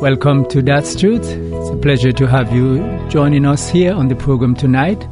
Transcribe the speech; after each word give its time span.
Welcome 0.00 0.48
to 0.48 0.62
That's 0.62 0.98
Truth. 0.98 1.26
It's 1.26 1.68
a 1.68 1.76
pleasure 1.76 2.10
to 2.10 2.26
have 2.26 2.50
you 2.54 2.78
joining 3.10 3.44
us 3.44 3.68
here 3.68 3.92
on 3.92 4.08
the 4.08 4.16
program 4.16 4.54
tonight. 4.54 5.06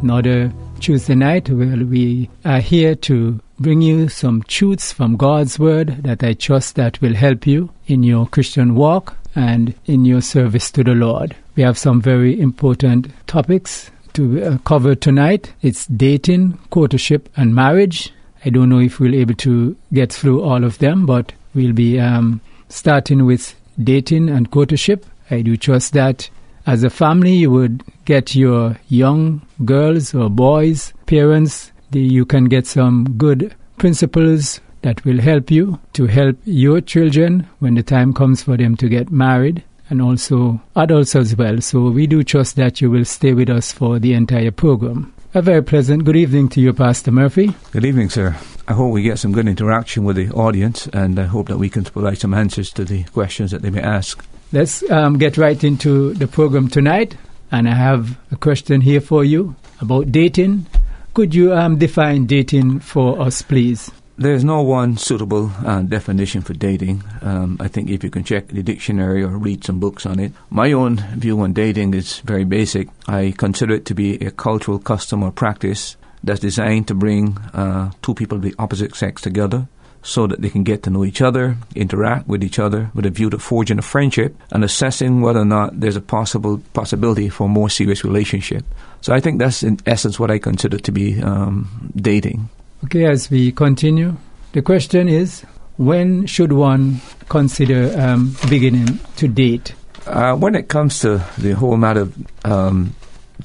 Another 0.00 0.52
Tuesday 0.78 1.16
night 1.16 1.50
where 1.50 1.84
we 1.84 2.30
are 2.44 2.60
here 2.60 2.94
to 2.94 3.40
bring 3.58 3.82
you 3.82 4.08
some 4.08 4.44
truths 4.44 4.92
from 4.92 5.16
God's 5.16 5.58
Word 5.58 6.04
that 6.04 6.22
I 6.22 6.34
trust 6.34 6.76
that 6.76 7.00
will 7.02 7.14
help 7.14 7.48
you 7.48 7.70
in 7.88 8.04
your 8.04 8.28
Christian 8.28 8.76
walk 8.76 9.16
and 9.34 9.74
in 9.86 10.04
your 10.04 10.20
service 10.20 10.70
to 10.70 10.84
the 10.84 10.94
Lord. 10.94 11.34
We 11.56 11.64
have 11.64 11.76
some 11.76 12.00
very 12.00 12.40
important 12.40 13.08
topics 13.26 13.90
to 14.12 14.40
uh, 14.40 14.58
cover 14.58 14.94
tonight. 14.94 15.52
It's 15.62 15.86
dating, 15.86 16.58
courtship, 16.70 17.28
and 17.36 17.56
marriage. 17.56 18.12
I 18.44 18.50
don't 18.50 18.68
know 18.68 18.78
if 18.78 19.00
we'll 19.00 19.10
be 19.10 19.18
able 19.18 19.34
to 19.34 19.76
get 19.92 20.12
through 20.12 20.44
all 20.44 20.62
of 20.62 20.78
them, 20.78 21.06
but 21.06 21.32
we'll 21.56 21.72
be 21.72 21.98
um, 21.98 22.40
starting 22.68 23.26
with 23.26 23.56
dating 23.82 24.28
and 24.28 24.50
courtship. 24.50 25.06
I 25.30 25.42
do 25.42 25.56
trust 25.56 25.92
that 25.92 26.30
as 26.68 26.84
a 26.84 26.90
family 26.90 27.34
you 27.34 27.50
would 27.50 27.82
get 28.04 28.34
your 28.34 28.76
young 28.88 29.40
girls 29.64 30.14
or 30.14 30.28
boys, 30.28 30.92
parents, 31.06 31.72
the, 31.92 32.00
you 32.00 32.26
can 32.26 32.44
get 32.44 32.66
some 32.66 33.16
good 33.16 33.54
principles 33.78 34.60
that 34.82 35.02
will 35.04 35.18
help 35.18 35.50
you 35.50 35.78
to 35.94 36.06
help 36.06 36.36
your 36.44 36.82
children 36.82 37.48
when 37.58 37.74
the 37.74 37.82
time 37.82 38.12
comes 38.12 38.42
for 38.42 38.58
them 38.58 38.76
to 38.76 38.88
get 38.88 39.10
married 39.10 39.64
and 39.88 40.02
also 40.02 40.60
adults 40.76 41.16
as 41.16 41.34
well. 41.36 41.58
So 41.62 41.88
we 41.88 42.06
do 42.06 42.22
trust 42.22 42.56
that 42.56 42.82
you 42.82 42.90
will 42.90 43.06
stay 43.06 43.32
with 43.32 43.48
us 43.48 43.72
for 43.72 43.98
the 43.98 44.12
entire 44.12 44.50
program. 44.50 45.14
A 45.32 45.40
very 45.40 45.62
pleasant 45.62 46.04
good 46.04 46.16
evening 46.16 46.50
to 46.50 46.60
you, 46.60 46.74
Pastor 46.74 47.10
Murphy. 47.10 47.54
Good 47.72 47.86
evening, 47.86 48.10
sir. 48.10 48.36
I 48.68 48.74
hope 48.74 48.92
we 48.92 49.00
get 49.00 49.18
some 49.18 49.32
good 49.32 49.48
interaction 49.48 50.04
with 50.04 50.16
the 50.16 50.28
audience, 50.32 50.88
and 50.88 51.18
I 51.18 51.24
hope 51.24 51.48
that 51.48 51.56
we 51.56 51.70
can 51.70 51.84
provide 51.84 52.18
some 52.18 52.34
answers 52.34 52.70
to 52.72 52.84
the 52.84 53.04
questions 53.04 53.50
that 53.50 53.62
they 53.62 53.70
may 53.70 53.80
ask. 53.80 54.22
Let's 54.52 54.88
um, 54.90 55.16
get 55.16 55.38
right 55.38 55.64
into 55.64 56.12
the 56.12 56.26
program 56.26 56.68
tonight, 56.68 57.16
and 57.50 57.66
I 57.66 57.74
have 57.74 58.18
a 58.30 58.36
question 58.36 58.82
here 58.82 59.00
for 59.00 59.24
you 59.24 59.56
about 59.80 60.12
dating. 60.12 60.66
Could 61.14 61.34
you 61.34 61.54
um, 61.54 61.78
define 61.78 62.26
dating 62.26 62.80
for 62.80 63.18
us, 63.18 63.40
please? 63.40 63.90
There's 64.18 64.44
no 64.44 64.60
one 64.60 64.98
suitable 64.98 65.50
uh, 65.64 65.80
definition 65.80 66.42
for 66.42 66.52
dating. 66.52 67.02
Um, 67.22 67.56
I 67.60 67.68
think 67.68 67.88
if 67.88 68.04
you 68.04 68.10
can 68.10 68.22
check 68.22 68.48
the 68.48 68.62
dictionary 68.62 69.22
or 69.22 69.28
read 69.28 69.64
some 69.64 69.80
books 69.80 70.04
on 70.04 70.20
it. 70.20 70.32
My 70.50 70.72
own 70.72 70.98
view 71.16 71.40
on 71.40 71.54
dating 71.54 71.94
is 71.94 72.18
very 72.18 72.44
basic. 72.44 72.88
I 73.06 73.32
consider 73.34 73.72
it 73.76 73.86
to 73.86 73.94
be 73.94 74.16
a 74.16 74.30
cultural 74.30 74.78
custom 74.78 75.22
or 75.22 75.32
practice 75.32 75.96
that's 76.22 76.40
designed 76.40 76.88
to 76.88 76.94
bring 76.94 77.38
uh, 77.54 77.90
two 78.02 78.14
people 78.14 78.36
of 78.36 78.42
the 78.42 78.54
opposite 78.58 78.94
sex 78.94 79.22
together 79.22 79.68
so 80.02 80.26
that 80.26 80.40
they 80.40 80.48
can 80.48 80.62
get 80.62 80.82
to 80.84 80.90
know 80.90 81.04
each 81.04 81.20
other, 81.20 81.56
interact 81.74 82.28
with 82.28 82.42
each 82.42 82.58
other 82.58 82.90
with 82.94 83.04
a 83.04 83.10
view 83.10 83.30
to 83.30 83.38
forging 83.38 83.78
a 83.78 83.82
friendship 83.82 84.34
and 84.50 84.64
assessing 84.64 85.20
whether 85.20 85.40
or 85.40 85.44
not 85.44 85.78
there's 85.78 85.96
a 85.96 86.00
possible 86.00 86.62
possibility 86.72 87.28
for 87.28 87.44
a 87.44 87.48
more 87.48 87.68
serious 87.68 88.04
relationship. 88.04 88.64
So 89.00 89.12
I 89.14 89.20
think 89.20 89.38
that's 89.38 89.62
in 89.62 89.78
essence 89.86 90.18
what 90.18 90.30
I 90.30 90.38
consider 90.38 90.78
to 90.78 90.92
be 90.92 91.20
um, 91.22 91.92
dating. 91.96 92.48
Okay, 92.84 93.06
as 93.06 93.30
we 93.30 93.52
continue, 93.52 94.16
the 94.52 94.62
question 94.62 95.08
is 95.08 95.42
when 95.76 96.26
should 96.26 96.52
one 96.52 97.00
consider 97.28 97.92
um, 98.00 98.36
beginning 98.48 98.98
to 99.16 99.28
date? 99.28 99.74
Uh, 100.06 100.34
when 100.34 100.54
it 100.54 100.68
comes 100.68 101.00
to 101.00 101.22
the 101.36 101.52
whole 101.52 101.76
matter 101.76 102.02
of 102.02 102.16
um, 102.44 102.94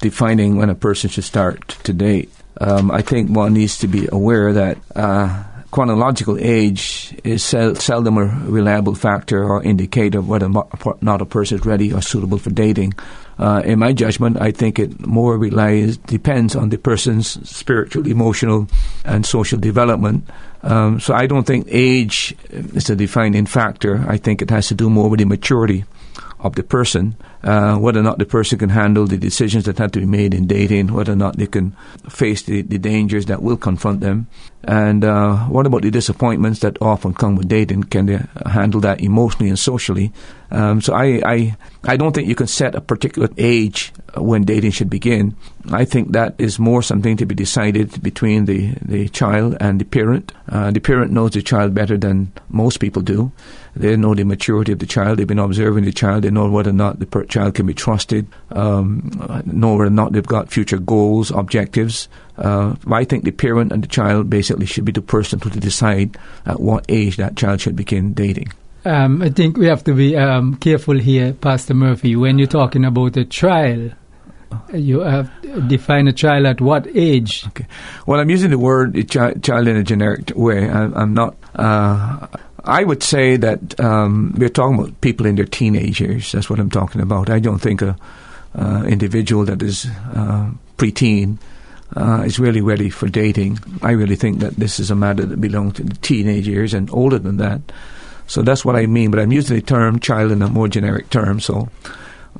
defining 0.00 0.56
when 0.56 0.70
a 0.70 0.74
person 0.74 1.10
should 1.10 1.24
start 1.24 1.68
to 1.84 1.92
date, 1.92 2.30
um, 2.60 2.90
I 2.90 3.02
think 3.02 3.30
one 3.30 3.54
needs 3.54 3.78
to 3.78 3.88
be 3.88 4.08
aware 4.10 4.52
that 4.52 4.78
uh, 4.94 5.44
chronological 5.70 6.38
age 6.38 7.12
is 7.24 7.44
sel- 7.44 7.74
seldom 7.74 8.16
a 8.16 8.26
reliable 8.46 8.94
factor 8.94 9.42
or 9.42 9.62
indicator 9.62 10.20
of 10.20 10.28
whether 10.28 10.46
or 10.46 10.98
not 11.00 11.20
a 11.20 11.26
person 11.26 11.58
is 11.58 11.66
ready 11.66 11.92
or 11.92 12.00
suitable 12.00 12.38
for 12.38 12.50
dating. 12.50 12.94
Uh, 13.38 13.60
in 13.64 13.80
my 13.80 13.92
judgment, 13.92 14.40
I 14.40 14.52
think 14.52 14.78
it 14.78 15.04
more 15.04 15.36
relies 15.36 15.96
depends 15.96 16.54
on 16.54 16.68
the 16.68 16.78
person's 16.78 17.26
spiritual, 17.48 18.06
emotional, 18.06 18.68
and 19.04 19.26
social 19.26 19.58
development. 19.58 20.28
Um, 20.62 21.00
so 21.00 21.12
I 21.12 21.26
don't 21.26 21.44
think 21.44 21.66
age 21.68 22.36
is 22.50 22.88
a 22.88 22.94
defining 22.94 23.46
factor. 23.46 24.04
I 24.08 24.16
think 24.16 24.42
it 24.42 24.50
has 24.50 24.68
to 24.68 24.74
do 24.74 24.88
more 24.88 25.10
with 25.10 25.18
the 25.18 25.26
maturity 25.26 25.84
of 26.44 26.54
the 26.54 26.62
person, 26.62 27.16
uh, 27.42 27.76
whether 27.76 27.98
or 27.98 28.02
not 28.02 28.18
the 28.18 28.26
person 28.26 28.58
can 28.58 28.68
handle 28.68 29.06
the 29.06 29.16
decisions 29.16 29.64
that 29.64 29.78
have 29.78 29.90
to 29.92 30.00
be 30.00 30.06
made 30.06 30.34
in 30.34 30.46
dating, 30.46 30.92
whether 30.92 31.12
or 31.12 31.16
not 31.16 31.38
they 31.38 31.46
can 31.46 31.74
face 32.08 32.42
the, 32.42 32.60
the 32.62 32.78
dangers 32.78 33.26
that 33.26 33.42
will 33.42 33.56
confront 33.56 34.00
them, 34.00 34.28
and 34.66 35.04
uh, 35.04 35.36
what 35.44 35.66
about 35.66 35.82
the 35.82 35.90
disappointments 35.90 36.60
that 36.60 36.80
often 36.80 37.14
come 37.14 37.36
with 37.36 37.48
dating? 37.48 37.84
Can 37.84 38.06
they 38.06 38.20
handle 38.46 38.80
that 38.80 39.00
emotionally 39.00 39.48
and 39.48 39.58
socially? 39.58 40.12
Um, 40.50 40.80
so 40.80 40.94
I, 40.94 41.20
I, 41.24 41.56
I 41.84 41.96
don't 41.96 42.14
think 42.14 42.28
you 42.28 42.34
can 42.34 42.46
set 42.46 42.74
a 42.74 42.80
particular 42.80 43.28
age 43.36 43.92
when 44.16 44.44
dating 44.44 44.70
should 44.70 44.88
begin. 44.88 45.36
I 45.72 45.84
think 45.84 46.12
that 46.12 46.34
is 46.38 46.58
more 46.58 46.82
something 46.82 47.16
to 47.16 47.26
be 47.26 47.34
decided 47.34 48.02
between 48.02 48.44
the, 48.44 48.74
the 48.80 49.08
child 49.08 49.56
and 49.60 49.80
the 49.80 49.84
parent. 49.84 50.32
Uh, 50.48 50.70
the 50.70 50.80
parent 50.80 51.12
knows 51.12 51.32
the 51.32 51.42
child 51.42 51.74
better 51.74 51.98
than 51.98 52.32
most 52.48 52.78
people 52.78 53.02
do. 53.02 53.32
They 53.76 53.96
know 53.96 54.14
the 54.14 54.24
maturity 54.24 54.72
of 54.72 54.78
the 54.78 54.86
child. 54.86 55.18
They've 55.18 55.26
been 55.26 55.38
observing 55.38 55.84
the 55.84 55.92
child. 55.92 56.22
They 56.22 56.30
know 56.30 56.48
whether 56.48 56.70
or 56.70 56.74
not 56.74 57.00
the 57.00 57.06
per- 57.06 57.24
child 57.24 57.54
can 57.54 57.66
be 57.66 57.74
trusted. 57.74 58.26
Um, 58.50 59.10
know 59.46 59.72
whether 59.72 59.86
or 59.86 59.90
not 59.90 60.12
they've 60.12 60.24
got 60.24 60.50
future 60.50 60.78
goals, 60.78 61.30
objectives. 61.30 62.08
Uh, 62.38 62.76
I 62.90 63.04
think 63.04 63.24
the 63.24 63.32
parent 63.32 63.72
and 63.72 63.82
the 63.82 63.88
child 63.88 64.30
basically 64.30 64.66
should 64.66 64.84
be 64.84 64.92
the 64.92 65.02
person 65.02 65.40
to 65.40 65.50
decide 65.50 66.16
at 66.46 66.60
what 66.60 66.84
age 66.88 67.16
that 67.16 67.36
child 67.36 67.60
should 67.60 67.76
begin 67.76 68.14
dating. 68.14 68.52
Um, 68.84 69.22
I 69.22 69.30
think 69.30 69.56
we 69.56 69.66
have 69.66 69.82
to 69.84 69.94
be 69.94 70.16
um, 70.16 70.56
careful 70.56 70.98
here, 70.98 71.32
Pastor 71.32 71.74
Murphy, 71.74 72.16
when 72.16 72.38
you're 72.38 72.46
talking 72.46 72.84
about 72.84 73.16
a 73.16 73.24
trial. 73.24 73.90
You 74.72 75.00
have 75.00 75.30
to 75.42 75.62
define 75.62 76.06
a 76.06 76.12
child 76.12 76.46
at 76.46 76.60
what 76.60 76.86
age? 76.94 77.44
Okay. 77.48 77.66
Well, 78.06 78.20
I'm 78.20 78.30
using 78.30 78.50
the 78.50 78.58
word 78.58 79.08
child, 79.08 79.42
child 79.42 79.66
in 79.66 79.76
a 79.76 79.82
generic 79.82 80.30
way. 80.36 80.68
I, 80.68 80.84
I'm 80.84 81.12
not. 81.12 81.36
Uh, 81.56 82.28
I 82.64 82.84
would 82.84 83.02
say 83.02 83.36
that 83.36 83.78
um, 83.78 84.34
we're 84.38 84.48
talking 84.48 84.78
about 84.78 85.00
people 85.00 85.26
in 85.26 85.36
their 85.36 85.44
teenage 85.44 86.00
years. 86.00 86.32
That's 86.32 86.48
what 86.48 86.58
I'm 86.58 86.70
talking 86.70 87.00
about. 87.00 87.28
I 87.28 87.38
don't 87.38 87.58
think 87.58 87.82
a 87.82 87.96
uh, 88.54 88.84
individual 88.86 89.44
that 89.44 89.62
is 89.62 89.86
uh, 90.14 90.50
preteen 90.78 91.38
uh, 91.96 92.22
is 92.24 92.38
really 92.38 92.60
ready 92.60 92.88
for 92.88 93.08
dating. 93.08 93.58
I 93.82 93.92
really 93.92 94.16
think 94.16 94.38
that 94.38 94.56
this 94.56 94.80
is 94.80 94.90
a 94.90 94.94
matter 94.94 95.24
that 95.26 95.40
belongs 95.40 95.74
to 95.74 95.84
the 95.84 95.94
teenage 95.96 96.48
years 96.48 96.72
and 96.72 96.90
older 96.90 97.18
than 97.18 97.36
that. 97.38 97.60
So 98.26 98.42
that's 98.42 98.64
what 98.64 98.76
I 98.76 98.86
mean. 98.86 99.10
But 99.10 99.20
I'm 99.20 99.32
using 99.32 99.56
the 99.56 99.62
term 99.62 100.00
child 100.00 100.32
in 100.32 100.40
a 100.40 100.48
more 100.48 100.68
generic 100.68 101.10
term. 101.10 101.40
So 101.40 101.68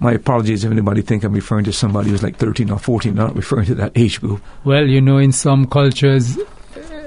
my 0.01 0.13
apologies 0.13 0.65
if 0.65 0.73
anybody 0.73 1.03
think 1.03 1.25
I'm 1.25 1.33
referring 1.33 1.65
to 1.65 1.73
somebody 1.73 2.11
who's 2.11 2.23
like 2.23 2.37
13 2.37 2.71
or 2.71 2.79
14, 2.79 3.15
not 3.15 3.37
referring 3.37 3.67
to 3.67 3.75
that 3.77 3.93
age 3.95 4.21
group. 4.21 4.43
Well, 4.65 4.87
you 4.87 5.01
know, 5.01 5.19
in 5.19 5.33
some 5.33 5.67
cultures, 5.67 6.39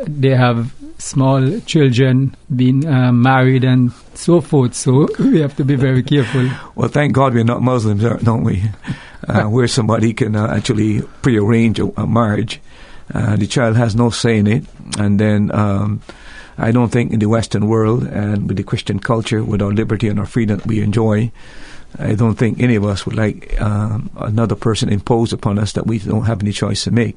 they 0.05 0.35
have 0.35 0.73
small 0.97 1.59
children 1.61 2.35
being 2.55 2.87
uh, 2.87 3.11
married 3.11 3.63
and 3.63 3.91
so 4.13 4.41
forth. 4.41 4.73
So 4.73 5.07
we 5.19 5.39
have 5.41 5.55
to 5.57 5.65
be 5.65 5.75
very 5.75 6.03
careful. 6.03 6.49
well, 6.75 6.89
thank 6.89 7.13
God 7.13 7.33
we're 7.33 7.43
not 7.43 7.61
Muslims, 7.61 8.03
don't 8.23 8.43
we? 8.43 8.63
Uh, 9.27 9.43
where 9.45 9.67
somebody 9.67 10.13
can 10.13 10.35
uh, 10.37 10.47
actually 10.55 11.01
prearrange 11.21 11.79
a, 11.79 11.87
a 11.99 12.07
marriage. 12.07 12.61
Uh, 13.13 13.35
the 13.35 13.47
child 13.47 13.75
has 13.75 13.93
no 13.93 14.09
say 14.09 14.37
in 14.37 14.47
it, 14.47 14.63
and 14.99 15.19
then. 15.19 15.51
Um, 15.53 16.01
I 16.57 16.71
don't 16.71 16.89
think 16.89 17.11
in 17.11 17.19
the 17.19 17.27
Western 17.27 17.67
world 17.67 18.03
and 18.03 18.47
with 18.47 18.57
the 18.57 18.63
Christian 18.63 18.99
culture, 18.99 19.43
with 19.43 19.61
our 19.61 19.71
liberty 19.71 20.07
and 20.07 20.19
our 20.19 20.25
freedom 20.25 20.57
that 20.57 20.65
we 20.65 20.81
enjoy, 20.81 21.31
I 21.99 22.15
don't 22.15 22.35
think 22.35 22.59
any 22.59 22.75
of 22.75 22.83
us 22.83 23.05
would 23.05 23.15
like 23.15 23.59
um, 23.61 24.09
another 24.17 24.55
person 24.55 24.89
imposed 24.89 25.33
upon 25.33 25.59
us 25.59 25.73
that 25.73 25.87
we 25.87 25.99
don't 25.99 26.25
have 26.25 26.41
any 26.41 26.51
choice 26.51 26.83
to 26.83 26.91
make. 26.91 27.15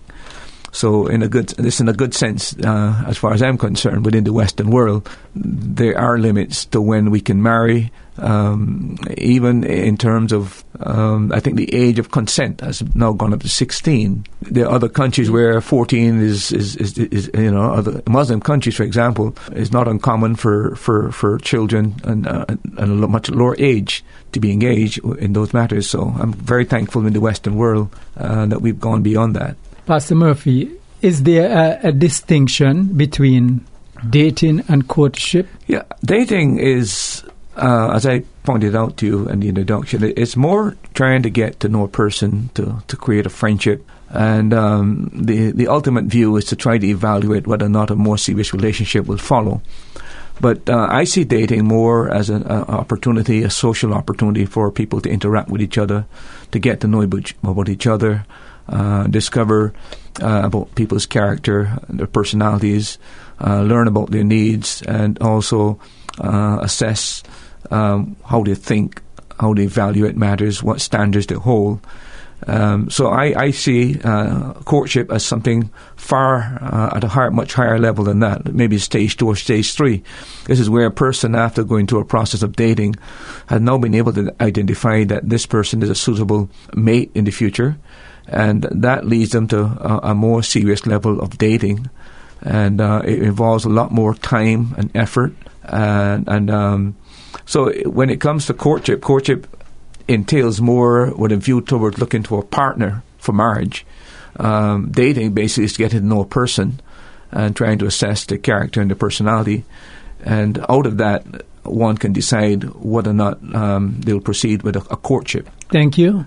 So, 0.73 1.07
in 1.07 1.23
a 1.23 1.29
good, 1.29 1.49
this 1.51 1.81
in 1.81 1.89
a 1.89 1.93
good 1.93 2.15
sense, 2.15 2.55
uh, 2.59 3.05
as 3.07 3.19
far 3.19 3.33
as 3.33 3.43
I'm 3.43 3.59
concerned, 3.59 4.05
within 4.05 4.25
the 4.25 4.33
Western 4.33 4.71
world, 4.71 5.09
there 5.35 5.99
are 5.99 6.19
limits 6.19 6.65
to 6.67 6.81
when 6.81 7.11
we 7.11 7.21
can 7.21 7.43
marry. 7.43 7.91
Um, 8.19 8.99
even 9.17 9.65
in 9.65 9.97
terms 9.97 10.31
of, 10.31 10.63
um, 10.81 11.33
I 11.33 11.41
think 11.41 11.57
the 11.57 11.75
age 11.75 11.99
of 11.99 12.11
consent 12.11 12.61
has 12.61 12.83
now 12.95 13.13
gone 13.15 13.33
up 13.33 13.41
to 13.41 13.49
16. 13.49 14.27
There 14.43 14.67
are 14.67 14.73
other 14.73 14.91
countries 14.91 15.31
where 15.31 15.59
14 15.63 16.21
is, 16.21 16.53
is, 16.53 16.77
is, 16.77 16.99
is 16.99 17.31
you 17.33 17.51
know, 17.51 17.73
other 17.73 18.03
Muslim 18.07 18.41
countries, 18.41 18.77
for 18.77 18.83
example, 18.83 19.35
is 19.53 19.73
not 19.73 19.89
uncommon 19.89 20.37
for, 20.37 20.77
for, 20.77 21.11
for 21.13 21.39
children 21.39 21.95
and, 22.05 22.27
uh, 22.27 22.45
a 22.77 22.87
much 22.87 23.31
lower 23.31 23.57
age 23.59 24.05
to 24.33 24.41
be 24.41 24.53
engaged 24.53 25.03
in 25.19 25.33
those 25.33 25.55
matters. 25.55 25.89
So 25.89 26.15
I'm 26.19 26.35
very 26.35 26.67
thankful 26.67 27.07
in 27.07 27.15
the 27.15 27.21
Western 27.21 27.55
world 27.55 27.89
uh, 28.19 28.45
that 28.47 28.61
we've 28.61 28.79
gone 28.79 29.03
beyond 29.03 29.35
that. 29.37 29.57
Pastor 29.91 30.15
Murphy, 30.15 30.71
is 31.03 31.25
there 31.25 31.51
a, 31.51 31.89
a 31.89 31.91
distinction 31.91 32.97
between 32.97 33.67
dating 34.09 34.63
and 34.69 34.87
courtship? 34.87 35.49
Yeah, 35.67 35.83
dating 36.05 36.61
is, 36.61 37.25
uh, 37.57 37.91
as 37.93 38.07
I 38.07 38.21
pointed 38.45 38.77
out 38.77 38.99
to 38.99 39.07
you 39.07 39.29
in 39.29 39.41
the 39.41 39.49
introduction, 39.49 40.05
it's 40.05 40.37
more 40.37 40.77
trying 40.95 41.25
to 41.25 41.29
get 41.29 41.59
to 41.59 41.69
know 41.69 41.83
a 41.83 41.89
person, 41.89 42.51
to, 42.55 42.81
to 42.87 42.97
create 42.97 43.27
a 43.27 43.31
friendship. 43.31 43.85
And 44.11 44.55
um, 44.55 45.11
the, 45.13 45.51
the 45.51 45.67
ultimate 45.67 46.05
view 46.05 46.37
is 46.37 46.45
to 46.45 46.55
try 46.55 46.79
to 46.79 46.87
evaluate 46.87 47.49
whether 47.49 47.67
or 47.67 47.69
not 47.69 47.91
a 47.91 47.97
more 47.97 48.17
serious 48.17 48.55
relationship 48.55 49.07
will 49.07 49.19
follow. 49.19 49.61
But 50.41 50.71
uh, 50.71 50.87
I 50.89 51.03
see 51.03 51.25
dating 51.25 51.67
more 51.67 52.15
as 52.15 52.31
an 52.31 52.47
opportunity, 52.47 53.43
a 53.43 53.51
social 53.51 53.93
opportunity 53.93 54.47
for 54.47 54.71
people 54.71 55.01
to 55.01 55.11
interact 55.11 55.49
with 55.51 55.61
each 55.61 55.79
other, 55.79 56.07
to 56.53 56.61
get 56.61 56.79
to 56.83 56.87
know 56.87 57.03
about 57.03 57.69
each 57.69 57.89
other, 57.89 58.25
uh, 58.71 59.07
discover 59.09 59.75
uh, 60.23 60.43
about 60.45 60.75
people's 60.75 61.07
character, 61.07 61.77
their 61.89 62.07
personalities, 62.07 62.99
uh, 63.45 63.63
learn 63.63 63.89
about 63.89 64.11
their 64.11 64.25
needs, 64.25 64.83
and 64.83 65.19
also 65.21 65.79
uh, 66.19 66.59
assess 66.63 67.23
um, 67.71 68.17
how 68.25 68.43
they 68.43 68.55
think, 68.55 69.03
how 69.39 69.55
they 69.55 69.65
evaluate 69.65 70.17
matters, 70.17 70.63
what 70.63 70.81
standards 70.81 71.27
they 71.27 71.35
hold. 71.35 71.81
Um, 72.47 72.89
so 72.91 73.09
I, 73.09 73.35
I 73.37 73.51
see 73.51 74.01
uh, 74.03 74.55
courtship 74.65 75.13
as 75.13 75.25
something 75.25 75.71
far 75.97 76.59
uh, 76.61 76.97
at 76.97 77.05
a 77.05 77.09
higher, 77.09 77.31
much 77.31 77.55
higher 77.55 77.79
level 77.79 78.05
than 78.05 78.21
that, 78.21 78.55
maybe 78.55 78.79
stage 78.79 79.17
two 79.17 79.27
or 79.27 79.37
stage 79.37 79.75
three. 79.75 80.03
This 80.47 80.59
is 80.59 80.71
where 80.71 80.87
a 80.87 80.91
person, 80.91 81.35
after 81.35 81.65
going 81.65 81.87
through 81.87 82.01
a 82.01 82.05
process 82.05 82.43
of 82.43 82.57
dating, 82.57 82.97
has 83.47 83.61
now 83.61 83.79
been 83.79 83.95
able 83.95 84.13
to 84.15 84.35
identify 84.41 85.05
that 85.05 85.29
this 85.29 85.47
person 85.47 85.83
is 85.83 85.91
a 85.91 85.95
suitable 85.95 86.49
mate 86.75 87.11
in 87.15 87.25
the 87.25 87.31
future. 87.31 87.77
And 88.27 88.63
that 88.71 89.07
leads 89.07 89.33
them 89.33 89.49
to 89.49 89.61
a, 89.61 90.11
a 90.11 90.15
more 90.15 90.43
serious 90.43 90.87
level 90.87 91.21
of 91.21 91.37
dating, 91.37 91.91
and 92.43 92.81
uh, 92.81 93.03
it 93.05 93.23
involves 93.23 93.65
a 93.65 93.69
lot 93.69 93.91
more 93.91 94.15
time 94.15 94.73
and 94.79 94.91
effort, 94.95 95.35
and, 95.65 96.29
and 96.29 96.49
um, 96.49 96.97
so 97.45 97.73
when 97.89 98.09
it 98.09 98.21
comes 98.21 98.47
to 98.47 98.55
courtship, 98.55 99.01
courtship 99.01 99.49
entails 100.11 100.61
more 100.61 101.15
with 101.15 101.33
a 101.33 101.37
view 101.37 101.61
towards 101.61 101.99
looking 101.99 102.23
to 102.25 102.37
a 102.37 102.45
partner 102.45 103.03
for 103.19 103.33
marriage. 103.33 103.87
Um, 104.37 104.91
dating 104.91 105.35
basically 105.35 105.65
is 105.65 105.77
getting 105.77 106.01
to 106.01 106.07
know 106.07 106.23
a 106.23 106.27
person 106.27 106.81
and 107.33 107.55
trying 107.55 107.79
to 107.79 107.87
assess 107.87 108.25
the 108.25 108.39
character 108.39 108.81
and 108.81 108.91
the 108.91 108.97
personality, 108.97 109.65
and 110.25 110.59
out 110.69 110.87
of 110.87 110.99
that, 110.99 111.25
one 111.63 111.97
can 111.97 112.13
decide 112.13 112.65
whether 112.75 113.11
or 113.11 113.15
not 113.15 113.39
um, 113.55 114.01
they'll 114.01 114.21
proceed 114.21 114.63
with 114.63 114.77
a, 114.77 114.81
a 114.91 114.97
courtship. 114.97 115.49
Thank 115.71 115.99
you. 115.99 116.27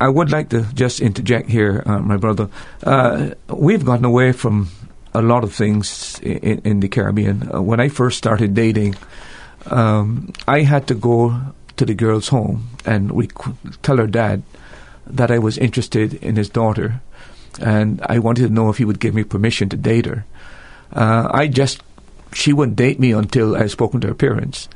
I 0.00 0.08
would 0.08 0.30
like 0.30 0.50
to 0.50 0.62
just 0.74 1.00
interject 1.00 1.50
here, 1.50 1.82
uh, 1.84 1.98
my 1.98 2.16
brother. 2.16 2.48
Uh, 2.82 3.30
we've 3.48 3.84
gotten 3.84 4.04
away 4.04 4.32
from 4.32 4.68
a 5.12 5.20
lot 5.20 5.42
of 5.42 5.52
things 5.52 6.18
in, 6.20 6.60
in 6.64 6.80
the 6.80 6.88
Caribbean. 6.88 7.50
Uh, 7.52 7.60
when 7.60 7.80
I 7.80 7.88
first 7.88 8.16
started 8.16 8.54
dating, 8.54 8.94
um, 9.66 10.32
I 10.46 10.62
had 10.62 10.86
to 10.88 10.94
go 10.94 11.36
to 11.78 11.86
the 11.86 11.94
girl's 11.94 12.28
home 12.28 12.68
and 12.84 13.12
we 13.12 13.28
tell 13.82 13.96
her 13.96 14.06
dad 14.06 14.42
that 15.08 15.30
I 15.30 15.38
was 15.38 15.58
interested 15.58 16.14
in 16.14 16.36
his 16.36 16.48
daughter, 16.48 17.00
and 17.60 18.00
I 18.06 18.18
wanted 18.18 18.46
to 18.46 18.52
know 18.52 18.68
if 18.68 18.78
he 18.78 18.84
would 18.84 19.00
give 19.00 19.14
me 19.14 19.24
permission 19.24 19.68
to 19.70 19.76
date 19.76 20.06
her. 20.06 20.24
Uh, 20.92 21.28
I 21.32 21.48
just 21.48 21.82
she 22.32 22.52
wouldn't 22.52 22.76
date 22.76 23.00
me 23.00 23.12
until 23.12 23.56
I 23.56 23.60
had 23.60 23.70
spoken 23.70 24.00
to 24.02 24.08
her 24.08 24.14
parents. 24.14 24.68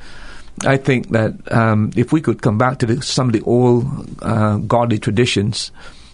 I 0.65 0.77
think 0.77 1.11
that 1.11 1.53
um, 1.53 1.93
if 1.97 2.13
we 2.13 2.21
could 2.21 2.43
come 2.43 2.59
back 2.59 2.79
to 2.79 2.87
the, 2.87 3.03
some 3.03 3.29
of 3.29 3.33
the 3.33 3.43
old 3.43 3.87
uh, 4.23 4.59
godly 4.59 4.99
traditions 4.99 5.71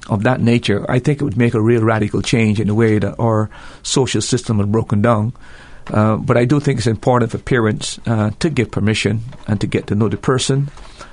of 0.08 0.22
that 0.22 0.40
nature, 0.40 0.88
I 0.88 0.98
think 0.98 1.20
it 1.20 1.24
would 1.24 1.36
make 1.36 1.54
a 1.54 1.60
real 1.60 1.82
radical 1.82 2.22
change 2.22 2.60
in 2.60 2.68
the 2.68 2.74
way 2.74 2.98
that 2.98 3.18
our 3.18 3.50
social 3.82 4.20
system 4.20 4.58
had 4.58 4.72
broken 4.72 5.02
down. 5.02 5.32
Uh, 5.90 6.16
but 6.16 6.36
I 6.36 6.44
do 6.44 6.60
think 6.60 6.78
it's 6.78 6.86
important 6.86 7.30
for 7.30 7.38
parents 7.38 7.98
uh, 8.06 8.30
to 8.40 8.50
give 8.50 8.70
permission 8.70 9.20
and 9.46 9.60
to 9.60 9.66
get 9.66 9.86
to 9.88 9.94
know 9.94 10.08
the 10.08 10.16
person 10.16 10.70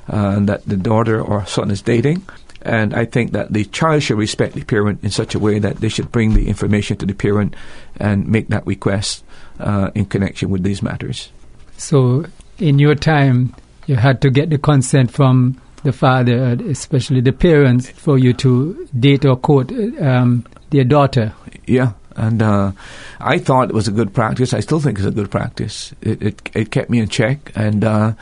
uh, 0.09 0.39
that 0.41 0.65
the 0.65 0.77
daughter 0.77 1.21
or 1.21 1.45
son 1.45 1.71
is 1.71 1.81
dating. 1.81 2.23
And 2.61 2.93
I 2.95 3.05
think 3.05 3.31
that 3.33 3.53
the 3.53 3.65
child 3.65 4.03
should 4.03 4.17
respect 4.17 4.55
the 4.55 4.63
parent 4.63 5.03
in 5.03 5.11
such 5.11 5.35
a 5.35 5.39
way 5.39 5.59
that 5.59 5.77
they 5.77 5.89
should 5.89 6.11
bring 6.11 6.33
the 6.33 6.47
information 6.47 6.97
to 6.97 7.05
the 7.05 7.13
parent 7.13 7.55
and 7.97 8.27
make 8.27 8.47
that 8.47 8.65
request 8.65 9.23
uh, 9.59 9.91
in 9.93 10.05
connection 10.05 10.49
with 10.49 10.63
these 10.63 10.81
matters. 10.81 11.31
So 11.77 12.25
in 12.57 12.79
your 12.79 12.95
time, 12.95 13.55
you 13.85 13.95
had 13.95 14.21
to 14.21 14.31
get 14.31 14.49
the 14.49 14.57
consent 14.57 15.11
from 15.11 15.61
the 15.83 15.93
father, 15.93 16.57
especially 16.67 17.21
the 17.21 17.31
parents, 17.31 17.89
for 17.89 18.17
you 18.17 18.33
to 18.33 18.87
date 18.99 19.25
or 19.25 19.37
court 19.37 19.71
um, 20.01 20.43
their 20.71 20.83
daughter. 20.83 21.33
Yeah, 21.67 21.93
and 22.15 22.41
uh, 22.41 22.71
I 23.19 23.37
thought 23.37 23.69
it 23.69 23.75
was 23.75 23.87
a 23.87 23.91
good 23.91 24.13
practice. 24.13 24.53
I 24.53 24.59
still 24.59 24.79
think 24.79 24.97
it's 24.97 25.07
a 25.07 25.11
good 25.11 25.31
practice. 25.31 25.93
It 26.01 26.21
it, 26.21 26.49
it 26.53 26.71
kept 26.71 26.89
me 26.89 26.99
in 26.99 27.09
check, 27.09 27.51
and 27.55 27.83
uh, 27.83 28.13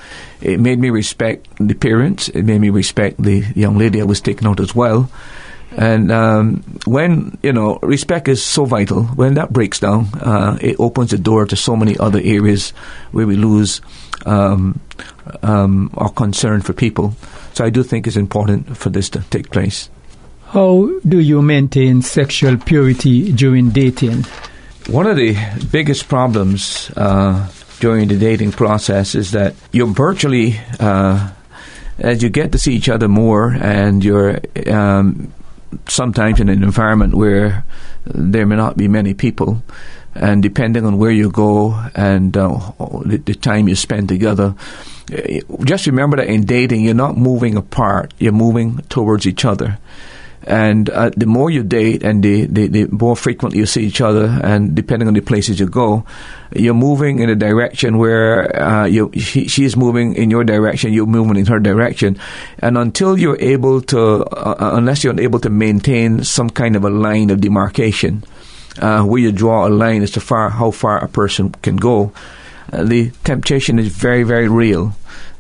it 0.42 0.60
made 0.60 0.80
me 0.80 0.90
respect 0.90 1.48
the 1.60 1.74
parents. 1.74 2.30
It 2.30 2.44
made 2.44 2.62
me 2.62 2.70
respect 2.70 3.22
the 3.22 3.44
young 3.56 3.78
lady 3.78 4.02
I 4.02 4.06
was 4.06 4.22
taking 4.22 4.48
out 4.48 4.60
as 4.60 4.76
well. 4.76 5.10
And 5.76 6.12
um, 6.12 6.64
when 6.86 7.38
you 7.42 7.52
know 7.52 7.80
respect 7.82 8.28
is 8.28 8.44
so 8.44 8.66
vital, 8.66 9.04
when 9.04 9.34
that 9.36 9.52
breaks 9.52 9.80
down, 9.80 10.06
uh, 10.22 10.58
it 10.62 10.76
opens 10.80 11.12
the 11.12 11.18
door 11.18 11.46
to 11.46 11.56
so 11.56 11.76
many 11.76 11.98
other 11.98 12.20
areas 12.24 12.72
where 13.12 13.26
we 13.26 13.36
lose 13.36 13.82
um, 14.26 14.80
um, 15.42 15.90
our 15.96 16.10
concern 16.12 16.62
for 16.62 16.74
people. 16.74 17.16
So 17.54 17.66
I 17.66 17.70
do 17.70 17.84
think 17.84 18.08
it's 18.08 18.18
important 18.18 18.78
for 18.78 18.90
this 18.90 19.10
to 19.10 19.22
take 19.30 19.50
place. 19.52 19.90
How 20.54 20.88
do 21.02 21.20
you 21.20 21.42
maintain 21.42 22.04
sexual 22.04 22.58
purity 22.58 23.32
during 23.32 23.72
dating? 23.72 24.24
One 24.86 25.08
of 25.08 25.18
the 25.18 25.36
biggest 25.72 26.08
problems 26.08 26.92
uh, 26.96 27.50
during 27.80 28.08
the 28.08 28.20
dating 28.20 28.52
process 28.52 29.16
is 29.16 29.32
that 29.32 29.56
you're 29.72 29.88
virtually, 29.88 30.62
uh, 30.80 31.32
as 31.98 32.22
you 32.22 32.30
get 32.30 32.52
to 32.52 32.60
see 32.60 32.76
each 32.76 32.88
other 32.88 33.08
more, 33.08 33.58
and 33.60 34.06
you're 34.06 34.42
um, 34.72 35.34
sometimes 35.88 36.40
in 36.40 36.50
an 36.50 36.62
environment 36.62 37.16
where 37.16 37.66
there 38.06 38.46
may 38.46 38.56
not 38.56 38.78
be 38.78 38.88
many 38.88 39.16
people, 39.16 39.64
and 40.14 40.44
depending 40.44 40.86
on 40.86 41.00
where 41.00 41.10
you 41.10 41.32
go 41.32 41.74
and 41.96 42.38
uh, 42.38 42.72
the, 43.06 43.18
the, 43.26 43.34
time 43.34 43.68
you 43.68 43.76
spend 43.76 44.08
together, 44.08 44.54
eh, 45.12 45.42
just 45.64 45.88
remember 45.88 46.18
that 46.18 46.28
in 46.28 46.46
dating, 46.46 46.82
you're 46.82 46.94
not 46.94 47.18
moving 47.18 47.58
apart; 47.58 48.14
you're 48.20 48.32
moving 48.32 48.78
towards 48.90 49.26
each 49.26 49.46
other. 49.46 49.80
And 50.46 50.90
uh, 50.90 51.12
the 51.16 51.26
more 51.26 51.50
you 51.50 51.64
date 51.64 52.04
and 52.04 52.22
the, 52.22 52.46
the, 52.46 52.68
the, 52.68 52.88
more 52.88 53.16
frequently 53.16 53.60
you 53.60 53.66
see 53.66 53.86
each 53.86 54.02
other, 54.02 54.26
and 54.44 54.76
depending 54.76 55.08
on 55.08 55.14
the 55.14 55.22
places 55.22 55.60
you 55.60 55.68
go, 55.68 56.06
you're 56.54 56.74
moving 56.74 57.20
in 57.20 57.30
a 57.30 57.36
direction 57.36 57.98
where 57.98 58.62
uh, 58.62 58.86
you, 58.86 59.12
she, 59.14 59.48
she's 59.48 59.78
moving 59.78 60.16
in 60.16 60.30
your 60.30 60.44
direction, 60.44 60.92
you're 60.92 61.06
moving 61.06 61.38
in 61.38 61.46
her 61.46 61.60
direction. 61.60 62.20
And 62.60 62.78
until 62.78 63.18
you're 63.18 63.40
able 63.40 63.82
to, 63.84 64.26
uh, 64.26 64.56
uh 64.60 64.72
unless 64.74 65.04
you're 65.04 65.20
able 65.20 65.40
to 65.40 65.50
maintain 65.50 66.24
some 66.24 66.50
kind 66.50 66.76
of 66.76 66.84
a 66.84 66.90
line 66.90 67.30
of 67.30 67.40
demarcation, 67.40 68.24
uh, 68.80 69.04
where 69.04 69.22
you 69.22 69.32
draw 69.32 69.68
a 69.68 69.70
line 69.70 70.02
as 70.02 70.12
to 70.12 70.20
far, 70.20 70.50
how 70.50 70.72
far 70.72 70.98
a 71.04 71.08
person 71.08 71.52
can 71.62 71.78
go, 71.78 72.12
uh, 72.72 72.84
the 72.84 73.12
temptation 73.24 73.80
is 73.80 73.88
very, 73.88 74.24
very 74.24 74.50
real 74.50 74.94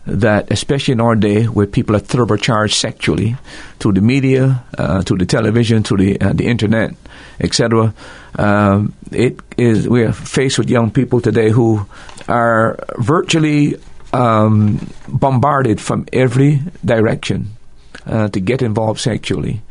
that, 0.05 0.51
especially 0.51 0.93
in 0.93 1.01
our 1.01 1.15
day, 1.15 1.45
where 1.45 1.65
people 1.65 1.95
are 1.95 1.99
turbocharged 1.99 2.73
sexually 2.73 3.35
through 3.79 3.93
the 3.93 4.01
media, 4.01 4.63
uh, 4.77 5.01
through 5.01 5.17
the 5.17 5.25
television, 5.25 5.83
through 5.83 5.97
the 5.97 6.21
uh, 6.21 6.33
the 6.33 6.45
internet, 6.45 6.91
etc., 7.39 7.93
um, 8.37 8.93
it 9.11 9.39
is 9.57 9.87
we 9.87 10.03
are 10.03 10.13
faced 10.13 10.57
with 10.57 10.69
young 10.69 10.91
people 10.91 11.21
today 11.21 11.49
who 11.49 11.85
are 12.27 12.77
virtually 12.97 13.77
um, 14.13 14.89
bombarded 15.07 15.81
from 15.81 16.05
every 16.13 16.61
direction 16.85 17.49
uh, 18.05 18.27
to 18.29 18.39
get 18.39 18.61
involved 18.61 18.99
sexually. 18.99 19.61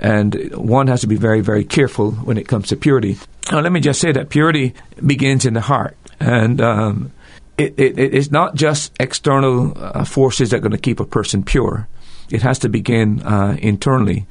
And 0.00 0.54
one 0.54 0.88
has 0.88 1.02
to 1.02 1.06
be 1.06 1.16
very, 1.16 1.40
very 1.40 1.64
careful 1.64 2.12
when 2.12 2.36
it 2.36 2.48
comes 2.48 2.68
to 2.68 2.76
purity. 2.76 3.16
Now, 3.50 3.60
let 3.60 3.72
me 3.72 3.80
just 3.80 4.00
say 4.00 4.12
that 4.12 4.28
purity 4.28 4.74
begins 5.04 5.46
in 5.46 5.54
the 5.54 5.60
heart. 5.60 5.96
And 6.20 6.60
um, 6.60 7.12
it, 7.58 7.78
it, 7.78 7.98
it's 7.98 8.30
not 8.30 8.54
just 8.54 8.92
external 8.98 9.72
uh, 9.76 10.04
forces 10.04 10.50
that 10.50 10.56
are 10.56 10.60
going 10.60 10.72
to 10.72 10.78
keep 10.78 11.00
a 11.00 11.04
person 11.04 11.44
pure. 11.44 11.88
It 12.30 12.42
has 12.42 12.58
to 12.60 12.68
begin 12.68 13.22
uh, 13.22 13.56
internally. 13.60 14.26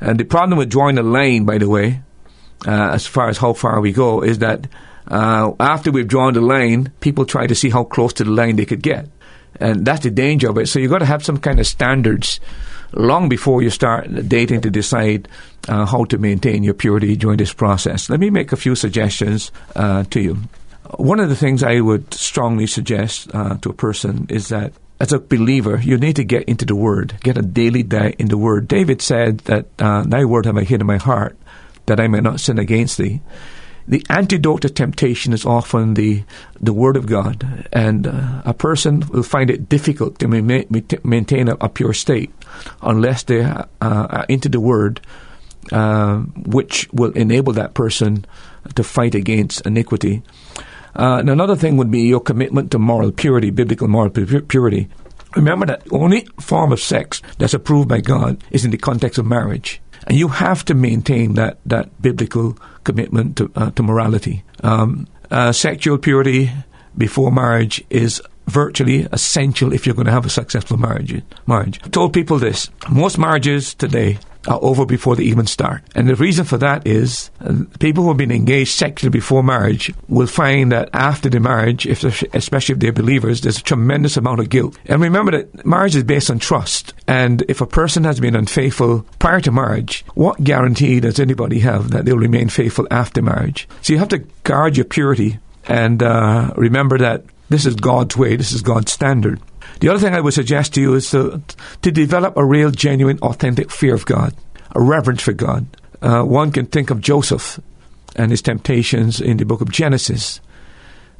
And 0.00 0.18
the 0.18 0.24
problem 0.24 0.58
with 0.58 0.70
drawing 0.70 0.98
a 0.98 1.02
line, 1.02 1.44
by 1.44 1.58
the 1.58 1.68
way, 1.68 2.02
uh, 2.66 2.90
as 2.92 3.06
far 3.06 3.28
as 3.28 3.38
how 3.38 3.52
far 3.52 3.80
we 3.80 3.92
go, 3.92 4.22
is 4.22 4.38
that 4.38 4.66
uh, 5.08 5.52
after 5.58 5.90
we've 5.90 6.08
drawn 6.08 6.34
the 6.34 6.40
line, 6.40 6.92
people 7.00 7.24
try 7.24 7.46
to 7.46 7.54
see 7.54 7.70
how 7.70 7.84
close 7.84 8.12
to 8.14 8.24
the 8.24 8.30
line 8.30 8.56
they 8.56 8.66
could 8.66 8.82
get. 8.82 9.08
And 9.60 9.84
that's 9.84 10.02
the 10.02 10.10
danger 10.10 10.50
of 10.50 10.58
it. 10.58 10.68
So 10.68 10.78
you've 10.78 10.90
got 10.90 10.98
to 10.98 11.06
have 11.06 11.24
some 11.24 11.38
kind 11.38 11.58
of 11.58 11.66
standards 11.66 12.38
long 12.92 13.28
before 13.28 13.62
you 13.62 13.70
start 13.70 14.08
dating 14.28 14.60
to 14.62 14.70
decide 14.70 15.28
uh, 15.68 15.86
how 15.86 16.04
to 16.04 16.18
maintain 16.18 16.62
your 16.62 16.74
purity 16.74 17.16
during 17.16 17.38
this 17.38 17.52
process. 17.52 18.08
Let 18.08 18.20
me 18.20 18.30
make 18.30 18.52
a 18.52 18.56
few 18.56 18.74
suggestions 18.74 19.50
uh, 19.74 20.04
to 20.04 20.20
you. 20.20 20.38
One 20.96 21.20
of 21.20 21.28
the 21.28 21.36
things 21.36 21.62
I 21.62 21.80
would 21.80 22.14
strongly 22.14 22.66
suggest 22.66 23.34
uh, 23.34 23.58
to 23.58 23.70
a 23.70 23.74
person 23.74 24.26
is 24.30 24.48
that 24.48 24.72
as 25.00 25.12
a 25.12 25.20
believer, 25.20 25.78
you 25.78 25.96
need 25.96 26.16
to 26.16 26.24
get 26.24 26.44
into 26.44 26.64
the 26.64 26.74
Word, 26.74 27.18
get 27.22 27.38
a 27.38 27.42
daily 27.42 27.82
diet 27.82 28.16
in 28.18 28.28
the 28.28 28.38
Word. 28.38 28.66
David 28.66 29.00
said 29.00 29.38
that, 29.40 29.66
uh, 29.78 30.02
Thy 30.02 30.24
Word 30.24 30.46
have 30.46 30.56
I 30.56 30.64
hid 30.64 30.80
in 30.80 30.86
my 30.86 30.96
heart, 30.96 31.38
that 31.86 32.00
I 32.00 32.08
may 32.08 32.20
not 32.20 32.40
sin 32.40 32.58
against 32.58 32.98
Thee. 32.98 33.20
The 33.86 34.04
antidote 34.10 34.62
to 34.62 34.68
temptation 34.68 35.32
is 35.32 35.46
often 35.46 35.94
the, 35.94 36.24
the 36.60 36.74
Word 36.74 36.96
of 36.96 37.06
God, 37.06 37.68
and 37.72 38.06
uh, 38.06 38.42
a 38.44 38.52
person 38.52 39.00
will 39.08 39.22
find 39.22 39.50
it 39.50 39.68
difficult 39.68 40.18
to 40.18 40.28
ma- 40.28 40.80
maintain 41.04 41.48
a, 41.48 41.56
a, 41.60 41.68
pure 41.70 41.94
state 41.94 42.30
unless 42.82 43.22
they 43.22 43.40
uh, 43.40 43.64
are 43.80 44.26
into 44.28 44.50
the 44.50 44.60
Word, 44.60 45.00
uh, 45.72 46.18
which 46.18 46.88
will 46.92 47.12
enable 47.12 47.54
that 47.54 47.72
person 47.72 48.26
to 48.74 48.84
fight 48.84 49.14
against 49.14 49.64
iniquity. 49.64 50.22
Uh, 50.96 51.18
and 51.20 51.30
another 51.30 51.56
thing 51.56 51.76
would 51.76 51.90
be 51.90 52.02
your 52.02 52.20
commitment 52.20 52.70
to 52.70 52.78
moral 52.78 53.12
purity, 53.12 53.50
biblical 53.50 53.88
moral 53.88 54.10
purity. 54.10 54.88
Remember 55.36 55.66
that 55.66 55.82
only 55.92 56.26
form 56.40 56.72
of 56.72 56.80
sex 56.80 57.22
that's 57.38 57.54
approved 57.54 57.88
by 57.88 58.00
God 58.00 58.42
is 58.50 58.64
in 58.64 58.70
the 58.70 58.78
context 58.78 59.18
of 59.18 59.26
marriage. 59.26 59.80
And 60.06 60.16
you 60.16 60.28
have 60.28 60.64
to 60.66 60.74
maintain 60.74 61.34
that, 61.34 61.58
that 61.66 62.00
biblical 62.00 62.58
commitment 62.84 63.36
to, 63.36 63.50
uh, 63.54 63.70
to 63.72 63.82
morality. 63.82 64.44
Um, 64.62 65.06
uh, 65.30 65.52
sexual 65.52 65.98
purity 65.98 66.50
before 66.96 67.30
marriage 67.30 67.84
is 67.90 68.22
virtually 68.48 69.06
essential 69.12 69.72
if 69.72 69.86
you're 69.86 69.94
going 69.94 70.06
to 70.06 70.12
have 70.12 70.26
a 70.26 70.30
successful 70.30 70.76
marriage. 70.76 71.22
Marriage. 71.46 71.80
I 71.84 71.88
told 71.88 72.12
people 72.12 72.38
this: 72.38 72.70
most 72.90 73.18
marriages 73.18 73.74
today 73.74 74.18
are 74.46 74.58
over 74.62 74.86
before 74.86 75.16
they 75.16 75.24
even 75.24 75.46
start. 75.46 75.82
And 75.94 76.08
the 76.08 76.14
reason 76.14 76.44
for 76.44 76.58
that 76.58 76.86
is 76.86 77.30
uh, 77.40 77.54
people 77.80 78.02
who 78.02 78.10
have 78.10 78.16
been 78.16 78.30
engaged 78.30 78.74
sexually 78.74 79.10
before 79.10 79.42
marriage 79.42 79.92
will 80.08 80.26
find 80.26 80.72
that 80.72 80.88
after 80.92 81.28
the 81.28 81.40
marriage, 81.40 81.86
if 81.86 82.02
especially 82.34 82.74
if 82.74 82.78
they're 82.78 82.92
believers, 82.92 83.40
there's 83.40 83.58
a 83.58 83.62
tremendous 83.62 84.16
amount 84.16 84.40
of 84.40 84.48
guilt. 84.48 84.78
And 84.86 85.02
remember 85.02 85.32
that 85.32 85.66
marriage 85.66 85.96
is 85.96 86.04
based 86.04 86.30
on 86.30 86.38
trust. 86.38 86.94
And 87.06 87.42
if 87.48 87.60
a 87.60 87.66
person 87.66 88.04
has 88.04 88.20
been 88.20 88.36
unfaithful 88.36 89.04
prior 89.18 89.40
to 89.40 89.52
marriage, 89.52 90.04
what 90.14 90.42
guarantee 90.42 91.00
does 91.00 91.20
anybody 91.20 91.58
have 91.60 91.90
that 91.90 92.04
they'll 92.04 92.16
remain 92.16 92.48
faithful 92.48 92.86
after 92.90 93.20
marriage? 93.20 93.68
So 93.82 93.92
you 93.92 93.98
have 93.98 94.08
to 94.08 94.24
guard 94.44 94.76
your 94.76 94.86
purity 94.86 95.38
and 95.66 96.02
uh, 96.02 96.52
remember 96.56 96.96
that 96.98 97.24
this 97.48 97.66
is 97.66 97.74
God's 97.74 98.16
way, 98.16 98.36
this 98.36 98.52
is 98.52 98.62
God's 98.62 98.92
standard. 98.92 99.40
The 99.80 99.88
other 99.88 99.98
thing 99.98 100.14
I 100.14 100.20
would 100.20 100.34
suggest 100.34 100.74
to 100.74 100.80
you 100.80 100.94
is 100.94 101.10
to, 101.10 101.42
to 101.82 101.90
develop 101.90 102.36
a 102.36 102.44
real, 102.44 102.70
genuine, 102.70 103.18
authentic 103.20 103.70
fear 103.70 103.94
of 103.94 104.04
God, 104.06 104.34
a 104.74 104.80
reverence 104.80 105.22
for 105.22 105.32
God. 105.32 105.66
Uh, 106.02 106.22
one 106.22 106.52
can 106.52 106.66
think 106.66 106.90
of 106.90 107.00
Joseph 107.00 107.60
and 108.16 108.30
his 108.30 108.42
temptations 108.42 109.20
in 109.20 109.36
the 109.36 109.44
book 109.44 109.60
of 109.60 109.70
Genesis. 109.70 110.40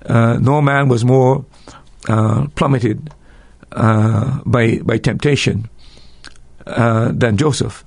Uh, 0.04 0.38
no 0.40 0.60
man 0.60 0.88
was 0.88 1.04
more 1.04 1.44
uh, 2.08 2.46
plummeted 2.54 3.10
uh, 3.72 4.40
by, 4.44 4.78
by 4.78 4.98
temptation 4.98 5.68
uh, 6.66 7.12
than 7.12 7.36
Joseph. 7.36 7.84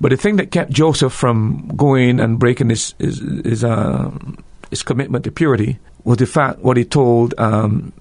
But 0.00 0.10
the 0.10 0.16
thing 0.16 0.36
that 0.36 0.50
kept 0.50 0.72
Joseph 0.72 1.12
from 1.12 1.68
going 1.76 2.18
and 2.18 2.38
breaking 2.38 2.70
his, 2.70 2.94
his, 2.98 3.20
his, 3.44 3.64
uh, 3.64 4.10
his 4.70 4.82
commitment 4.82 5.24
to 5.24 5.30
purity 5.30 5.78
was 6.04 6.18
the 6.18 6.26
fact 6.26 6.60
what 6.60 6.76
he 6.76 6.84
told 6.84 7.34
um, 7.38 7.92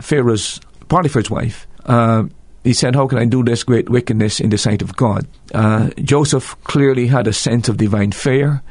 Pharaoh's 0.00 0.60
Potiphar's 0.88 1.30
wife. 1.30 1.66
Uh, 1.84 2.24
he 2.64 2.72
said, 2.72 2.94
How 2.94 3.06
can 3.06 3.18
I 3.18 3.24
do 3.24 3.42
this 3.42 3.64
great 3.64 3.88
wickedness 3.88 4.40
in 4.40 4.50
the 4.50 4.58
sight 4.58 4.82
of 4.82 4.96
God? 4.96 5.26
Uh, 5.54 5.90
Joseph 6.02 6.56
clearly 6.64 7.06
had 7.06 7.26
a 7.26 7.32
sense 7.32 7.68
of 7.68 7.76
divine 7.76 8.12
fear, 8.12 8.62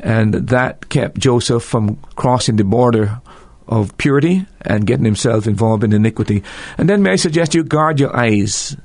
and 0.00 0.34
that 0.34 0.88
kept 0.88 1.18
Joseph 1.18 1.62
from 1.62 1.96
crossing 2.16 2.56
the 2.56 2.64
border 2.64 3.20
of 3.68 3.96
purity 3.98 4.46
and 4.62 4.86
getting 4.86 5.04
himself 5.04 5.46
involved 5.46 5.82
in 5.82 5.92
iniquity. 5.92 6.42
And 6.78 6.88
then, 6.88 7.02
may 7.02 7.12
I 7.12 7.16
suggest 7.16 7.54
you 7.54 7.64
guard 7.64 7.98
your 7.98 8.14
eyes 8.14 8.76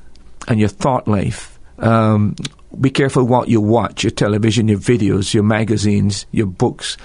and 0.47 0.59
your 0.59 0.69
thought 0.69 1.07
life. 1.07 1.59
Um, 1.79 2.36
be 2.79 2.89
careful 2.89 3.24
what 3.24 3.48
you 3.48 3.62
watch 3.62 4.03
your 4.03 4.12
television, 4.12 4.67
your 4.67 4.79
videos, 4.79 5.34
your 5.34 5.43
magazines, 5.43 6.25
your 6.31 6.48
books. 6.48 6.98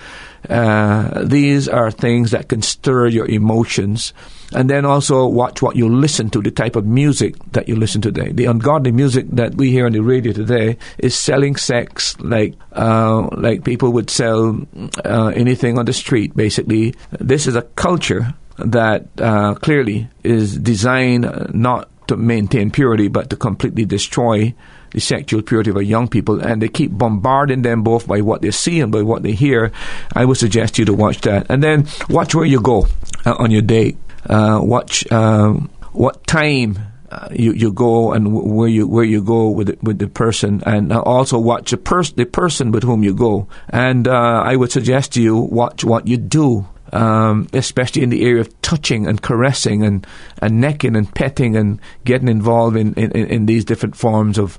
Uh, 0.48 1.22
these 1.24 1.68
are 1.68 1.90
things 1.90 2.32
that 2.32 2.48
can 2.48 2.62
stir 2.62 3.06
your 3.06 3.26
emotions 3.26 4.12
and 4.54 4.68
then 4.68 4.84
also 4.84 5.26
watch 5.26 5.62
what 5.62 5.76
you 5.76 5.88
listen 5.88 6.30
to, 6.30 6.42
the 6.42 6.50
type 6.50 6.76
of 6.76 6.84
music 6.86 7.34
that 7.52 7.68
you 7.68 7.76
listen 7.76 8.00
to 8.02 8.12
today. 8.12 8.32
The 8.32 8.46
ungodly 8.46 8.92
music 8.92 9.26
that 9.30 9.54
we 9.54 9.70
hear 9.70 9.86
on 9.86 9.92
the 9.92 10.00
radio 10.00 10.32
today 10.32 10.76
is 10.98 11.18
selling 11.18 11.56
sex 11.56 12.18
like 12.20 12.54
uh, 12.72 13.28
like 13.32 13.64
people 13.64 13.92
would 13.92 14.10
sell 14.10 14.60
uh, 15.04 15.32
anything 15.34 15.78
on 15.78 15.86
the 15.86 15.92
street. 15.92 16.36
Basically, 16.36 16.94
this 17.12 17.46
is 17.46 17.56
a 17.56 17.62
culture 17.62 18.34
that 18.58 19.06
uh, 19.18 19.54
clearly 19.54 20.08
is 20.22 20.58
designed 20.58 21.54
not 21.54 21.88
to 22.08 22.16
maintain 22.16 22.70
purity, 22.70 23.08
but 23.08 23.30
to 23.30 23.36
completely 23.36 23.84
destroy 23.84 24.54
the 24.92 25.00
sexual 25.00 25.42
purity 25.42 25.70
of 25.70 25.76
our 25.76 25.82
young 25.82 26.08
people, 26.08 26.40
and 26.40 26.62
they 26.62 26.68
keep 26.68 26.90
bombarding 26.90 27.62
them 27.62 27.82
both 27.82 28.06
by 28.06 28.20
what 28.20 28.42
they 28.42 28.50
see 28.50 28.80
and 28.80 28.92
by 28.92 29.02
what 29.02 29.22
they 29.22 29.32
hear. 29.32 29.72
I 30.14 30.24
would 30.24 30.36
suggest 30.36 30.78
you 30.78 30.84
to 30.86 30.94
watch 30.94 31.20
that, 31.22 31.46
and 31.48 31.62
then 31.62 31.86
watch 32.08 32.34
where 32.34 32.44
you 32.44 32.60
go 32.60 32.86
uh, 33.24 33.34
on 33.38 33.50
your 33.50 33.62
date 33.62 33.98
uh, 34.28 34.60
watch 34.62 35.10
um, 35.10 35.70
what 35.92 36.26
time 36.26 36.78
uh, 37.10 37.28
you 37.30 37.52
you 37.52 37.72
go 37.72 38.12
and 38.12 38.32
where 38.32 38.68
you 38.68 38.86
where 38.86 39.04
you 39.04 39.22
go 39.22 39.48
with 39.50 39.66
the, 39.68 39.78
with 39.82 39.98
the 39.98 40.08
person, 40.08 40.62
and 40.64 40.92
also 40.92 41.38
watch 41.38 41.70
the 41.70 41.76
person 41.76 42.14
the 42.16 42.24
person 42.24 42.70
with 42.70 42.82
whom 42.82 43.02
you 43.02 43.14
go. 43.14 43.48
And 43.68 44.08
uh, 44.08 44.42
I 44.44 44.56
would 44.56 44.72
suggest 44.72 45.12
to 45.14 45.22
you 45.22 45.36
watch 45.36 45.84
what 45.84 46.06
you 46.06 46.16
do. 46.16 46.66
Um, 46.94 47.48
especially 47.54 48.02
in 48.02 48.10
the 48.10 48.22
area 48.22 48.42
of 48.42 48.60
touching 48.60 49.06
and 49.06 49.22
caressing 49.22 49.82
and, 49.82 50.06
and 50.42 50.60
necking 50.60 50.94
and 50.94 51.10
petting 51.14 51.56
and 51.56 51.80
getting 52.04 52.28
involved 52.28 52.76
in, 52.76 52.92
in, 52.92 53.12
in 53.12 53.46
these 53.46 53.64
different 53.64 53.96
forms 53.96 54.36
of 54.36 54.58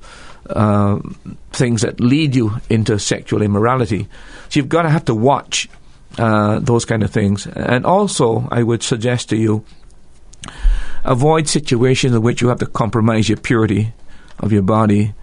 uh, 0.50 1.00
things 1.52 1.82
that 1.82 2.00
lead 2.00 2.36
you 2.36 2.52
into 2.70 3.00
sexual 3.00 3.42
immorality. 3.42 4.08
So 4.50 4.60
you've 4.60 4.70
got 4.70 4.84
to 4.84 4.90
have 4.90 5.06
to 5.06 5.16
watch 5.16 5.70
uh, 6.18 6.60
those 6.60 6.86
kind 6.86 7.04
of 7.04 7.12
things. 7.12 7.48
And 7.48 7.86
also, 7.86 8.48
I 8.52 8.64
would 8.64 8.84
suggest 8.84 9.30
to 9.30 9.38
you 9.38 9.66
avoid 11.04 11.48
situations 11.48 12.16
in 12.16 12.22
which 12.22 12.42
you 12.42 12.50
have 12.50 12.60
to 12.60 12.66
compromise 12.66 13.30
your 13.30 13.38
purity 13.38 13.94
of 14.40 14.52
your 14.52 14.62
body. 14.62 15.14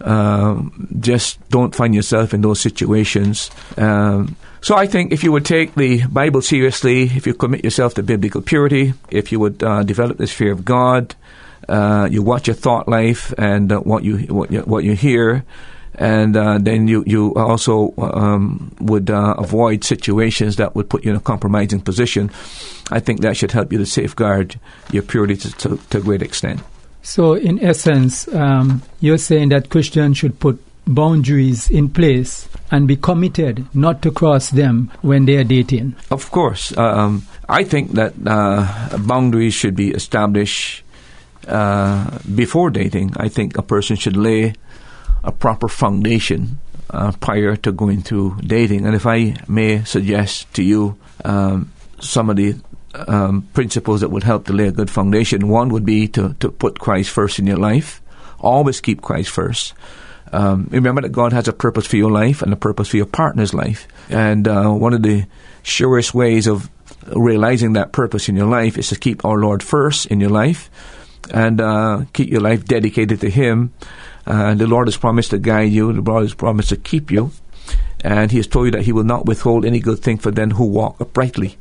Um, 0.00 0.88
just 1.00 1.46
don't 1.50 1.74
find 1.74 1.94
yourself 1.94 2.32
in 2.32 2.40
those 2.40 2.60
situations. 2.60 3.50
Um, 3.76 4.36
so 4.62 4.74
I 4.74 4.86
think 4.86 5.12
if 5.12 5.22
you 5.24 5.32
would 5.32 5.44
take 5.44 5.74
the 5.74 6.06
Bible 6.06 6.42
seriously, 6.42 7.02
if 7.02 7.26
you 7.26 7.34
commit 7.34 7.64
yourself 7.64 7.94
to 7.94 8.02
biblical 8.02 8.40
purity, 8.40 8.94
if 9.10 9.32
you 9.32 9.40
would 9.40 9.62
uh, 9.62 9.82
develop 9.82 10.18
this 10.18 10.32
fear 10.32 10.52
of 10.52 10.64
God, 10.64 11.14
uh, 11.70 12.08
you 12.10 12.22
watch 12.22 12.48
your 12.48 12.56
thought 12.56 12.88
life 12.88 13.32
and 13.38 13.70
uh, 13.72 13.78
what 13.78 14.02
you 14.02 14.18
what 14.34 14.50
you, 14.50 14.60
what 14.62 14.84
you 14.84 14.94
hear, 14.94 15.44
and 15.94 16.36
uh, 16.36 16.58
then 16.58 16.88
you 16.88 17.04
you 17.06 17.34
also 17.34 17.94
um, 17.98 18.74
would 18.80 19.10
uh, 19.10 19.34
avoid 19.38 19.84
situations 19.84 20.56
that 20.56 20.74
would 20.74 20.90
put 20.90 21.04
you 21.04 21.10
in 21.12 21.16
a 21.16 21.20
compromising 21.20 21.80
position. 21.80 22.30
I 22.90 22.98
think 22.98 23.20
that 23.20 23.36
should 23.36 23.52
help 23.52 23.72
you 23.72 23.78
to 23.78 23.86
safeguard 23.86 24.58
your 24.90 25.04
purity 25.04 25.36
to, 25.36 25.52
to, 25.58 25.76
to 25.90 25.98
a 25.98 26.00
great 26.00 26.22
extent. 26.22 26.60
So, 27.02 27.34
in 27.34 27.62
essence, 27.62 28.26
um, 28.34 28.82
you're 29.00 29.18
saying 29.18 29.50
that 29.50 29.70
Christians 29.70 30.18
should 30.18 30.38
put 30.40 30.62
boundaries 30.86 31.70
in 31.70 31.88
place 31.88 32.48
and 32.70 32.88
be 32.88 32.96
committed 32.96 33.64
not 33.74 34.02
to 34.02 34.10
cross 34.10 34.50
them 34.50 34.90
when 35.02 35.24
they 35.24 35.36
are 35.36 35.44
dating. 35.44 35.94
Of 36.10 36.30
course, 36.30 36.76
um, 36.76 37.26
I 37.48 37.64
think 37.64 37.92
that 37.92 38.14
uh, 38.26 38.98
boundaries 38.98 39.54
should 39.54 39.76
be 39.76 39.90
established 39.92 40.82
uh, 41.50 42.18
before 42.34 42.70
dating. 42.70 43.12
I 43.16 43.28
think 43.28 43.58
a 43.58 43.62
person 43.62 43.96
should 43.96 44.16
lay 44.16 44.54
a 45.22 45.32
proper 45.32 45.68
foundation 45.68 46.58
uh, 46.90 47.12
prior 47.20 47.56
to 47.56 47.72
going 47.72 48.02
through 48.02 48.38
dating. 48.40 48.86
And 48.86 48.94
if 48.94 49.06
I 49.06 49.36
may 49.48 49.84
suggest 49.84 50.52
to 50.54 50.62
you 50.62 50.96
um, 51.24 51.72
some 52.00 52.30
of 52.30 52.36
the 52.36 52.54
um, 52.94 53.42
principles 53.52 54.00
that 54.00 54.10
would 54.10 54.22
help 54.22 54.46
to 54.46 54.52
lay 54.52 54.68
a 54.68 54.72
good 54.72 54.90
foundation, 54.90 55.48
one 55.48 55.68
would 55.70 55.84
be 55.84 56.08
to, 56.08 56.34
to 56.40 56.50
put 56.50 56.78
Christ 56.78 57.10
first 57.10 57.38
in 57.38 57.46
your 57.46 57.58
life. 57.58 58.00
Always 58.38 58.80
keep 58.80 59.02
Christ 59.02 59.30
first. 59.30 59.74
Um, 60.32 60.68
remember 60.70 61.02
that 61.02 61.10
God 61.10 61.32
has 61.32 61.48
a 61.48 61.52
purpose 61.52 61.86
for 61.86 61.96
your 61.96 62.10
life 62.10 62.42
and 62.42 62.52
a 62.52 62.56
purpose 62.56 62.88
for 62.88 62.96
your 62.96 63.06
partner's 63.06 63.52
life. 63.52 63.88
And 64.08 64.46
uh, 64.46 64.70
one 64.70 64.94
of 64.94 65.02
the 65.02 65.26
surest 65.62 66.14
ways 66.14 66.46
of 66.46 66.70
realizing 67.14 67.74
that 67.74 67.92
purpose 67.92 68.28
in 68.28 68.36
your 68.36 68.46
life 68.46 68.78
is 68.78 68.88
to 68.88 68.96
keep 68.96 69.24
our 69.24 69.38
Lord 69.38 69.62
first 69.62 70.06
in 70.06 70.20
your 70.20 70.30
life 70.30 70.70
and 71.32 71.60
uh, 71.60 72.04
keep 72.12 72.28
your 72.28 72.40
life 72.40 72.64
dedicated 72.64 73.20
to 73.20 73.30
Him. 73.30 73.72
Uh, 74.26 74.54
the 74.54 74.66
Lord 74.66 74.86
has 74.86 74.96
promised 74.96 75.30
to 75.30 75.38
guide 75.38 75.72
you. 75.72 75.92
The 75.92 76.02
Lord 76.02 76.22
has 76.22 76.34
promised 76.34 76.68
to 76.70 76.76
keep 76.76 77.10
you. 77.10 77.32
And 78.02 78.30
He 78.30 78.38
has 78.38 78.46
told 78.46 78.66
you 78.66 78.72
that 78.72 78.82
He 78.82 78.92
will 78.92 79.04
not 79.04 79.26
withhold 79.26 79.64
any 79.64 79.80
good 79.80 80.00
thing 80.00 80.18
for 80.18 80.30
them 80.30 80.52
who 80.52 80.64
walk 80.64 81.00
uprightly. 81.00 81.56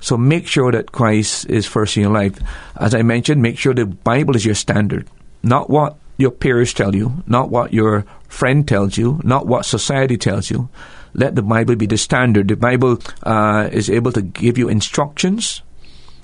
So 0.00 0.16
make 0.16 0.46
sure 0.46 0.72
that 0.72 0.92
Christ 0.92 1.48
is 1.50 1.66
first 1.66 1.96
in 1.96 2.02
your 2.02 2.12
life. 2.12 2.38
As 2.76 2.94
I 2.94 3.02
mentioned, 3.02 3.42
make 3.42 3.58
sure 3.58 3.74
the 3.74 3.86
Bible 3.86 4.34
is 4.34 4.46
your 4.46 4.54
standard, 4.54 5.06
not 5.42 5.68
what 5.68 5.98
your 6.16 6.30
peers 6.30 6.72
tell 6.72 6.94
you, 6.94 7.22
not 7.26 7.50
what 7.50 7.72
your 7.72 8.04
friend 8.28 8.66
tells 8.66 8.96
you, 8.96 9.20
not 9.24 9.46
what 9.46 9.66
society 9.66 10.16
tells 10.16 10.50
you. 10.50 10.68
Let 11.12 11.34
the 11.34 11.42
Bible 11.42 11.76
be 11.76 11.86
the 11.86 11.98
standard. 11.98 12.48
The 12.48 12.56
Bible 12.56 12.98
uh, 13.22 13.68
is 13.72 13.90
able 13.90 14.12
to 14.12 14.22
give 14.22 14.56
you 14.56 14.68
instructions 14.68 15.62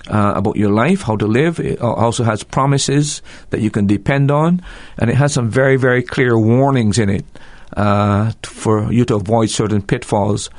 uh, 0.09 0.35
about 0.37 0.57
your 0.57 0.71
life, 0.71 1.03
how 1.03 1.17
to 1.17 1.27
live. 1.27 1.59
It 1.61 1.81
also 1.81 2.25
has 2.25 2.43
promises 2.43 3.23
that 3.51 3.61
you 3.61 3.71
can 3.71 3.87
depend 3.87 4.31
on, 4.31 4.63
and 4.99 5.11
it 5.11 5.17
has 5.17 5.33
some 5.33 5.51
very, 5.51 5.77
very 5.77 6.03
clear 6.03 6.39
warnings 6.39 6.99
in 6.99 7.09
it 7.09 7.25
uh, 7.77 8.33
for 8.43 8.93
you 8.93 9.05
to 9.05 9.17
avoid 9.17 9.51
certain 9.51 9.83
pitfalls. 9.83 10.51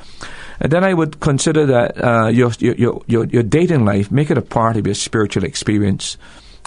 And 0.60 0.72
then 0.72 0.84
I 0.84 0.92
would 0.92 1.20
consider 1.20 1.66
that 1.66 2.04
uh, 2.04 2.28
your, 2.28 2.50
your, 2.58 3.02
your, 3.06 3.24
your 3.26 3.42
dating 3.42 3.84
life, 3.84 4.10
make 4.10 4.30
it 4.30 4.38
a 4.38 4.42
part 4.42 4.76
of 4.76 4.86
your 4.86 4.94
spiritual 4.94 5.44
experience. 5.44 6.18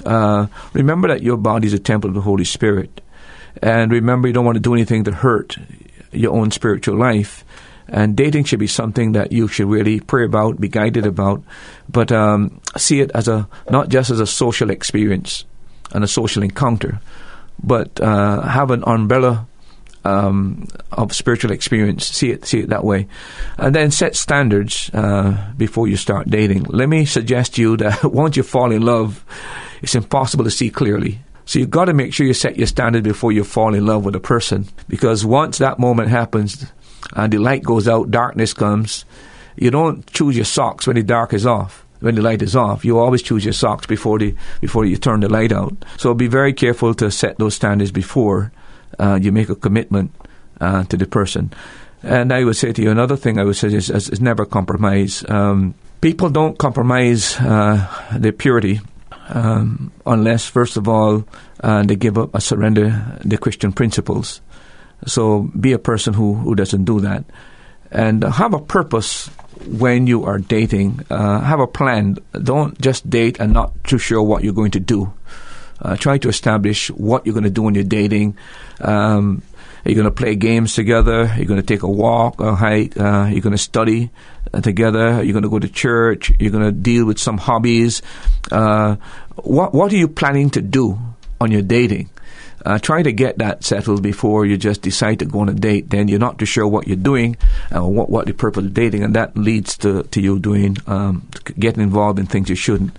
Uh, 0.06 0.48
remember 0.74 1.10
that 1.10 1.22
your 1.22 1.38
body 1.38 1.68
is 1.68 1.74
a 1.74 1.80
temple 1.80 2.10
of 2.10 2.16
the 2.16 2.22
Holy 2.22 2.46
Spirit. 2.46 3.02
And 3.62 3.92
remember, 3.92 4.28
you 4.28 4.34
don't 4.34 4.46
want 4.46 4.56
to 4.56 4.62
do 4.62 4.74
anything 4.74 5.04
to 5.04 5.12
hurt 5.12 5.58
your 6.12 6.34
own 6.34 6.52
spiritual 6.52 6.98
life. 6.98 7.44
And 7.92 8.16
dating 8.16 8.46
should 8.46 8.60
be 8.60 8.68
something 8.68 9.12
that 9.12 9.34
you 9.34 9.48
should 9.50 9.68
really 9.68 10.00
pray 10.00 10.26
about, 10.26 10.62
be 10.62 10.70
guided 10.70 11.06
about, 11.06 11.44
but 11.90 12.12
um, 12.12 12.62
see 12.78 13.02
it 13.02 13.12
as 13.14 13.28
a 13.28 13.48
not 13.70 13.90
just 13.90 14.10
as 14.10 14.22
a 14.22 14.26
social 14.26 14.70
experience 14.70 15.44
and 15.92 16.04
a 16.04 16.08
social 16.08 16.42
encounter, 16.42 17.02
but 17.62 18.00
uh, 18.00 18.42
have 18.42 18.72
an 18.72 18.84
umbrella 18.88 19.46
um, 20.06 20.68
of 20.94 21.14
spiritual 21.14 21.52
experience. 21.52 22.08
See 22.08 22.32
it, 22.32 22.46
see 22.46 22.60
it 22.60 22.70
that 22.70 22.84
way, 22.84 23.08
and 23.58 23.76
then 23.76 23.92
set 23.92 24.16
standards 24.16 24.90
uh, 24.94 25.52
before 25.58 25.88
you 25.88 25.98
start 25.98 26.30
dating. 26.30 26.64
Let 26.64 26.90
me 26.90 27.06
suggest 27.06 27.56
to 27.56 27.62
you 27.62 27.78
that 27.78 28.04
once 28.06 28.38
you 28.38 28.44
fall 28.44 28.72
in 28.72 28.84
love, 28.84 29.26
it's 29.82 29.96
impossible 29.96 30.46
to 30.46 30.52
see 30.52 30.70
clearly. 30.70 31.20
So 31.46 31.60
you've 31.60 31.70
got 31.70 31.86
to 31.86 31.94
make 31.94 32.14
sure 32.14 32.26
you 32.26 32.34
set 32.34 32.58
your 32.58 32.68
standard 32.68 33.04
before 33.04 33.32
you 33.32 33.44
fall 33.44 33.74
in 33.74 33.86
love 33.86 34.06
with 34.06 34.16
a 34.16 34.20
person, 34.20 34.68
because 34.88 35.26
once 35.26 35.58
that 35.58 35.80
moment 35.80 36.10
happens, 36.10 36.72
and 37.16 37.32
the 37.32 37.40
light 37.40 37.64
goes 37.64 37.88
out, 37.88 38.12
darkness 38.12 38.54
comes. 38.54 39.06
You 39.56 39.72
don't 39.72 40.06
choose 40.12 40.36
your 40.36 40.46
socks 40.46 40.88
when 40.88 40.96
the 40.96 41.04
dark 41.04 41.34
is 41.34 41.46
off 41.46 41.86
when 42.02 42.16
the 42.16 42.22
light 42.22 42.42
is 42.42 42.56
off. 42.56 42.84
You 42.84 42.98
always 42.98 43.22
choose 43.22 43.46
your 43.46 43.54
socks 43.54 43.86
before 43.86 44.20
the 44.20 44.36
before 44.60 44.86
you 44.86 44.98
turn 44.98 45.22
the 45.22 45.30
light 45.30 45.52
out. 45.52 45.74
So 45.98 46.14
be 46.14 46.28
very 46.28 46.52
careful 46.52 46.94
to 46.96 47.10
set 47.12 47.38
those 47.38 47.54
standards 47.54 47.92
before 47.92 48.52
uh, 49.00 49.20
you 49.22 49.32
make 49.32 49.50
a 49.50 49.56
commitment 49.56 50.12
uh, 50.60 50.84
to 50.86 50.98
the 50.98 51.06
person. 51.06 51.54
And 52.04 52.34
I 52.34 52.44
would 52.44 52.56
say 52.56 52.74
to 52.74 52.82
you 52.82 52.90
another 52.90 53.16
thing 53.16 53.40
I 53.40 53.44
would 53.44 53.56
say 53.56 53.68
is, 53.68 53.90
is, 53.90 54.10
is 54.10 54.20
never 54.20 54.46
compromise. 54.46 55.24
Um, 55.30 55.76
people 56.02 56.30
don't 56.30 56.58
compromise 56.58 57.38
uh, 57.38 57.88
their 58.18 58.32
purity 58.32 58.82
um, 59.30 59.92
unless, 60.06 60.46
first 60.46 60.78
of 60.78 60.88
all, 60.88 61.24
uh, 61.64 61.84
they 61.84 61.96
give 61.96 62.18
up 62.18 62.36
or 62.36 62.42
surrender 62.42 63.20
the 63.24 63.38
Christian 63.38 63.72
principles. 63.72 64.42
So 65.06 65.50
be 65.60 65.72
a 65.74 65.80
person 65.80 66.14
who, 66.14 66.36
who 66.36 66.56
doesn't 66.56 66.86
do 66.86 67.00
that. 67.02 67.26
And 67.92 68.24
have 68.24 68.54
a 68.54 68.60
purpose 68.60 69.28
when 69.68 70.08
you 70.08 70.24
are 70.24 70.40
dating. 70.40 71.06
Uh, 71.10 71.42
have 71.42 71.60
a 71.60 71.68
plan. 71.68 72.18
Don't 72.32 72.80
just 72.80 73.10
date 73.10 73.40
and 73.40 73.54
not 73.54 73.84
too 73.84 73.98
sure 73.98 74.22
what 74.24 74.44
you're 74.44 74.54
going 74.54 74.72
to 74.72 74.80
do. 74.80 75.12
Uh, 75.82 75.96
try 75.96 76.18
to 76.20 76.30
establish 76.30 76.90
what 76.92 77.26
you're 77.26 77.34
going 77.34 77.44
to 77.44 77.50
do 77.50 77.64
when 77.64 77.76
you're 77.76 77.84
dating. 77.84 78.38
Um, 78.80 79.42
are 79.84 79.90
you 79.90 79.96
going 79.96 80.06
to 80.06 80.12
play 80.12 80.36
games 80.36 80.76
together? 80.76 81.26
Are 81.26 81.40
you 81.40 81.46
going 81.46 81.60
to 81.60 81.66
take 81.66 81.82
a 81.82 81.90
walk, 81.90 82.40
a 82.40 82.54
hike? 82.54 82.96
Uh, 82.98 83.04
are 83.04 83.30
you 83.32 83.42
going 83.42 83.56
to 83.56 83.58
study 83.58 84.12
uh, 84.54 84.62
together? 84.62 85.08
Are 85.08 85.24
you 85.24 85.34
going 85.34 85.44
to 85.44 85.50
go 85.50 85.58
to 85.58 85.68
church? 85.68 86.32
You're 86.40 86.52
going 86.52 86.64
to 86.66 86.72
deal 86.72 87.06
with 87.06 87.18
some 87.18 87.40
hobbies. 87.40 88.04
Uh, 88.52 88.98
what 89.38 89.74
What 89.74 89.92
are 89.92 89.98
you 89.98 90.08
planning 90.08 90.52
to 90.52 90.62
do 90.62 91.00
on 91.40 91.52
your 91.52 91.64
dating? 91.64 92.10
Uh, 92.66 92.78
try 92.80 93.02
to 93.02 93.12
get 93.12 93.38
that 93.38 93.64
settled 93.64 94.02
before 94.02 94.46
you 94.46 94.58
just 94.58 94.82
decide 94.82 95.20
to 95.20 95.26
go 95.26 95.40
on 95.40 95.50
a 95.50 95.54
date. 95.54 95.90
Then 95.90 96.08
you're 96.08 96.20
not 96.20 96.38
too 96.38 96.46
sure 96.46 96.68
what 96.68 96.88
you're 96.88 96.96
doing, 96.96 97.38
uh, 97.76 97.86
what 97.86 98.10
what 98.10 98.26
the 98.26 98.34
purpose 98.34 98.66
of 98.66 98.74
dating, 98.74 99.04
and 99.04 99.16
that 99.16 99.36
leads 99.36 99.78
to 99.78 100.04
to 100.04 100.22
you 100.22 100.40
doing 100.40 100.78
um, 100.88 101.28
getting 101.60 101.84
involved 101.84 102.20
in 102.20 102.26
things 102.26 102.50
you 102.50 102.56
shouldn't. 102.56 102.98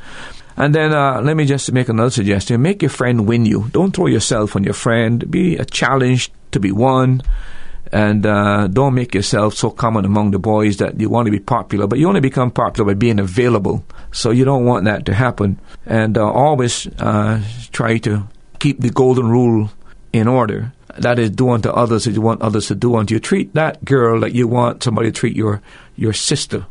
And 0.57 0.75
then 0.75 0.93
uh, 0.93 1.21
let 1.23 1.37
me 1.37 1.47
just 1.47 1.73
make 1.73 1.89
another 1.89 2.11
suggestion: 2.11 2.61
make 2.63 2.83
your 2.83 2.91
friend 2.91 3.27
win 3.27 3.47
you. 3.47 3.69
Don't 3.73 3.95
throw 3.95 4.07
yourself 4.07 4.57
on 4.57 4.65
your 4.65 4.75
friend. 4.75 5.31
Be 5.31 5.57
a 5.57 5.65
challenge 5.65 6.31
to 6.51 6.61
be 6.61 6.73
won. 6.73 7.23
And 7.95 8.25
uh, 8.25 8.69
don't 8.69 8.95
make 8.95 9.15
yourself 9.15 9.53
so 9.53 9.69
common 9.69 10.07
among 10.07 10.31
the 10.31 10.39
boys 10.39 10.79
that 10.79 10.99
you 10.99 11.11
want 11.11 11.27
to 11.27 11.31
be 11.31 11.41
popular, 11.41 11.87
but 11.87 11.99
you 11.99 12.09
only 12.09 12.21
become 12.21 12.51
popular 12.51 12.95
by 12.95 12.99
being 12.99 13.19
available. 13.19 13.85
So 14.13 14.31
you 14.31 14.47
don't 14.47 14.65
want 14.65 14.87
that 14.87 15.05
to 15.07 15.15
happen. 15.15 15.61
And 15.85 16.17
uh, 16.17 16.25
always 16.25 16.87
uh, 16.99 17.43
try 17.71 17.99
to 17.99 18.27
keep 18.63 18.79
the 18.79 18.91
golden 18.91 19.29
rule 19.29 19.71
in 20.13 20.29
order. 20.29 20.73
That 20.99 21.19
is, 21.19 21.31
do 21.31 21.51
unto 21.51 21.69
others 21.71 22.07
as 22.07 22.15
you 22.15 22.21
want 22.21 22.43
others 22.43 22.69
to 22.69 22.77
do 22.77 22.95
unto 22.95 23.15
you. 23.15 23.21
Treat 23.21 23.55
that 23.55 23.85
girl 23.85 24.21
like 24.21 24.35
you 24.35 24.47
want 24.47 24.85
somebody 24.85 25.11
to 25.11 25.19
treat 25.19 25.35
your, 25.35 25.61
your 25.97 26.13
sister. 26.13 26.65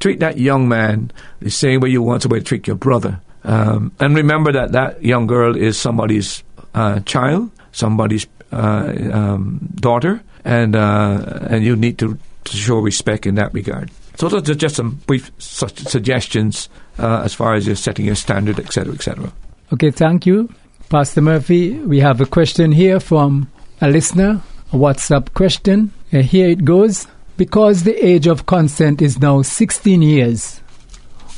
Treat 0.00 0.20
that 0.20 0.38
young 0.38 0.66
man 0.66 1.10
the 1.40 1.50
same 1.50 1.80
way 1.80 1.90
you 1.90 2.02
want 2.02 2.22
somebody 2.22 2.40
to 2.40 2.46
treat 2.46 2.66
your 2.66 2.76
brother. 2.76 3.20
Um, 3.44 3.92
and 4.00 4.16
remember 4.16 4.50
that 4.52 4.72
that 4.72 5.02
young 5.02 5.26
girl 5.26 5.56
is 5.56 5.78
somebody's 5.78 6.42
uh, 6.74 7.00
child, 7.00 7.50
somebody's 7.72 8.26
uh, 8.50 8.92
um, 9.12 9.68
daughter, 9.74 10.22
and 10.44 10.74
uh, 10.74 11.40
and 11.50 11.64
you 11.64 11.76
need 11.76 11.98
to, 11.98 12.18
to, 12.44 12.56
show 12.56 12.78
respect 12.78 13.26
in 13.26 13.36
that 13.36 13.52
regard. 13.54 13.90
So 14.16 14.28
those 14.28 14.48
are 14.50 14.54
just 14.54 14.76
some 14.76 15.00
brief 15.06 15.30
su- 15.38 15.68
suggestions 15.68 16.68
uh, 16.98 17.22
as 17.24 17.34
far 17.34 17.54
as 17.54 17.66
you're 17.66 17.76
setting 17.76 18.06
your 18.06 18.14
standard, 18.14 18.58
etc., 18.58 18.94
etc. 18.94 19.32
Okay, 19.72 19.90
thank 19.90 20.26
you. 20.26 20.48
Pastor 20.88 21.20
Murphy, 21.20 21.72
we 21.80 21.98
have 21.98 22.20
a 22.20 22.26
question 22.26 22.70
here 22.70 23.00
from 23.00 23.50
a 23.80 23.90
listener, 23.90 24.40
a 24.72 24.76
WhatsApp 24.76 25.34
question. 25.34 25.92
Uh, 26.12 26.18
here 26.18 26.48
it 26.48 26.64
goes. 26.64 27.08
Because 27.36 27.82
the 27.82 28.06
age 28.06 28.28
of 28.28 28.46
consent 28.46 29.02
is 29.02 29.18
now 29.18 29.42
16 29.42 30.00
years, 30.00 30.60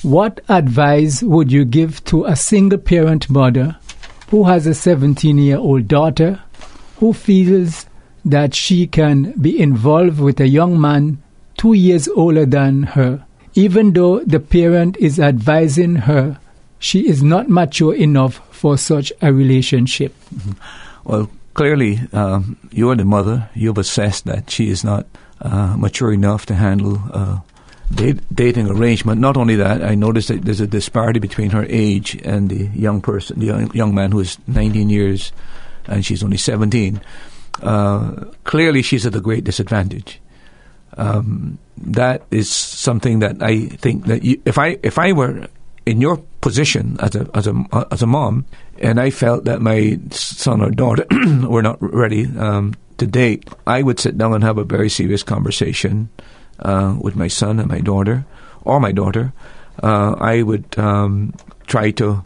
what 0.03 0.43
advice 0.51 1.23
would 1.23 1.51
you 1.51 1.65
give 1.65 2.05
to 2.05 2.27
a 2.27 2.37
single 2.37 2.79
parent 2.79 3.31
mother 3.31 3.79
who 4.29 4.45
has 4.45 4.67
a 4.67 4.75
17 4.75 5.39
year 5.39 5.57
old 5.57 5.89
daughter 5.89 6.43
who 6.99 7.15
feels 7.15 7.87
that 8.27 8.55
she 8.55 8.87
can 8.87 9.33
be 9.41 9.59
involved 9.59 10.21
with 10.21 10.41
a 10.41 10.47
young 10.47 10.79
man 10.79 11.23
two 11.57 11.73
years 11.73 12.07
older 12.09 12.45
than 12.45 12.83
her, 12.83 13.25
even 13.55 13.95
though 13.95 14.21
the 14.21 14.41
parent 14.41 14.99
is 14.99 15.19
advising 15.19 15.97
her 15.97 16.39
she 16.79 17.09
is 17.09 17.23
not 17.23 17.49
mature 17.49 17.95
enough 17.95 18.41
for 18.55 18.79
such 18.79 19.12
a 19.23 19.33
relationship. 19.33 20.14
Mm-hmm. 20.35 20.53
Well, 21.05 21.31
clearly, 21.55 22.01
um, 22.12 22.57
you're 22.71 22.97
the 22.97 23.05
mother. 23.05 23.51
You've 23.55 23.79
assessed 23.79 24.25
that 24.27 24.51
she 24.51 24.71
is 24.71 24.85
not 24.85 25.07
uh, 25.41 25.77
mature 25.77 26.12
enough 26.12 26.47
to 26.47 26.55
handle 26.55 27.01
uh, 27.12 27.41
date, 27.95 28.21
dating 28.35 28.69
arrangement. 28.69 29.21
Not 29.21 29.37
only 29.37 29.57
that, 29.57 29.83
I 29.83 29.95
noticed 29.95 30.29
that 30.29 30.43
there's 30.43 30.61
a 30.61 30.67
disparity 30.67 31.21
between 31.21 31.51
her 31.51 31.67
age 31.69 32.21
and 32.25 32.51
the 32.51 32.67
young 32.79 33.01
person, 33.01 33.41
the 33.41 33.47
young, 33.47 33.73
young 33.75 33.95
man 33.95 34.12
who 34.12 34.21
is 34.21 34.38
19 34.47 34.88
years, 34.88 35.33
and 35.87 36.05
she's 36.05 36.23
only 36.23 36.37
17. 36.37 37.01
Uh, 37.62 38.25
clearly, 38.45 38.83
she's 38.83 39.07
at 39.07 39.14
a 39.14 39.21
great 39.21 39.45
disadvantage. 39.45 40.21
Um, 40.97 41.59
that 41.79 42.23
is 42.31 42.51
something 42.51 43.21
that 43.21 43.43
I 43.43 43.67
think 43.67 44.07
that 44.07 44.23
you, 44.25 44.41
if 44.45 44.59
I 44.59 44.79
if 44.83 44.99
I 44.99 45.12
were 45.12 45.47
in 45.88 46.03
your 46.03 46.18
position 46.42 46.96
as 47.01 47.16
a 47.16 47.27
as 47.33 47.46
a 47.46 47.55
as 47.90 48.03
a 48.03 48.07
mom, 48.07 48.44
and 48.79 49.01
I 49.01 49.09
felt 49.09 49.44
that 49.44 49.62
my 49.62 49.98
son 50.11 50.61
or 50.61 50.70
daughter 50.70 51.07
were 51.48 51.62
not 51.62 51.79
ready 51.81 52.27
um, 52.37 52.74
to 52.98 53.07
date, 53.07 53.48
I 53.66 53.83
would 53.83 53.98
sit 53.98 54.18
down 54.18 54.35
and 54.35 54.44
have 54.44 54.59
a 54.59 54.64
very 54.64 54.90
serious 54.90 55.22
conversation 55.22 56.11
uh, 56.59 56.94
with 57.01 57.16
my 57.16 57.29
son 57.29 57.59
and 57.59 57.68
my 57.68 57.81
daughter, 57.81 58.27
or 58.64 58.81
my 58.81 58.92
daughter. 58.92 59.33
Uh, 59.83 60.14
I 60.18 60.42
would 60.42 60.79
um, 60.79 61.33
try 61.66 61.90
to 61.92 62.22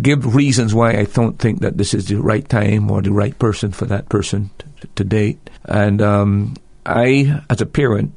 give 0.00 0.34
reasons 0.34 0.74
why 0.74 0.96
I 0.96 1.04
don't 1.04 1.38
think 1.38 1.60
that 1.60 1.76
this 1.76 1.92
is 1.92 2.08
the 2.08 2.16
right 2.16 2.48
time 2.48 2.90
or 2.90 3.02
the 3.02 3.12
right 3.12 3.36
person 3.38 3.70
for 3.72 3.84
that 3.86 4.08
person 4.08 4.50
to, 4.58 4.86
to 4.96 5.04
date. 5.04 5.50
And 5.66 6.00
um, 6.00 6.54
I, 6.86 7.42
as 7.50 7.60
a 7.60 7.66
parent, 7.66 8.12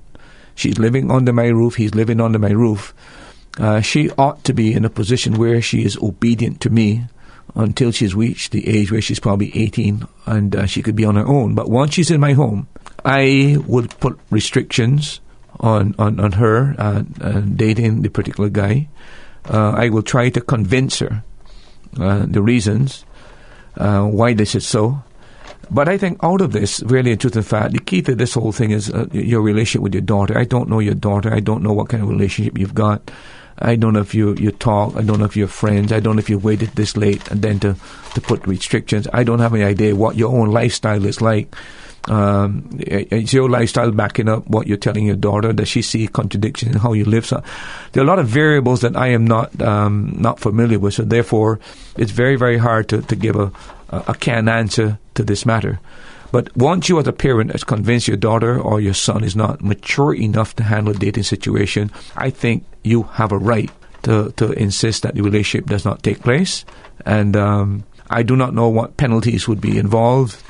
she's 0.56 0.80
living 0.80 1.12
under 1.12 1.34
my 1.34 1.47
roof, 1.47 1.76
he's 1.76 1.95
living 1.95 2.21
under 2.21 2.39
my 2.39 2.52
roof. 2.52 2.93
Uh, 3.60 3.82
she 3.82 4.10
ought 4.12 4.43
to 4.43 4.54
be 4.54 4.74
in 4.74 4.86
a 4.86 4.89
position 4.89 5.34
where 5.34 5.62
she 5.62 5.84
is 5.84 5.98
obedient 5.98 6.62
to 6.62 6.70
me 6.70 7.06
until 7.56 7.91
she's 7.91 8.13
reached 8.13 8.52
the 8.52 8.67
age 8.67 8.91
where 8.91 9.02
she's 9.02 9.20
probably 9.20 9.52
18 9.58 10.08
and 10.26 10.56
uh, 10.56 10.65
she 10.65 10.84
could 10.84 10.96
be 10.96 11.06
on 11.06 11.15
her 11.15 11.26
own. 11.26 11.56
But 11.56 11.70
once 11.70 11.93
she's 11.96 12.12
in 12.12 12.20
my 12.20 12.34
home, 12.34 12.67
I 13.04 13.58
would 13.65 14.00
put 14.00 14.20
restrictions 14.30 15.22
on, 15.60 15.96
on, 15.98 16.20
on 16.20 16.34
her 16.34 16.76
uh, 16.78 17.04
uh 17.20 17.41
dating 17.41 18.04
the 18.04 18.10
particular 18.10 18.50
guy. 18.50 18.89
Uh, 19.50 19.72
I 19.72 19.89
will 19.89 20.04
try 20.04 20.30
to 20.30 20.41
convince 20.41 21.00
her 21.00 21.24
uh, 22.00 22.26
the 22.28 22.43
reasons 22.43 23.06
uh, 23.78 24.04
why 24.04 24.34
this 24.34 24.54
is 24.54 24.67
so. 24.67 25.02
But 25.72 25.89
I 25.89 25.98
think 25.98 26.24
out 26.24 26.41
of 26.41 26.52
this, 26.52 26.82
really, 26.84 27.12
in 27.12 27.17
truth 27.17 27.36
and 27.36 27.46
fact, 27.46 27.74
the 27.74 27.80
key 27.80 28.02
to 28.04 28.15
this 28.15 28.36
whole 28.36 28.52
thing 28.52 28.72
is 28.72 28.91
your 29.12 29.41
relationship 29.41 29.82
with 29.82 29.93
your 29.93 30.02
daughter. 30.02 30.38
I 30.38 30.46
don't 30.46 30.70
know 30.70 30.80
your 30.80 30.93
daughter. 30.93 31.34
I 31.34 31.39
don't 31.39 31.63
know 31.63 31.74
what 31.74 31.89
kind 31.89 32.04
of 32.04 32.10
relationship 32.10 32.58
you've 32.58 32.76
got. 32.76 33.12
I 33.60 33.76
don't 33.76 33.93
know 33.93 34.02
if 34.02 34.13
you, 34.13 34.36
you 34.36 34.52
talk. 34.52 34.96
I 34.96 35.02
don't 35.02 35.20
know 35.20 35.26
if 35.26 35.36
you're 35.36 35.48
friends. 35.48 35.91
I 35.91 36.00
don't 36.00 36.15
know 36.15 36.20
if 36.20 36.30
you 36.30 36.38
waited 36.38 36.70
this 36.70 36.96
late 36.96 37.28
and 37.30 37.41
then 37.41 37.60
to, 37.62 37.76
to 38.13 38.22
put 38.22 38.46
restrictions. 38.46 39.08
I 39.13 39.24
don't 39.24 39.39
have 39.39 39.54
any 39.54 39.63
idea 39.63 39.96
what 39.96 40.15
your 40.15 40.32
own 40.34 40.52
lifestyle 40.52 41.06
is 41.06 41.22
like. 41.22 41.54
Um, 42.08 42.70
is 42.80 43.34
your 43.34 43.50
lifestyle 43.50 43.91
backing 43.91 44.30
up 44.30 44.48
what 44.48 44.67
you're 44.67 44.78
telling 44.78 45.06
your 45.06 45.17
daughter? 45.17 45.52
Does 45.52 45.67
she 45.67 45.82
see 45.82 46.08
contradictions 46.08 46.74
in 46.74 46.80
how 46.80 46.93
you 46.93 47.04
live? 47.04 47.26
So 47.26 47.43
there 47.91 48.02
are 48.02 48.06
a 48.06 48.08
lot 48.08 48.20
of 48.20 48.28
variables 48.28 48.82
that 48.82 48.96
I 48.96 49.08
am 49.10 49.26
not 49.28 49.62
um, 49.62 50.15
not 50.17 50.39
familiar 50.39 50.80
with. 50.80 50.93
So 50.93 51.04
therefore, 51.04 51.60
it's 51.98 52.12
very 52.12 52.38
very 52.38 52.58
hard 52.58 52.88
to, 52.89 53.02
to 53.02 53.15
give 53.15 53.36
a, 53.36 53.52
a 53.89 54.13
canned 54.13 54.50
answer 54.50 54.98
to 55.15 55.24
this 55.24 55.46
matter. 55.46 55.82
But 56.32 56.56
once 56.58 56.90
you 56.90 57.00
as 57.00 57.08
a 57.08 57.13
parent 57.13 57.56
is 57.56 57.63
convinced 57.63 58.08
your 58.08 58.18
daughter 58.18 58.60
or 58.60 58.82
your 58.82 58.94
son 58.94 59.24
is 59.24 59.36
not 59.36 59.62
mature 59.62 60.13
enough 60.13 60.56
to 60.58 60.63
handle 60.63 60.96
a 60.96 60.98
dating 60.98 61.24
situation, 61.24 61.92
I 62.16 62.30
think 62.30 62.66
you 62.84 63.04
have 63.04 63.32
a 63.32 63.38
right 63.38 63.72
to, 64.04 64.32
to 64.38 64.52
insist 64.52 65.04
that 65.04 65.16
the 65.16 65.22
relationship 65.22 65.68
does 65.68 65.86
not 65.86 66.04
take 66.04 66.22
place. 66.22 66.66
And 67.06 67.36
um, 67.36 67.84
I 68.10 68.24
do 68.24 68.36
not 68.36 68.54
know 68.54 68.68
what 68.68 68.98
penalties 68.98 69.48
would 69.48 69.62
be 69.62 69.78
involved 69.78 70.42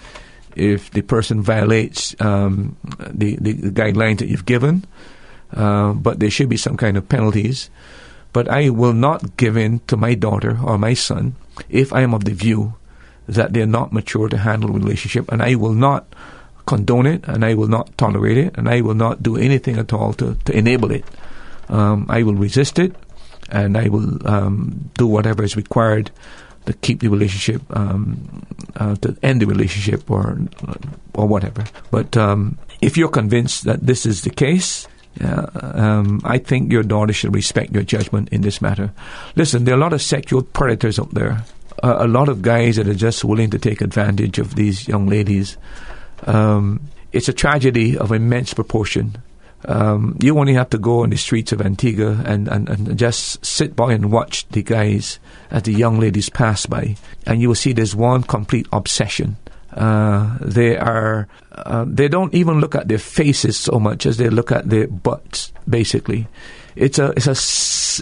if 0.55 0.89
the 0.91 1.01
person 1.01 1.41
violates 1.41 2.15
um, 2.19 2.75
the, 2.97 3.35
the, 3.35 3.53
the, 3.53 3.69
guidelines 3.69 4.17
that 4.19 4.27
you've 4.27 4.45
given. 4.45 4.85
Uh, 5.53 5.93
but 5.93 6.19
there 6.19 6.31
should 6.31 6.49
be 6.49 6.57
some 6.57 6.77
kind 6.77 6.97
of 6.97 7.07
penalties. 7.07 7.69
But 8.33 8.49
I 8.49 8.69
will 8.69 8.93
not 8.93 9.37
give 9.37 9.55
in 9.55 9.79
to 9.87 9.95
my 9.95 10.15
daughter 10.15 10.57
or 10.63 10.77
my 10.77 10.93
son 10.93 11.35
if 11.69 11.93
I 11.93 12.01
am 12.01 12.13
of 12.13 12.25
the 12.25 12.33
view 12.33 12.75
that 13.27 13.53
they're 13.53 13.65
not 13.65 13.93
mature 13.93 14.29
to 14.29 14.37
handle 14.37 14.69
relationship, 14.69 15.31
and 15.31 15.41
I 15.41 15.55
will 15.55 15.73
not 15.73 16.07
condone 16.65 17.05
it, 17.05 17.27
and 17.27 17.45
I 17.45 17.53
will 17.53 17.67
not 17.67 17.97
tolerate 17.97 18.37
it, 18.37 18.57
and 18.57 18.67
I 18.69 18.81
will 18.81 18.93
not 18.93 19.23
do 19.23 19.37
anything 19.37 19.77
at 19.77 19.93
all 19.93 20.13
to, 20.13 20.35
to 20.45 20.57
enable 20.57 20.91
it. 20.91 21.05
Um, 21.69 22.05
I 22.09 22.23
will 22.23 22.35
resist 22.35 22.79
it, 22.79 22.95
and 23.49 23.77
I 23.77 23.89
will 23.89 24.27
um, 24.27 24.91
do 24.97 25.07
whatever 25.07 25.43
is 25.43 25.55
required 25.55 26.11
to 26.65 26.73
keep 26.73 26.99
the 26.99 27.07
relationship, 27.07 27.61
um, 27.75 28.45
uh, 28.75 28.95
to 28.95 29.15
end 29.23 29.41
the 29.41 29.47
relationship, 29.47 30.11
or 30.11 30.37
or 31.13 31.27
whatever. 31.27 31.63
But 31.91 32.15
um, 32.17 32.57
if 32.81 32.97
you're 32.97 33.09
convinced 33.09 33.63
that 33.63 33.85
this 33.85 34.05
is 34.05 34.21
the 34.21 34.29
case, 34.29 34.87
uh, 35.23 35.47
um, 35.53 36.21
I 36.23 36.37
think 36.37 36.71
your 36.71 36.83
daughter 36.83 37.13
should 37.13 37.33
respect 37.33 37.73
your 37.73 37.83
judgment 37.83 38.29
in 38.29 38.41
this 38.41 38.61
matter. 38.61 38.91
Listen, 39.35 39.63
there 39.63 39.73
are 39.73 39.77
a 39.77 39.81
lot 39.81 39.93
of 39.93 40.01
sexual 40.01 40.43
predators 40.43 40.99
out 40.99 41.13
there 41.13 41.43
a 41.83 42.07
lot 42.07 42.29
of 42.29 42.41
guys 42.41 42.77
that 42.77 42.87
are 42.87 42.95
just 42.95 43.23
willing 43.23 43.49
to 43.51 43.59
take 43.59 43.81
advantage 43.81 44.39
of 44.39 44.55
these 44.55 44.87
young 44.87 45.07
ladies. 45.07 45.57
Um, 46.25 46.81
it's 47.11 47.29
a 47.29 47.33
tragedy 47.33 47.97
of 47.97 48.11
immense 48.11 48.53
proportion. 48.53 49.17
Um, 49.65 50.17
you 50.21 50.37
only 50.37 50.53
have 50.53 50.69
to 50.71 50.77
go 50.77 51.03
on 51.03 51.09
the 51.09 51.17
streets 51.17 51.51
of 51.51 51.61
Antigua 51.61 52.21
and, 52.25 52.47
and, 52.47 52.69
and 52.69 52.97
just 52.97 53.43
sit 53.45 53.75
by 53.75 53.93
and 53.93 54.11
watch 54.11 54.47
the 54.49 54.61
guys 54.61 55.19
as 55.49 55.63
the 55.63 55.73
young 55.73 55.99
ladies 55.99 56.29
pass 56.29 56.65
by, 56.65 56.95
and 57.25 57.41
you 57.41 57.49
will 57.49 57.55
see 57.55 57.73
there's 57.73 57.95
one 57.95 58.23
complete 58.23 58.67
obsession. 58.71 59.37
Uh, 59.73 60.37
they 60.41 60.77
are 60.77 61.27
uh, 61.51 61.85
they 61.87 62.07
don't 62.07 62.33
even 62.33 62.59
look 62.59 62.75
at 62.75 62.87
their 62.87 62.97
faces 62.97 63.57
so 63.57 63.79
much 63.79 64.05
as 64.05 64.17
they 64.17 64.29
look 64.29 64.51
at 64.51 64.69
their 64.69 64.87
butts, 64.87 65.51
basically. 65.67 66.27
It's 66.77 66.99
a 66.99 67.13
it's 67.17 67.27
a 67.27 67.31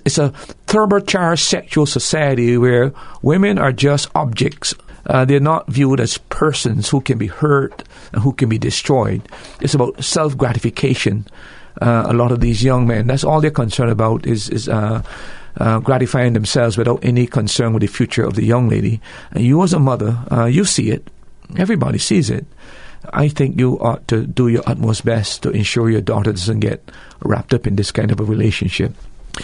it's 0.06 0.18
a 0.18 0.34
turbocharged 0.68 1.40
sexual 1.40 1.86
society 1.86 2.58
where 2.58 2.94
women 3.22 3.58
are 3.58 3.72
just 3.72 4.10
objects. 4.16 4.74
Uh, 5.08 5.24
they're 5.24 5.40
not 5.40 5.68
viewed 5.68 6.00
as 6.00 6.18
persons 6.18 6.90
who 6.90 7.00
can 7.00 7.18
be 7.18 7.28
hurt 7.28 7.84
and 8.12 8.24
who 8.24 8.34
can 8.34 8.50
be 8.50 8.58
destroyed. 8.58 9.22
It's 9.62 9.74
about 9.74 10.04
self 10.04 10.38
gratification. 10.38 11.28
Uh, 11.82 12.06
a 12.08 12.14
lot 12.14 12.32
of 12.32 12.40
these 12.40 12.64
young 12.64 12.88
men, 12.88 13.08
that's 13.08 13.24
all 13.26 13.42
they're 13.42 13.52
concerned 13.52 13.92
about 13.92 14.26
is 14.26 14.50
is 14.50 14.68
uh, 14.68 15.04
uh, 15.58 15.80
gratifying 15.80 16.34
themselves 16.34 16.78
without 16.78 17.04
any 17.04 17.28
concern 17.28 17.74
with 17.74 17.82
the 17.82 17.88
future 17.88 18.26
of 18.26 18.36
the 18.36 18.46
young 18.46 18.70
lady. 18.70 19.02
And 19.32 19.44
you, 19.44 19.62
as 19.64 19.74
a 19.74 19.80
mother, 19.80 20.18
uh, 20.32 20.46
you 20.46 20.66
see 20.66 20.92
it. 20.92 21.10
Everybody 21.58 21.98
sees 21.98 22.30
it. 22.30 22.46
I 23.14 23.28
think 23.28 23.60
you 23.60 23.80
ought 23.80 24.08
to 24.10 24.26
do 24.26 24.48
your 24.48 24.64
utmost 24.66 25.06
best 25.06 25.44
to 25.44 25.52
ensure 25.52 25.90
your 25.90 26.02
daughter 26.02 26.32
doesn't 26.32 26.60
get 26.60 26.92
wrapped 27.22 27.54
up 27.54 27.68
in 27.68 27.76
this 27.76 27.92
kind 27.92 28.12
of 28.12 28.20
a 28.20 28.24
relationship. 28.24 28.94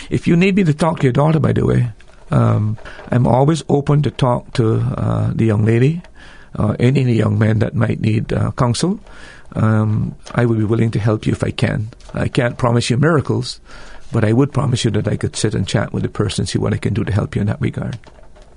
If 0.10 0.28
you 0.28 0.36
need 0.36 0.56
me 0.56 0.64
to 0.64 0.74
talk 0.74 1.00
to 1.00 1.04
your 1.04 1.14
daughter, 1.14 1.40
by 1.40 1.54
the 1.54 1.66
way, 1.66 1.92
um, 2.32 2.78
I'm 3.10 3.28
always 3.28 3.64
open 3.68 4.04
to 4.04 4.12
talk 4.12 4.54
to 4.54 4.80
uh, 4.80 5.32
the 5.36 5.46
young 5.46 5.66
lady 5.66 6.02
uh, 6.56 6.76
any 6.80 7.14
young 7.14 7.40
man 7.40 7.60
that 7.60 7.76
might 7.76 8.00
need 8.00 8.34
uh, 8.34 8.52
counsel. 8.52 9.00
Um, 9.54 10.16
I 10.34 10.46
would 10.46 10.58
be 10.58 10.64
willing 10.64 10.92
to 10.92 11.00
help 11.00 11.26
you 11.26 11.34
if 11.34 11.44
I 11.44 11.52
can. 11.52 11.90
I 12.14 12.28
can't 12.28 12.58
promise 12.58 12.90
you 12.90 12.98
miracles, 12.98 13.60
but 14.12 14.24
I 14.24 14.34
would 14.34 14.54
promise 14.54 14.84
you 14.86 14.92
that 14.92 15.08
I 15.08 15.18
could 15.18 15.36
sit 15.36 15.56
and 15.56 15.68
chat 15.68 15.94
with 15.94 16.04
the 16.04 16.10
person, 16.10 16.46
see 16.46 16.60
what 16.60 16.74
I 16.74 16.78
can 16.78 16.94
do 16.94 17.04
to 17.04 17.12
help 17.12 17.36
you 17.36 17.42
in 17.42 17.48
that 17.48 17.62
regard. 17.62 18.00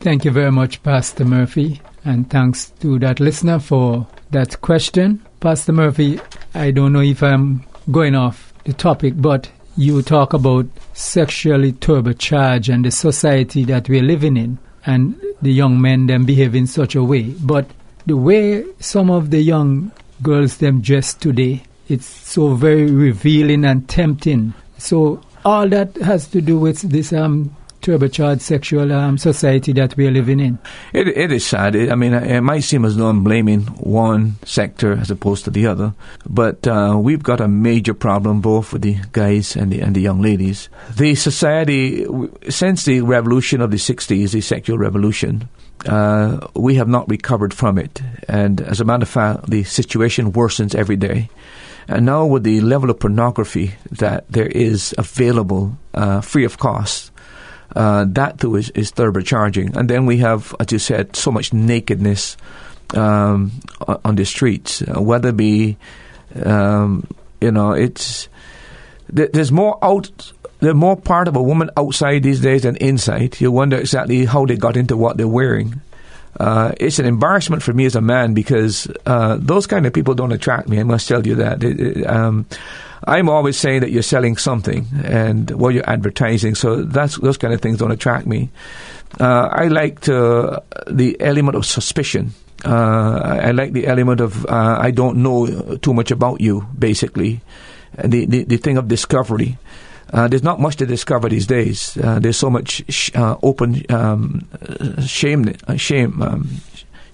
Thank 0.04 0.26
you 0.26 0.32
very 0.32 0.52
much, 0.52 0.82
Pastor 0.82 1.24
Murphy, 1.24 1.80
and 2.04 2.28
thanks 2.28 2.68
to 2.80 2.98
that 2.98 3.20
listener 3.20 3.58
for 3.58 4.06
that 4.32 4.60
question. 4.60 5.24
Pastor 5.40 5.72
Murphy, 5.72 6.20
I 6.52 6.72
don't 6.72 6.92
know 6.92 7.00
if 7.00 7.22
I'm 7.22 7.64
going 7.90 8.14
off 8.14 8.52
the 8.64 8.74
topic, 8.74 9.14
but 9.16 9.50
you 9.78 10.02
talk 10.02 10.34
about 10.34 10.66
sexually 10.92 11.72
turbocharged 11.72 12.70
and 12.70 12.84
the 12.84 12.90
society 12.90 13.64
that 13.64 13.88
we're 13.88 14.02
living 14.02 14.36
in 14.36 14.58
and 14.84 15.18
the 15.40 15.50
young 15.50 15.80
men 15.80 16.06
them 16.06 16.26
behave 16.26 16.54
in 16.54 16.66
such 16.66 16.94
a 16.94 17.02
way. 17.02 17.30
But 17.40 17.70
the 18.04 18.18
way 18.18 18.62
some 18.80 19.08
of 19.08 19.30
the 19.30 19.40
young 19.40 19.90
girls 20.22 20.58
them 20.58 20.82
dress 20.82 21.14
today, 21.14 21.62
it's 21.88 22.04
so 22.04 22.52
very 22.52 22.90
revealing 22.90 23.64
and 23.64 23.88
tempting. 23.88 24.52
So 24.76 25.22
all 25.46 25.66
that 25.70 25.96
has 25.96 26.26
to 26.28 26.42
do 26.42 26.58
with 26.58 26.82
this 26.82 27.10
um, 27.14 27.56
turbocharged 27.84 28.40
sexual 28.40 28.92
um, 28.92 29.18
society 29.18 29.72
that 29.74 29.94
we 29.96 30.06
are 30.06 30.10
living 30.10 30.40
in. 30.40 30.58
It, 30.94 31.08
it 31.08 31.30
is 31.30 31.46
sad. 31.46 31.74
It, 31.74 31.92
I 31.92 31.94
mean, 31.94 32.14
it 32.14 32.40
might 32.40 32.64
seem 32.64 32.84
as 32.84 32.96
though 32.96 33.08
I'm 33.08 33.22
blaming 33.22 33.62
one 33.78 34.36
sector 34.44 34.92
as 34.92 35.10
opposed 35.10 35.44
to 35.44 35.50
the 35.50 35.66
other, 35.66 35.92
but 36.26 36.66
uh, 36.66 36.98
we've 36.98 37.22
got 37.22 37.40
a 37.40 37.48
major 37.48 37.92
problem 37.92 38.40
both 38.40 38.72
with 38.72 38.82
the 38.82 38.96
guys 39.12 39.54
and 39.54 39.70
the 39.70 39.80
and 39.80 39.94
the 39.94 40.00
young 40.00 40.22
ladies. 40.22 40.70
The 40.96 41.14
society, 41.14 42.06
since 42.48 42.84
the 42.86 43.02
revolution 43.02 43.60
of 43.60 43.70
the 43.70 43.76
'60s, 43.76 44.32
the 44.32 44.40
sexual 44.40 44.78
revolution, 44.78 45.48
uh, 45.86 46.48
we 46.54 46.76
have 46.76 46.88
not 46.88 47.08
recovered 47.10 47.52
from 47.52 47.76
it, 47.76 48.00
and 48.28 48.62
as 48.62 48.80
a 48.80 48.84
matter 48.84 49.02
of 49.02 49.10
fact, 49.10 49.50
the 49.50 49.62
situation 49.64 50.32
worsens 50.32 50.74
every 50.74 50.96
day. 50.96 51.28
And 51.86 52.06
now, 52.06 52.24
with 52.24 52.44
the 52.44 52.62
level 52.62 52.88
of 52.88 52.98
pornography 52.98 53.74
that 53.90 54.24
there 54.30 54.46
is 54.46 54.94
available 54.96 55.76
uh, 55.92 56.22
free 56.22 56.44
of 56.44 56.56
cost, 56.56 57.10
uh, 57.74 58.04
that 58.08 58.40
too 58.40 58.56
is, 58.56 58.70
is 58.70 58.92
turbocharging. 58.92 59.76
And 59.76 59.88
then 59.88 60.06
we 60.06 60.18
have, 60.18 60.54
as 60.60 60.72
you 60.72 60.78
said, 60.78 61.16
so 61.16 61.30
much 61.30 61.52
nakedness 61.52 62.36
um, 62.94 63.52
on 64.04 64.14
the 64.14 64.24
streets, 64.24 64.82
uh, 64.82 65.00
whether 65.00 65.30
it 65.30 65.36
be, 65.36 65.76
um, 66.44 67.06
you 67.40 67.50
know, 67.50 67.72
it's 67.72 68.28
there's 69.08 69.52
more 69.52 69.78
out. 69.82 70.32
There's 70.60 70.74
more 70.74 70.96
part 70.96 71.28
of 71.28 71.36
a 71.36 71.42
woman 71.42 71.70
outside 71.76 72.22
these 72.22 72.40
days 72.40 72.62
than 72.62 72.76
inside. 72.76 73.38
You 73.40 73.52
wonder 73.52 73.76
exactly 73.76 74.24
how 74.24 74.46
they 74.46 74.56
got 74.56 74.76
into 74.76 74.96
what 74.96 75.16
they're 75.16 75.28
wearing. 75.28 75.82
Uh, 76.38 76.72
it's 76.80 76.98
an 76.98 77.06
embarrassment 77.06 77.62
for 77.62 77.72
me 77.72 77.84
as 77.84 77.94
a 77.96 78.00
man 78.00 78.34
because 78.34 78.88
uh, 79.04 79.36
those 79.38 79.66
kind 79.66 79.86
of 79.86 79.92
people 79.92 80.14
don't 80.14 80.32
attract 80.32 80.68
me. 80.68 80.80
I 80.80 80.82
must 80.82 81.06
tell 81.06 81.26
you 81.26 81.36
that. 81.36 81.62
It, 81.62 81.80
it, 81.80 82.06
um, 82.06 82.46
I'm 83.06 83.28
always 83.28 83.56
saying 83.56 83.80
that 83.80 83.90
you're 83.90 84.02
selling 84.02 84.36
something 84.36 84.86
and 85.04 85.50
well, 85.50 85.70
you're 85.70 85.88
advertising. 85.88 86.54
So 86.54 86.82
that's 86.82 87.18
those 87.18 87.36
kind 87.36 87.52
of 87.52 87.60
things 87.60 87.78
don't 87.78 87.92
attract 87.92 88.26
me. 88.26 88.50
Uh, 89.20 89.48
I 89.52 89.68
like 89.68 90.00
to, 90.02 90.62
the 90.88 91.20
element 91.20 91.56
of 91.56 91.66
suspicion. 91.66 92.32
Uh, 92.64 93.40
I 93.42 93.50
like 93.50 93.72
the 93.72 93.86
element 93.86 94.20
of 94.20 94.46
uh, 94.46 94.78
I 94.80 94.90
don't 94.90 95.18
know 95.18 95.76
too 95.82 95.92
much 95.92 96.10
about 96.10 96.40
you, 96.40 96.66
basically. 96.78 97.42
The, 98.02 98.24
the, 98.26 98.44
the 98.44 98.56
thing 98.56 98.78
of 98.78 98.88
discovery. 98.88 99.58
Uh, 100.12 100.28
there's 100.28 100.42
not 100.42 100.60
much 100.60 100.76
to 100.76 100.86
discover 100.86 101.28
these 101.28 101.46
days. 101.46 101.96
Uh, 101.96 102.18
there's 102.18 102.36
so 102.36 102.48
much 102.48 102.82
sh- 102.88 103.10
uh, 103.14 103.36
open 103.42 103.82
um, 103.90 104.48
shame, 105.06 105.54
shame, 105.76 106.22
um, 106.22 106.48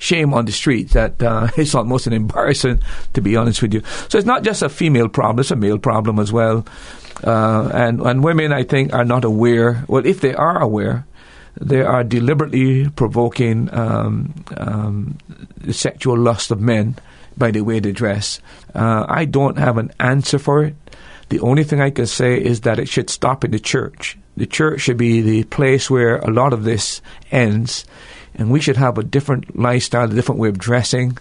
shame 0.00 0.34
on 0.34 0.46
the 0.46 0.52
street 0.52 0.90
that 0.90 1.22
uh, 1.22 1.48
it's 1.56 1.74
almost 1.74 2.08
an 2.08 2.12
embarrassment, 2.12 2.82
to 3.12 3.20
be 3.20 3.36
honest 3.36 3.62
with 3.62 3.72
you. 3.72 3.82
So 4.08 4.18
it's 4.18 4.26
not 4.26 4.42
just 4.42 4.62
a 4.62 4.68
female 4.68 5.08
problem; 5.08 5.40
it's 5.40 5.52
a 5.52 5.56
male 5.56 5.78
problem 5.78 6.18
as 6.18 6.32
well. 6.32 6.66
Uh, 7.22 7.70
and 7.72 8.00
and 8.00 8.24
women, 8.24 8.52
I 8.52 8.64
think, 8.64 8.92
are 8.92 9.04
not 9.04 9.24
aware. 9.24 9.84
Well, 9.86 10.04
if 10.04 10.20
they 10.20 10.34
are 10.34 10.60
aware, 10.60 11.06
they 11.60 11.82
are 11.82 12.02
deliberately 12.02 12.88
provoking 12.90 13.72
um, 13.72 14.34
um, 14.56 15.18
the 15.58 15.72
sexual 15.72 16.18
lust 16.18 16.50
of 16.50 16.60
men 16.60 16.96
by 17.36 17.50
the 17.50 17.62
way 17.62 17.80
they 17.80 17.92
dress. 17.92 18.40
Uh, 18.74 19.06
I 19.08 19.24
don't 19.24 19.58
have 19.58 19.78
an 19.78 19.92
answer 20.00 20.38
for 20.38 20.64
it. 20.64 20.74
The 21.28 21.40
only 21.40 21.62
thing 21.62 21.80
I 21.80 21.90
can 21.90 22.06
say 22.06 22.42
is 22.42 22.62
that 22.62 22.78
it 22.78 22.88
should 22.88 23.08
stop 23.08 23.44
in 23.44 23.52
the 23.52 23.60
church. 23.60 24.18
The 24.36 24.46
church 24.46 24.80
should 24.80 24.96
be 24.96 25.20
the 25.20 25.44
place 25.44 25.88
where 25.88 26.18
a 26.18 26.30
lot 26.30 26.52
of 26.52 26.64
this 26.64 27.00
ends 27.30 27.84
and 28.34 28.50
we 28.50 28.60
should 28.60 28.76
have 28.76 28.98
a 28.98 29.02
different 29.02 29.58
lifestyle, 29.58 30.10
a 30.10 30.14
different 30.14 30.40
way 30.40 30.48
of 30.48 30.58
dressing. 30.58 31.18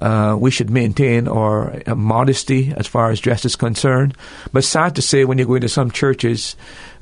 Uh, 0.00 0.36
we 0.38 0.50
should 0.50 0.68
maintain 0.68 1.26
our 1.26 1.80
uh, 1.86 1.94
modesty 1.94 2.72
as 2.76 2.86
far 2.86 3.10
as 3.10 3.20
dress 3.20 3.44
is 3.44 3.56
concerned. 3.56 4.14
But 4.52 4.64
sad 4.64 4.94
to 4.96 5.02
say, 5.02 5.24
when 5.24 5.38
you 5.38 5.46
go 5.46 5.54
into 5.54 5.68
some 5.68 5.90
churches 5.90 6.56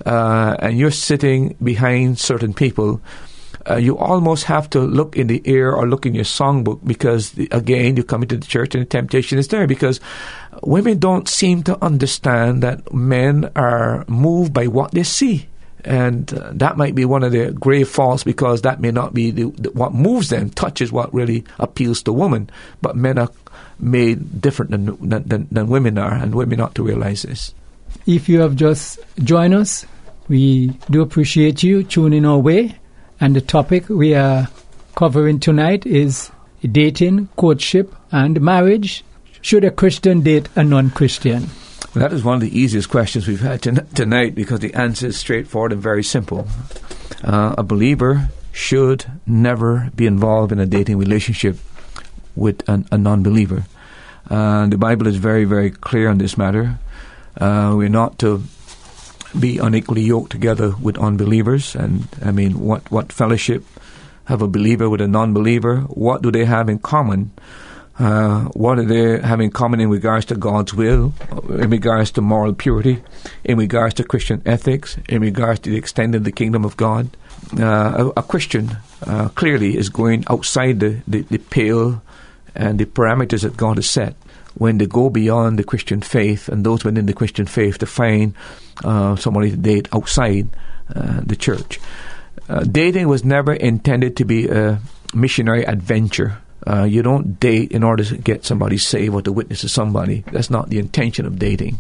uh, 0.07 0.57
and 0.61 0.79
you're 0.79 0.93
sitting 0.93 1.57
behind 1.63 2.21
certain 2.21 2.55
people, 2.55 3.01
uh, 3.69 3.77
you 3.77 3.97
almost 3.97 4.45
have 4.45 4.69
to 4.71 4.81
look 4.81 5.17
in 5.17 5.27
the 5.27 5.41
ear 5.45 5.73
or 5.73 5.89
look 5.89 6.07
in 6.07 6.15
your 6.15 6.25
songbook 6.25 6.87
because, 6.87 7.33
the, 7.33 7.49
again, 7.51 7.97
you 7.97 8.05
come 8.05 8.23
into 8.23 8.37
the 8.37 8.47
church 8.47 8.75
and 8.75 8.83
the 8.83 8.89
temptation 8.89 9.39
is 9.39 9.49
there 9.49 9.67
because 9.67 10.01
women 10.63 10.99
don't 10.99 11.29
seem 11.29 11.63
to 11.63 11.83
understand 11.83 12.63
that 12.63 12.93
men 12.93 13.51
are 13.57 14.05
moved 14.07 14.53
by 14.53 14.67
what 14.67 14.93
they 14.93 15.03
see. 15.03 15.49
And 15.85 16.33
uh, 16.33 16.51
that 16.55 16.77
might 16.77 16.95
be 16.95 17.05
one 17.05 17.23
of 17.23 17.33
their 17.33 17.53
grave 17.53 17.89
faults 17.89 18.25
because 18.25 18.63
that 18.63 18.81
may 18.81 18.91
not 18.91 19.13
be 19.13 19.31
the, 19.31 19.51
the, 19.51 19.71
what 19.71 19.93
moves 19.93 20.31
them, 20.31 20.51
touches 20.51 20.91
what 20.91 21.13
really 21.13 21.45
appeals 21.59 22.03
to 22.05 22.13
women. 22.13 22.49
But 22.81 22.97
men 22.97 23.19
are 23.19 23.31
made 23.79 24.41
different 24.41 24.71
than, 24.71 25.09
than, 25.09 25.49
than 25.51 25.69
women 25.69 25.99
are, 25.99 26.15
and 26.15 26.35
women 26.35 26.61
ought 26.61 26.75
to 26.77 26.83
realize 26.83 27.23
this. 27.23 27.55
If 28.07 28.29
you 28.29 28.41
have 28.41 28.57
just 28.57 28.99
joined 29.19 29.55
us, 29.55 29.87
we 30.29 30.69
do 30.91 31.03
appreciate 31.03 31.63
you 31.63 31.85
tuning 31.85 32.25
our 32.25 32.39
way. 32.39 32.77
And 33.21 33.37
the 33.37 33.41
topic 33.41 33.89
we 33.89 34.15
are 34.15 34.49
covering 34.97 35.41
tonight 35.41 35.87
is 35.87 36.31
dating, 36.63 37.29
courtship, 37.37 37.95
and 38.11 38.41
marriage. 38.41 39.05
Should 39.41 39.65
a 39.65 39.71
Christian 39.71 40.23
date 40.23 40.49
a 40.57 40.65
non 40.65 40.91
Christian? 40.91 41.49
That 41.95 42.13
is 42.13 42.25
one 42.25 42.35
of 42.35 42.41
the 42.41 42.59
easiest 42.59 42.89
questions 42.89 43.29
we've 43.29 43.41
had 43.41 43.63
tonight 43.63 44.35
because 44.35 44.59
the 44.59 44.75
answer 44.75 45.07
is 45.07 45.17
straightforward 45.17 45.73
and 45.73 45.81
very 45.81 46.03
simple. 46.03 46.49
Uh, 47.23 47.55
a 47.57 47.63
believer 47.63 48.31
should 48.51 49.05
never 49.27 49.91
be 49.95 50.05
involved 50.07 50.51
in 50.51 50.59
a 50.59 50.67
dating 50.67 50.99
relationship 50.99 51.57
with 52.35 52.69
an, 52.69 52.89
a 52.91 52.99
non 52.99 53.23
believer. 53.23 53.65
Uh, 54.29 54.67
the 54.67 54.77
Bible 54.77 55.07
is 55.07 55.17
very, 55.17 55.45
very 55.45 55.71
clear 55.71 56.09
on 56.09 56.19
this 56.19 56.37
matter. 56.37 56.81
Uh, 57.41 57.75
we're 57.77 57.89
not 57.89 58.19
to 58.19 58.43
be 59.39 59.59
unequally 59.59 60.03
yoked 60.03 60.33
together 60.33 60.75
with 60.83 60.99
unbelievers. 60.99 61.77
And 61.77 62.09
I 62.25 62.33
mean, 62.33 62.59
what, 62.59 62.91
what 62.91 63.13
fellowship 63.13 63.65
have 64.25 64.43
a 64.43 64.49
believer 64.49 64.91
with 64.91 65.01
a 65.01 65.07
non 65.07 65.33
believer? 65.33 65.83
What 65.83 66.23
do 66.23 66.33
they 66.33 66.45
have 66.45 66.69
in 66.69 66.81
common? 66.81 67.31
Uh, 67.99 68.47
what 68.55 68.79
are 68.79 68.85
they 68.85 69.21
having 69.21 69.47
in 69.47 69.51
common 69.53 69.81
in 69.81 69.89
regards 69.89 70.27
to 70.27 70.35
God's 70.35 70.75
will, 70.75 71.15
in 71.49 71.71
regards 71.71 72.11
to 72.13 72.21
moral 72.21 72.53
purity, 72.53 73.03
in 73.45 73.57
regards 73.57 73.95
to 73.95 74.05
Christian 74.05 74.43
ethics, 74.45 74.97
in 75.09 75.23
regards 75.23 75.61
to 75.61 75.71
the 75.71 75.77
extent 75.77 76.15
of 76.15 76.25
the 76.25 76.33
kingdom 76.33 76.65
of 76.65 76.77
God? 76.77 77.09
Uh, 77.59 78.11
a, 78.17 78.21
a, 78.21 78.23
Christian 78.23 78.77
uh, 79.07 79.29
clearly 79.31 79.77
is 79.77 79.91
going 79.91 80.25
outside 80.29 80.81
the, 80.81 81.01
the, 81.07 81.23
the 81.23 81.39
pale 81.39 82.03
and 82.55 82.81
the 82.81 82.87
parameters 82.87 83.43
that 83.43 83.57
God 83.57 83.77
has 83.77 83.89
set 83.89 84.17
when 84.55 84.79
they 84.79 84.87
go 84.87 85.09
beyond 85.11 85.59
the 85.59 85.65
Christian 85.65 86.01
faith 86.01 86.49
and 86.49 86.65
those 86.65 86.85
within 86.85 87.07
the 87.07 87.13
Christian 87.13 87.47
faith 87.47 87.79
to 87.79 87.87
find 87.87 88.35
uh, 88.83 89.15
somebody 89.17 89.51
to 89.51 89.57
date 89.57 89.89
outside 89.93 90.49
uh, 90.95 91.21
the 91.25 91.37
church. 91.37 91.79
Dating 92.71 93.09
was 93.09 93.25
never 93.25 93.55
intended 93.55 94.17
to 94.17 94.25
be 94.25 94.49
a 94.49 94.81
missionary 95.15 95.65
adventure. 95.65 96.39
Uh, 96.67 96.85
you 96.85 97.03
don't 97.03 97.39
date 97.41 97.73
in 97.73 97.83
order 97.83 98.05
to 98.05 98.17
get 98.17 98.45
somebody 98.45 98.79
saved 98.79 99.15
or 99.15 99.23
to 99.23 99.33
witness 99.33 99.61
to 99.61 99.69
somebody. 99.69 100.25
That's 100.33 100.51
not 100.51 100.71
the 100.71 100.79
intention 100.79 101.27
of 101.27 101.39
dating. 101.39 101.79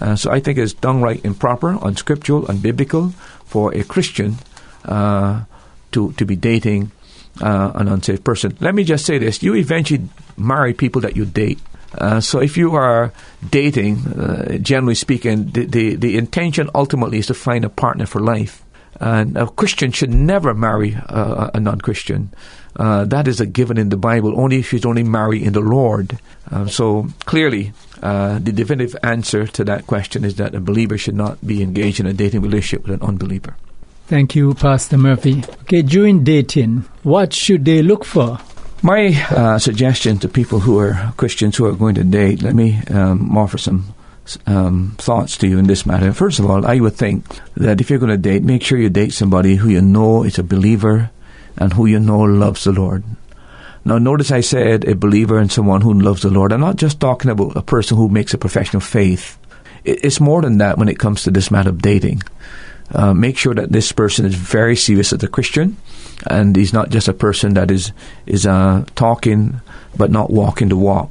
Uh, 0.00 0.16
so 0.16 0.30
I 0.30 0.40
think 0.40 0.58
it's 0.58 0.72
downright 0.72 1.24
improper, 1.24 1.78
unscriptural, 1.82 2.42
unbiblical 2.42 3.12
for 3.44 3.74
a 3.74 3.82
Christian 3.82 4.36
uh, 4.84 5.44
to 5.92 6.12
to 6.12 6.24
be 6.24 6.36
dating 6.36 6.92
an 7.40 7.88
unsafe 7.88 8.22
person. 8.22 8.56
Let 8.60 8.74
me 8.74 8.84
just 8.84 9.04
say 9.04 9.18
this: 9.18 9.42
you 9.42 9.54
eventually 9.54 10.08
marry 10.36 10.74
people 10.74 11.00
that 11.02 11.16
you 11.16 11.24
date. 11.24 11.58
Uh, 11.98 12.20
so 12.20 12.40
if 12.40 12.56
you 12.56 12.74
are 12.74 13.12
dating, 13.50 14.06
uh, 14.06 14.58
generally 14.58 14.94
speaking, 14.94 15.50
the, 15.50 15.64
the, 15.64 15.96
the, 15.96 16.16
intention 16.16 16.70
ultimately 16.72 17.18
is 17.18 17.26
to 17.26 17.34
find 17.34 17.64
a 17.64 17.68
partner 17.68 18.06
for 18.06 18.20
life. 18.20 18.62
And 19.00 19.36
a 19.36 19.48
Christian 19.48 19.90
should 19.90 20.10
never 20.10 20.54
marry 20.54 20.96
a 21.08 21.58
non-Christian. 21.58 22.32
Uh, 22.76 23.04
that 23.04 23.26
is 23.26 23.40
a 23.40 23.46
given 23.46 23.76
in 23.78 23.88
the 23.88 23.96
Bible. 23.96 24.38
Only 24.40 24.58
if 24.58 24.72
you 24.72 24.80
only 24.84 25.02
marry 25.02 25.42
in 25.42 25.52
the 25.52 25.60
Lord. 25.60 26.18
Um, 26.50 26.68
so 26.68 27.08
clearly, 27.26 27.72
uh, 28.02 28.38
the 28.38 28.52
definitive 28.52 28.96
answer 29.02 29.46
to 29.46 29.64
that 29.64 29.86
question 29.86 30.24
is 30.24 30.36
that 30.36 30.54
a 30.54 30.60
believer 30.60 30.96
should 30.96 31.16
not 31.16 31.44
be 31.46 31.62
engaged 31.62 32.00
in 32.00 32.06
a 32.06 32.12
dating 32.12 32.42
relationship 32.42 32.86
with 32.86 33.00
an 33.00 33.06
unbeliever. 33.06 33.56
Thank 34.06 34.34
you, 34.34 34.54
Pastor 34.54 34.98
Murphy. 34.98 35.44
Okay, 35.62 35.82
during 35.82 36.24
dating, 36.24 36.84
what 37.02 37.32
should 37.32 37.64
they 37.64 37.82
look 37.82 38.04
for? 38.04 38.38
My 38.82 39.14
uh, 39.30 39.58
suggestion 39.58 40.18
to 40.18 40.28
people 40.28 40.60
who 40.60 40.78
are 40.78 41.12
Christians 41.16 41.56
who 41.56 41.66
are 41.66 41.74
going 41.74 41.94
to 41.96 42.04
date, 42.04 42.42
let 42.42 42.54
me 42.54 42.80
um, 42.90 43.36
offer 43.36 43.58
some 43.58 43.94
um, 44.46 44.94
thoughts 44.98 45.36
to 45.38 45.46
you 45.46 45.58
in 45.58 45.66
this 45.66 45.84
matter. 45.84 46.12
First 46.12 46.38
of 46.38 46.50
all, 46.50 46.66
I 46.66 46.80
would 46.80 46.94
think 46.94 47.24
that 47.54 47.80
if 47.80 47.90
you're 47.90 47.98
going 47.98 48.10
to 48.10 48.16
date, 48.16 48.42
make 48.42 48.62
sure 48.62 48.78
you 48.78 48.88
date 48.88 49.12
somebody 49.12 49.56
who 49.56 49.68
you 49.68 49.82
know 49.82 50.24
is 50.24 50.38
a 50.38 50.42
believer 50.42 51.10
and 51.60 51.74
who 51.74 51.86
you 51.86 52.00
know 52.00 52.20
loves 52.20 52.64
the 52.64 52.72
Lord. 52.72 53.04
Now, 53.84 53.98
notice 53.98 54.30
I 54.30 54.40
said 54.40 54.84
a 54.84 54.94
believer 54.94 55.38
and 55.38 55.52
someone 55.52 55.82
who 55.82 55.94
loves 55.94 56.22
the 56.22 56.30
Lord. 56.30 56.52
I'm 56.52 56.60
not 56.60 56.76
just 56.76 56.98
talking 56.98 57.30
about 57.30 57.56
a 57.56 57.62
person 57.62 57.96
who 57.96 58.08
makes 58.08 58.34
a 58.34 58.38
profession 58.38 58.76
of 58.76 58.84
faith. 58.84 59.38
It's 59.84 60.20
more 60.20 60.42
than 60.42 60.58
that 60.58 60.76
when 60.76 60.88
it 60.88 60.98
comes 60.98 61.22
to 61.22 61.30
this 61.30 61.50
matter 61.50 61.70
of 61.70 61.80
dating. 61.80 62.22
Uh, 62.92 63.14
make 63.14 63.38
sure 63.38 63.54
that 63.54 63.70
this 63.70 63.92
person 63.92 64.26
is 64.26 64.34
very 64.34 64.74
serious 64.74 65.12
as 65.12 65.22
a 65.22 65.28
Christian 65.28 65.76
and 66.26 66.56
he's 66.56 66.72
not 66.72 66.90
just 66.90 67.08
a 67.08 67.14
person 67.14 67.54
that 67.54 67.70
is 67.70 67.92
is 68.26 68.46
uh, 68.46 68.84
talking 68.96 69.60
but 69.96 70.10
not 70.10 70.30
walking 70.30 70.68
the 70.68 70.76
walk. 70.76 71.10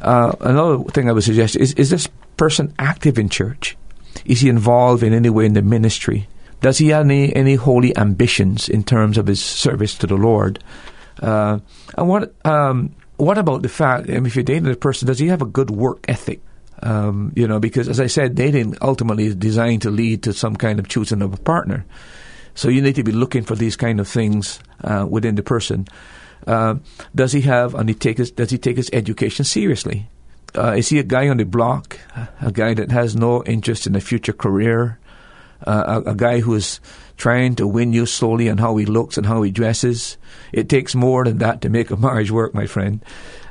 Uh, 0.00 0.34
another 0.40 0.82
thing 0.90 1.08
I 1.08 1.12
would 1.12 1.22
suggest 1.22 1.56
is 1.56 1.72
is 1.74 1.90
this 1.90 2.08
person 2.36 2.74
active 2.78 3.18
in 3.18 3.28
church? 3.28 3.76
Is 4.24 4.40
he 4.40 4.48
involved 4.48 5.02
in 5.02 5.14
any 5.14 5.30
way 5.30 5.46
in 5.46 5.54
the 5.54 5.62
ministry? 5.62 6.26
Does 6.62 6.78
he 6.78 6.88
have 6.88 7.04
any 7.04 7.34
any 7.34 7.56
holy 7.56 7.96
ambitions 7.96 8.68
in 8.68 8.84
terms 8.84 9.18
of 9.18 9.26
his 9.26 9.42
service 9.42 9.96
to 9.98 10.06
the 10.06 10.16
Lord? 10.16 10.62
Uh, 11.20 11.58
and 11.98 12.08
what 12.08 12.34
um, 12.46 12.94
what 13.16 13.36
about 13.36 13.62
the 13.62 13.68
fact? 13.68 14.08
I 14.08 14.14
mean, 14.14 14.26
if 14.26 14.36
you're 14.36 14.42
dating 14.44 14.70
a 14.70 14.76
person, 14.76 15.06
does 15.06 15.18
he 15.18 15.28
have 15.28 15.42
a 15.42 15.46
good 15.46 15.70
work 15.70 16.04
ethic? 16.08 16.40
Um, 16.82 17.32
you 17.36 17.46
know, 17.46 17.60
because 17.60 17.88
as 17.88 18.00
I 18.00 18.06
said, 18.06 18.34
dating 18.34 18.76
ultimately 18.80 19.26
is 19.26 19.36
designed 19.36 19.82
to 19.82 19.90
lead 19.90 20.22
to 20.24 20.32
some 20.32 20.56
kind 20.56 20.78
of 20.78 20.88
choosing 20.88 21.22
of 21.22 21.32
a 21.32 21.36
partner. 21.36 21.84
So 22.54 22.68
you 22.68 22.82
need 22.82 22.96
to 22.96 23.04
be 23.04 23.12
looking 23.12 23.44
for 23.44 23.54
these 23.54 23.76
kind 23.76 24.00
of 24.00 24.08
things 24.08 24.58
uh, 24.82 25.06
within 25.08 25.36
the 25.36 25.42
person. 25.42 25.86
Uh, 26.46 26.76
does 27.14 27.32
he 27.32 27.42
have 27.42 27.74
and 27.74 27.88
he 27.88 27.94
take 27.94 28.18
his, 28.18 28.32
does 28.32 28.50
he 28.50 28.58
take 28.58 28.76
his 28.76 28.90
education 28.92 29.44
seriously? 29.44 30.08
Uh, 30.56 30.74
is 30.76 30.88
he 30.88 30.98
a 30.98 31.04
guy 31.04 31.28
on 31.28 31.38
the 31.38 31.44
block, 31.44 31.98
a 32.40 32.52
guy 32.52 32.74
that 32.74 32.90
has 32.90 33.16
no 33.16 33.42
interest 33.44 33.86
in 33.86 33.96
a 33.96 34.00
future 34.00 34.34
career, 34.34 34.98
a, 35.66 36.02
a, 36.06 36.14
guy 36.14 36.40
who 36.40 36.54
is 36.54 36.80
trying 37.16 37.54
to 37.56 37.66
win 37.66 37.92
you 37.92 38.06
slowly 38.06 38.48
on 38.50 38.58
how 38.58 38.76
he 38.76 38.86
looks 38.86 39.16
and 39.16 39.26
how 39.26 39.42
he 39.42 39.50
dresses? 39.50 40.18
It 40.52 40.68
takes 40.68 40.94
more 40.94 41.24
than 41.24 41.38
that 41.38 41.60
to 41.62 41.68
make 41.68 41.90
a 41.90 41.96
marriage 41.96 42.30
work, 42.30 42.54
my 42.54 42.66
friend. 42.66 43.04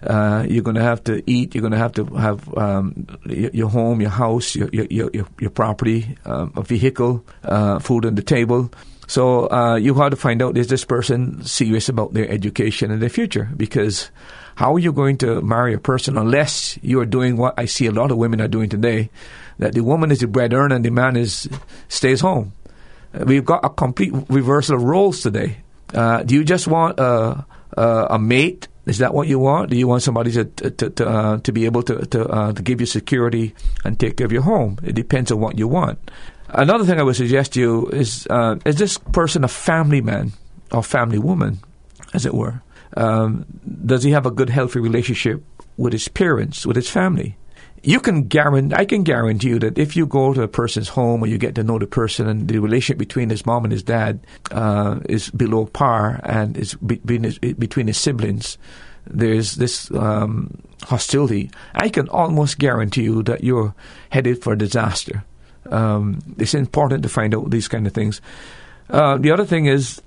Uh, 0.03 0.45
you're 0.49 0.63
going 0.63 0.75
to 0.75 0.83
have 0.83 1.03
to 1.05 1.23
eat. 1.29 1.53
You're 1.53 1.61
going 1.61 1.73
to 1.73 1.77
have 1.77 1.93
to 1.93 2.05
have 2.15 2.57
um, 2.57 3.07
your, 3.25 3.51
your, 3.53 3.69
home, 3.69 4.01
your 4.01 4.09
house, 4.09 4.55
your 4.55 4.69
your 4.71 4.87
your, 4.89 5.27
your 5.39 5.49
property, 5.51 6.17
um, 6.25 6.53
a 6.55 6.63
vehicle, 6.63 7.25
uh, 7.43 7.79
food 7.79 8.05
on 8.05 8.15
the 8.15 8.23
table. 8.23 8.71
So 9.11 9.51
uh, 9.51 9.75
you 9.75 9.93
have 9.95 10.11
to 10.11 10.15
find 10.15 10.41
out 10.41 10.57
is 10.57 10.67
this 10.67 10.85
person 10.85 11.43
serious 11.43 11.89
about 11.89 12.13
their 12.13 12.29
education 12.31 12.91
and 12.91 13.01
their 13.01 13.09
future? 13.09 13.49
Because 13.57 14.09
how 14.55 14.73
are 14.75 14.79
you 14.79 14.93
going 14.93 15.17
to 15.17 15.41
marry 15.41 15.73
a 15.73 15.79
person 15.79 16.17
unless 16.17 16.79
you 16.81 17.01
are 17.01 17.05
doing 17.05 17.35
what 17.35 17.55
I 17.57 17.65
see 17.65 17.87
a 17.87 17.91
lot 17.91 18.11
of 18.11 18.17
women 18.17 18.39
are 18.39 18.47
doing 18.47 18.69
today, 18.69 19.09
that 19.59 19.73
the 19.73 19.81
woman 19.81 20.11
is 20.11 20.19
the 20.19 20.27
bread 20.27 20.53
earner 20.53 20.75
and 20.75 20.85
the 20.85 20.91
man 20.91 21.17
is 21.17 21.49
stays 21.89 22.21
home. 22.21 22.53
We've 23.11 23.43
got 23.43 23.65
a 23.65 23.69
complete 23.69 24.13
reversal 24.29 24.77
of 24.77 24.83
roles 24.83 25.19
today. 25.19 25.57
Uh, 25.93 26.23
do 26.23 26.33
you 26.33 26.45
just 26.45 26.69
want 26.69 26.97
a, 26.97 27.45
a, 27.75 28.07
a, 28.11 28.17
mate? 28.17 28.69
Is 28.85 28.99
that 28.99 29.13
what 29.13 29.27
you 29.27 29.39
want? 29.39 29.71
Do 29.71 29.75
you 29.75 29.89
want 29.89 30.03
somebody 30.03 30.31
to 30.31 30.45
to 30.45 30.89
to, 30.89 31.05
uh, 31.05 31.37
to 31.39 31.51
be 31.51 31.65
able 31.65 31.83
to 31.83 32.05
to, 32.15 32.27
uh, 32.29 32.53
to 32.53 32.61
give 32.61 32.79
you 32.79 32.87
security 32.87 33.55
and 33.83 33.99
take 33.99 34.15
care 34.15 34.25
of 34.25 34.31
your 34.31 34.43
home? 34.43 34.79
It 34.81 34.95
depends 34.95 35.33
on 35.33 35.41
what 35.41 35.59
you 35.59 35.67
want. 35.67 35.99
Another 36.53 36.83
thing 36.83 36.99
I 36.99 37.03
would 37.03 37.15
suggest 37.15 37.53
to 37.53 37.59
you 37.59 37.87
is 37.87 38.27
uh, 38.29 38.57
is 38.65 38.75
this 38.75 38.97
person 38.97 39.43
a 39.43 39.47
family 39.47 40.01
man 40.01 40.33
or 40.71 40.83
family 40.83 41.17
woman, 41.17 41.59
as 42.13 42.25
it 42.25 42.33
were? 42.33 42.61
Um, 42.97 43.45
does 43.85 44.03
he 44.03 44.11
have 44.11 44.25
a 44.25 44.31
good, 44.31 44.49
healthy 44.49 44.79
relationship 44.79 45.43
with 45.77 45.93
his 45.93 46.09
parents, 46.09 46.65
with 46.65 46.75
his 46.75 46.89
family? 46.89 47.37
You 47.83 47.99
can 47.99 48.27
guarantee, 48.27 48.75
I 48.75 48.85
can 48.85 49.03
guarantee 49.03 49.47
you 49.47 49.59
that 49.59 49.77
if 49.77 49.95
you 49.95 50.05
go 50.05 50.33
to 50.33 50.43
a 50.43 50.47
person's 50.47 50.89
home 50.89 51.23
or 51.23 51.27
you 51.27 51.37
get 51.37 51.55
to 51.55 51.63
know 51.63 51.79
the 51.79 51.87
person 51.87 52.27
and 52.27 52.47
the 52.47 52.59
relationship 52.59 52.99
between 52.99 53.29
his 53.29 53.45
mom 53.45 53.63
and 53.63 53.71
his 53.71 53.81
dad 53.81 54.19
uh, 54.51 54.99
is 55.09 55.31
below 55.31 55.65
par 55.65 56.19
and 56.23 56.57
is 56.57 56.75
between 56.75 57.23
his, 57.23 57.39
between 57.39 57.87
his 57.87 57.97
siblings, 57.97 58.57
there's 59.07 59.55
this 59.55 59.89
um, 59.91 60.61
hostility. 60.83 61.49
I 61.73 61.89
can 61.89 62.07
almost 62.09 62.59
guarantee 62.59 63.03
you 63.03 63.23
that 63.23 63.43
you're 63.43 63.73
headed 64.09 64.43
for 64.43 64.55
disaster. 64.55 65.23
Um, 65.69 66.19
it's 66.37 66.53
important 66.53 67.03
to 67.03 67.09
find 67.09 67.35
out 67.35 67.51
these 67.51 67.67
kind 67.67 67.85
of 67.85 67.93
things. 67.93 68.21
Uh, 68.89 69.17
the 69.17 69.31
other 69.31 69.45
thing 69.45 69.67
is, 69.67 70.01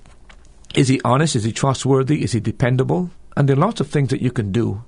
Is 0.75 0.89
he 0.89 0.99
honest? 1.05 1.35
Is 1.35 1.45
he 1.45 1.53
trustworthy? 1.53 2.21
Is 2.21 2.33
he 2.33 2.41
dependable? 2.41 3.09
And 3.37 3.47
there 3.47 3.55
are 3.55 3.59
lots 3.59 3.79
of 3.79 3.87
things 3.87 4.09
that 4.09 4.21
you 4.21 4.31
can 4.31 4.51
do 4.51 4.83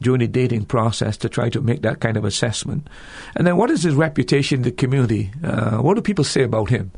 during 0.00 0.20
the 0.20 0.28
dating 0.28 0.66
process 0.66 1.16
to 1.18 1.28
try 1.28 1.50
to 1.50 1.60
make 1.60 1.82
that 1.82 1.98
kind 1.98 2.16
of 2.16 2.24
assessment. 2.24 2.88
And 3.34 3.46
then 3.46 3.56
what 3.56 3.70
is 3.70 3.82
his 3.82 3.94
reputation 3.94 4.58
in 4.58 4.62
the 4.62 4.70
community? 4.72 5.30
Uh, 5.42 5.78
what 5.78 5.94
do 5.94 6.02
people 6.02 6.24
say 6.24 6.42
about 6.42 6.70
him? 6.70 6.92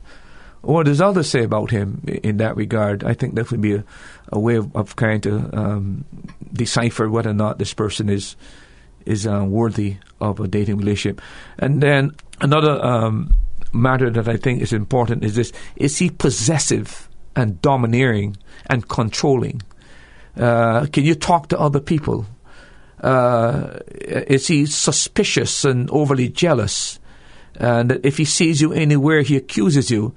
What 0.60 0.86
does 0.86 1.00
others 1.00 1.28
say 1.28 1.44
about 1.44 1.70
him 1.70 2.04
in 2.06 2.38
that 2.38 2.56
regard? 2.56 3.04
I 3.04 3.12
think 3.12 3.34
that 3.34 3.50
would 3.50 3.60
be 3.60 3.74
a, 3.74 3.84
a 4.32 4.38
way 4.38 4.56
of, 4.56 4.74
of 4.76 4.96
trying 4.96 5.20
to 5.22 5.50
um, 5.52 6.04
decipher 6.52 7.08
whether 7.08 7.30
or 7.30 7.34
not 7.34 7.58
this 7.58 7.74
person 7.74 8.08
is 8.08 8.36
is 9.06 9.26
uh, 9.26 9.44
worthy 9.46 9.96
of 10.20 10.40
a 10.40 10.48
dating 10.48 10.78
relationship. 10.78 11.20
And 11.58 11.80
then 11.80 12.12
another 12.40 12.82
um, 12.84 13.34
matter 13.72 14.10
that 14.10 14.28
I 14.28 14.36
think 14.36 14.62
is 14.62 14.72
important 14.72 15.24
is 15.24 15.34
this: 15.34 15.52
is 15.76 15.98
he 15.98 16.10
possessive 16.10 17.08
and 17.36 17.60
domineering 17.60 18.36
and 18.66 18.88
controlling? 18.88 19.62
Uh, 20.36 20.86
can 20.92 21.04
you 21.04 21.14
talk 21.14 21.48
to 21.48 21.58
other 21.58 21.80
people? 21.80 22.26
Uh, 23.00 23.78
is 24.00 24.46
he 24.46 24.66
suspicious 24.66 25.64
and 25.64 25.90
overly 25.90 26.28
jealous? 26.28 26.98
And 27.56 28.00
if 28.02 28.16
he 28.16 28.24
sees 28.24 28.60
you 28.60 28.72
anywhere, 28.72 29.22
he 29.22 29.36
accuses 29.36 29.90
you. 29.90 30.14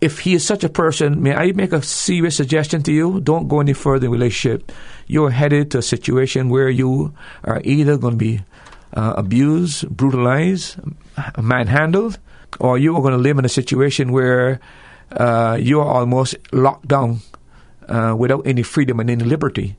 If 0.00 0.20
he 0.20 0.34
is 0.34 0.46
such 0.46 0.64
a 0.64 0.68
person, 0.68 1.22
may 1.22 1.34
I 1.34 1.52
make 1.52 1.72
a 1.72 1.82
serious 1.82 2.36
suggestion 2.36 2.82
to 2.84 2.92
you? 2.92 3.20
Don't 3.20 3.48
go 3.48 3.60
any 3.60 3.74
further 3.74 4.06
in 4.06 4.12
relationship. 4.12 4.72
You're 5.06 5.30
headed 5.30 5.70
to 5.72 5.78
a 5.78 5.82
situation 5.82 6.48
where 6.48 6.70
you 6.70 7.12
are 7.44 7.60
either 7.64 7.98
going 7.98 8.14
to 8.14 8.18
be 8.18 8.40
uh, 8.94 9.14
abused, 9.16 9.88
brutalized, 9.88 10.76
manhandled, 11.40 12.18
or 12.58 12.78
you 12.78 12.96
are 12.96 13.02
going 13.02 13.12
to 13.12 13.18
live 13.18 13.38
in 13.38 13.44
a 13.44 13.50
situation 13.50 14.12
where 14.12 14.60
uh, 15.12 15.58
you 15.60 15.80
are 15.80 15.86
almost 15.86 16.36
locked 16.52 16.88
down 16.88 17.20
uh, 17.88 18.14
without 18.16 18.46
any 18.46 18.62
freedom 18.62 19.00
and 19.00 19.10
any 19.10 19.24
liberty. 19.24 19.76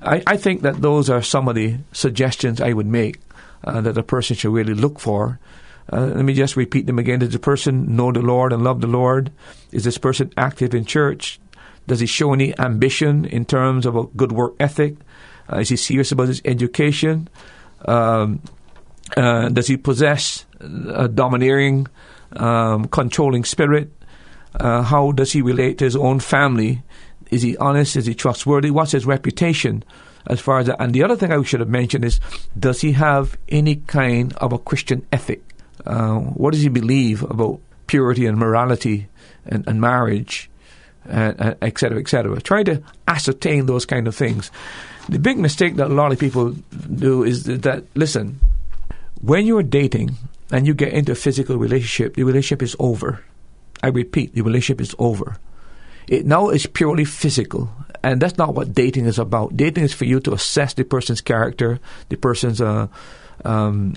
I, 0.00 0.22
I, 0.26 0.36
think 0.36 0.62
that 0.62 0.82
those 0.82 1.08
are 1.08 1.22
some 1.22 1.48
of 1.48 1.54
the 1.54 1.78
suggestions 1.92 2.60
I 2.60 2.72
would 2.72 2.86
make 2.86 3.20
uh, 3.64 3.80
that 3.80 3.96
a 3.96 4.02
person 4.02 4.36
should 4.36 4.52
really 4.52 4.74
look 4.74 5.00
for. 5.00 5.40
Uh, 5.92 6.06
let 6.06 6.24
me 6.24 6.34
just 6.34 6.56
repeat 6.56 6.86
them 6.86 6.98
again. 6.98 7.18
Does 7.18 7.30
the 7.30 7.38
person 7.38 7.96
know 7.96 8.10
the 8.10 8.22
Lord 8.22 8.52
and 8.52 8.64
love 8.64 8.80
the 8.80 8.86
Lord? 8.86 9.30
Is 9.72 9.84
this 9.84 9.98
person 9.98 10.32
active 10.36 10.74
in 10.74 10.84
church? 10.84 11.38
Does 11.86 12.00
he 12.00 12.06
show 12.06 12.32
any 12.32 12.58
ambition 12.58 13.24
in 13.24 13.44
terms 13.44 13.84
of 13.84 13.96
a 13.96 14.04
good 14.04 14.32
work 14.32 14.54
ethic? 14.58 14.96
Uh, 15.52 15.58
is 15.58 15.68
he 15.68 15.76
serious 15.76 16.10
about 16.12 16.28
his 16.28 16.40
education? 16.44 17.28
Um, 17.84 18.40
uh, 19.16 19.50
does 19.50 19.66
he 19.66 19.76
possess 19.76 20.46
a 20.60 21.08
domineering, 21.08 21.86
um, 22.36 22.86
controlling 22.86 23.44
spirit? 23.44 23.92
Uh, 24.54 24.82
how 24.82 25.12
does 25.12 25.32
he 25.32 25.42
relate 25.42 25.78
to 25.78 25.84
his 25.84 25.96
own 25.96 26.20
family? 26.20 26.82
Is 27.30 27.42
he 27.42 27.56
honest? 27.58 27.96
Is 27.96 28.06
he 28.06 28.14
trustworthy? 28.14 28.70
What's 28.70 28.92
his 28.92 29.04
reputation 29.04 29.84
as 30.26 30.40
far 30.40 30.60
as 30.60 30.68
that? 30.68 30.80
And 30.80 30.94
the 30.94 31.02
other 31.02 31.16
thing 31.16 31.32
I 31.32 31.42
should 31.42 31.60
have 31.60 31.68
mentioned 31.68 32.04
is 32.04 32.20
does 32.58 32.80
he 32.80 32.92
have 32.92 33.36
any 33.48 33.76
kind 33.76 34.32
of 34.34 34.52
a 34.52 34.58
Christian 34.58 35.06
ethic? 35.12 35.42
Uh, 35.86 36.18
what 36.18 36.52
does 36.52 36.62
he 36.62 36.68
believe 36.68 37.22
about 37.22 37.60
purity 37.86 38.26
and 38.26 38.38
morality 38.38 39.08
and, 39.46 39.66
and 39.68 39.80
marriage, 39.80 40.50
and, 41.04 41.56
et 41.60 41.78
cetera, 41.78 41.98
et? 41.98 42.44
Try 42.44 42.62
to 42.62 42.82
ascertain 43.06 43.66
those 43.66 43.84
kind 43.86 44.08
of 44.08 44.14
things. 44.14 44.50
The 45.08 45.18
big 45.18 45.36
mistake 45.38 45.76
that 45.76 45.90
a 45.90 45.94
lot 45.94 46.12
of 46.12 46.18
people 46.18 46.56
do 46.94 47.24
is 47.24 47.44
that, 47.44 47.84
listen, 47.94 48.40
when 49.20 49.44
you're 49.46 49.62
dating 49.62 50.16
and 50.50 50.66
you 50.66 50.72
get 50.72 50.92
into 50.92 51.12
a 51.12 51.14
physical 51.14 51.56
relationship, 51.58 52.14
the 52.14 52.24
relationship 52.24 52.62
is 52.62 52.74
over. 52.78 53.22
I 53.82 53.88
repeat, 53.88 54.34
the 54.34 54.40
relationship 54.40 54.80
is 54.80 54.94
over. 54.98 55.36
It 56.08 56.24
now 56.24 56.48
is 56.48 56.66
purely 56.66 57.04
physical, 57.04 57.70
and 58.02 58.20
that's 58.20 58.38
not 58.38 58.54
what 58.54 58.72
dating 58.72 59.06
is 59.06 59.18
about. 59.18 59.56
Dating 59.56 59.84
is 59.84 59.94
for 59.94 60.04
you 60.04 60.20
to 60.20 60.32
assess 60.32 60.74
the 60.74 60.84
person's 60.84 61.20
character, 61.20 61.80
the 62.08 62.16
person's 62.16 62.60
uh, 62.60 62.88
um, 63.44 63.94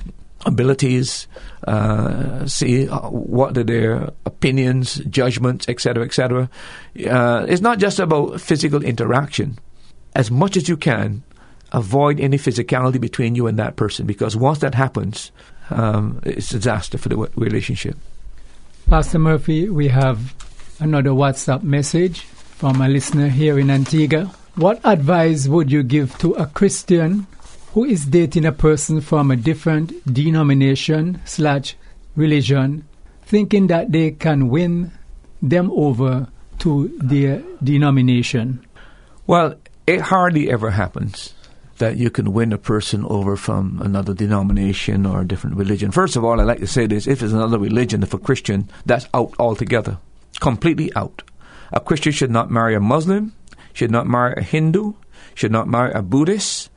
abilities, 0.47 1.27
uh, 1.67 2.45
see 2.47 2.89
uh, 2.89 3.09
what 3.09 3.57
are 3.57 3.63
their 3.63 4.09
opinions, 4.25 4.95
judgments, 5.09 5.67
etc., 5.69 6.03
etc. 6.03 6.49
Uh, 7.07 7.45
it's 7.47 7.61
not 7.61 7.77
just 7.77 7.99
about 7.99 8.41
physical 8.41 8.83
interaction. 8.83 9.59
As 10.15 10.31
much 10.31 10.57
as 10.57 10.67
you 10.67 10.77
can, 10.77 11.21
avoid 11.73 12.19
any 12.19 12.37
physicality 12.37 12.99
between 12.99 13.35
you 13.35 13.45
and 13.45 13.59
that 13.59 13.75
person, 13.75 14.07
because 14.07 14.35
once 14.35 14.59
that 14.59 14.73
happens, 14.73 15.31
um, 15.69 16.19
it's 16.23 16.51
a 16.51 16.55
disaster 16.55 16.97
for 16.97 17.09
the 17.09 17.17
relationship. 17.35 17.97
Pastor 18.87 19.19
Murphy, 19.19 19.69
we 19.69 19.89
have 19.89 20.33
another 20.79 21.09
WhatsApp 21.09 21.61
message 21.61 22.21
from 22.21 22.81
a 22.81 22.87
listener 22.87 23.27
here 23.27 23.59
in 23.59 23.69
Antigua. 23.69 24.31
What 24.55 24.79
advice 24.85 25.47
would 25.47 25.69
you 25.71 25.83
give 25.83 26.17
to 26.19 26.33
a 26.33 26.47
Christian 26.47 27.27
who 27.73 27.85
is 27.85 28.05
dating 28.05 28.45
a 28.45 28.51
person 28.51 29.01
from 29.01 29.31
a 29.31 29.35
different 29.35 29.91
denomination 30.11 31.21
slash 31.25 31.75
religion, 32.15 32.87
thinking 33.23 33.67
that 33.67 33.91
they 33.91 34.11
can 34.11 34.49
win 34.49 34.91
them 35.41 35.71
over 35.71 36.27
to 36.59 36.87
their 36.99 37.43
denomination? 37.63 38.65
Well, 39.25 39.55
it 39.85 40.01
hardly 40.01 40.49
ever 40.49 40.71
happens 40.71 41.33
that 41.77 41.97
you 41.97 42.09
can 42.09 42.33
win 42.33 42.51
a 42.51 42.57
person 42.57 43.05
over 43.05 43.37
from 43.37 43.79
another 43.83 44.13
denomination 44.13 45.05
or 45.05 45.21
a 45.21 45.27
different 45.27 45.55
religion. 45.57 45.91
First 45.91 46.15
of 46.15 46.25
all, 46.25 46.41
I 46.41 46.43
like 46.43 46.59
to 46.59 46.67
say 46.67 46.87
this 46.87 47.05
if 47.05 47.21
it's 47.21 47.33
another 47.33 47.59
religion, 47.59 48.01
if 48.01 48.13
a 48.13 48.17
Christian, 48.17 48.69
that's 48.85 49.07
out 49.13 49.33
altogether 49.37 49.99
completely 50.39 50.93
out. 50.95 51.23
A 51.71 51.79
Christian 51.79 52.11
should 52.11 52.31
not 52.31 52.51
marry 52.51 52.75
a 52.75 52.79
Muslim, 52.79 53.33
should 53.73 53.91
not 53.91 54.07
marry 54.07 54.33
a 54.37 54.41
Hindu, 54.41 54.93
should 55.35 55.51
not 55.51 55.67
marry 55.67 55.91
a 55.91 56.01
Buddhist. 56.01 56.69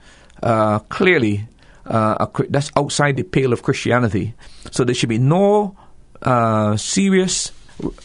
Uh, 0.42 0.79
clearly, 0.88 1.46
uh, 1.87 2.26
a, 2.26 2.42
that's 2.48 2.70
outside 2.76 3.16
the 3.16 3.22
pale 3.22 3.53
of 3.53 3.62
Christianity. 3.62 4.35
So 4.70 4.85
there 4.85 4.94
should 4.94 5.09
be 5.09 5.18
no 5.18 5.76
uh, 6.22 6.76
serious 6.76 7.53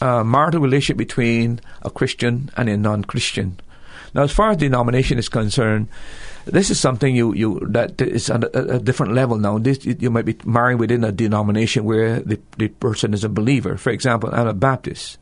uh, 0.00 0.24
marital 0.24 0.60
relationship 0.60 0.96
between 0.96 1.60
a 1.82 1.90
Christian 1.90 2.50
and 2.56 2.68
a 2.68 2.76
non-Christian. 2.76 3.60
Now, 4.14 4.22
as 4.22 4.32
far 4.32 4.50
as 4.50 4.56
denomination 4.56 5.18
is 5.18 5.28
concerned, 5.28 5.88
this 6.46 6.70
is 6.70 6.80
something 6.80 7.14
you, 7.14 7.34
you 7.34 7.60
that 7.68 8.00
is 8.00 8.30
on 8.30 8.44
a, 8.44 8.76
a 8.76 8.78
different 8.78 9.12
level 9.12 9.36
now. 9.36 9.58
This 9.58 9.84
you 9.84 10.10
might 10.10 10.24
be 10.24 10.36
married 10.44 10.76
within 10.76 11.04
a 11.04 11.12
denomination 11.12 11.84
where 11.84 12.20
the, 12.20 12.40
the 12.56 12.68
person 12.68 13.12
is 13.12 13.24
a 13.24 13.28
believer. 13.28 13.76
For 13.76 13.90
example, 13.90 14.30
I'm 14.32 14.46
a 14.46 14.54
Baptist. 14.54 15.18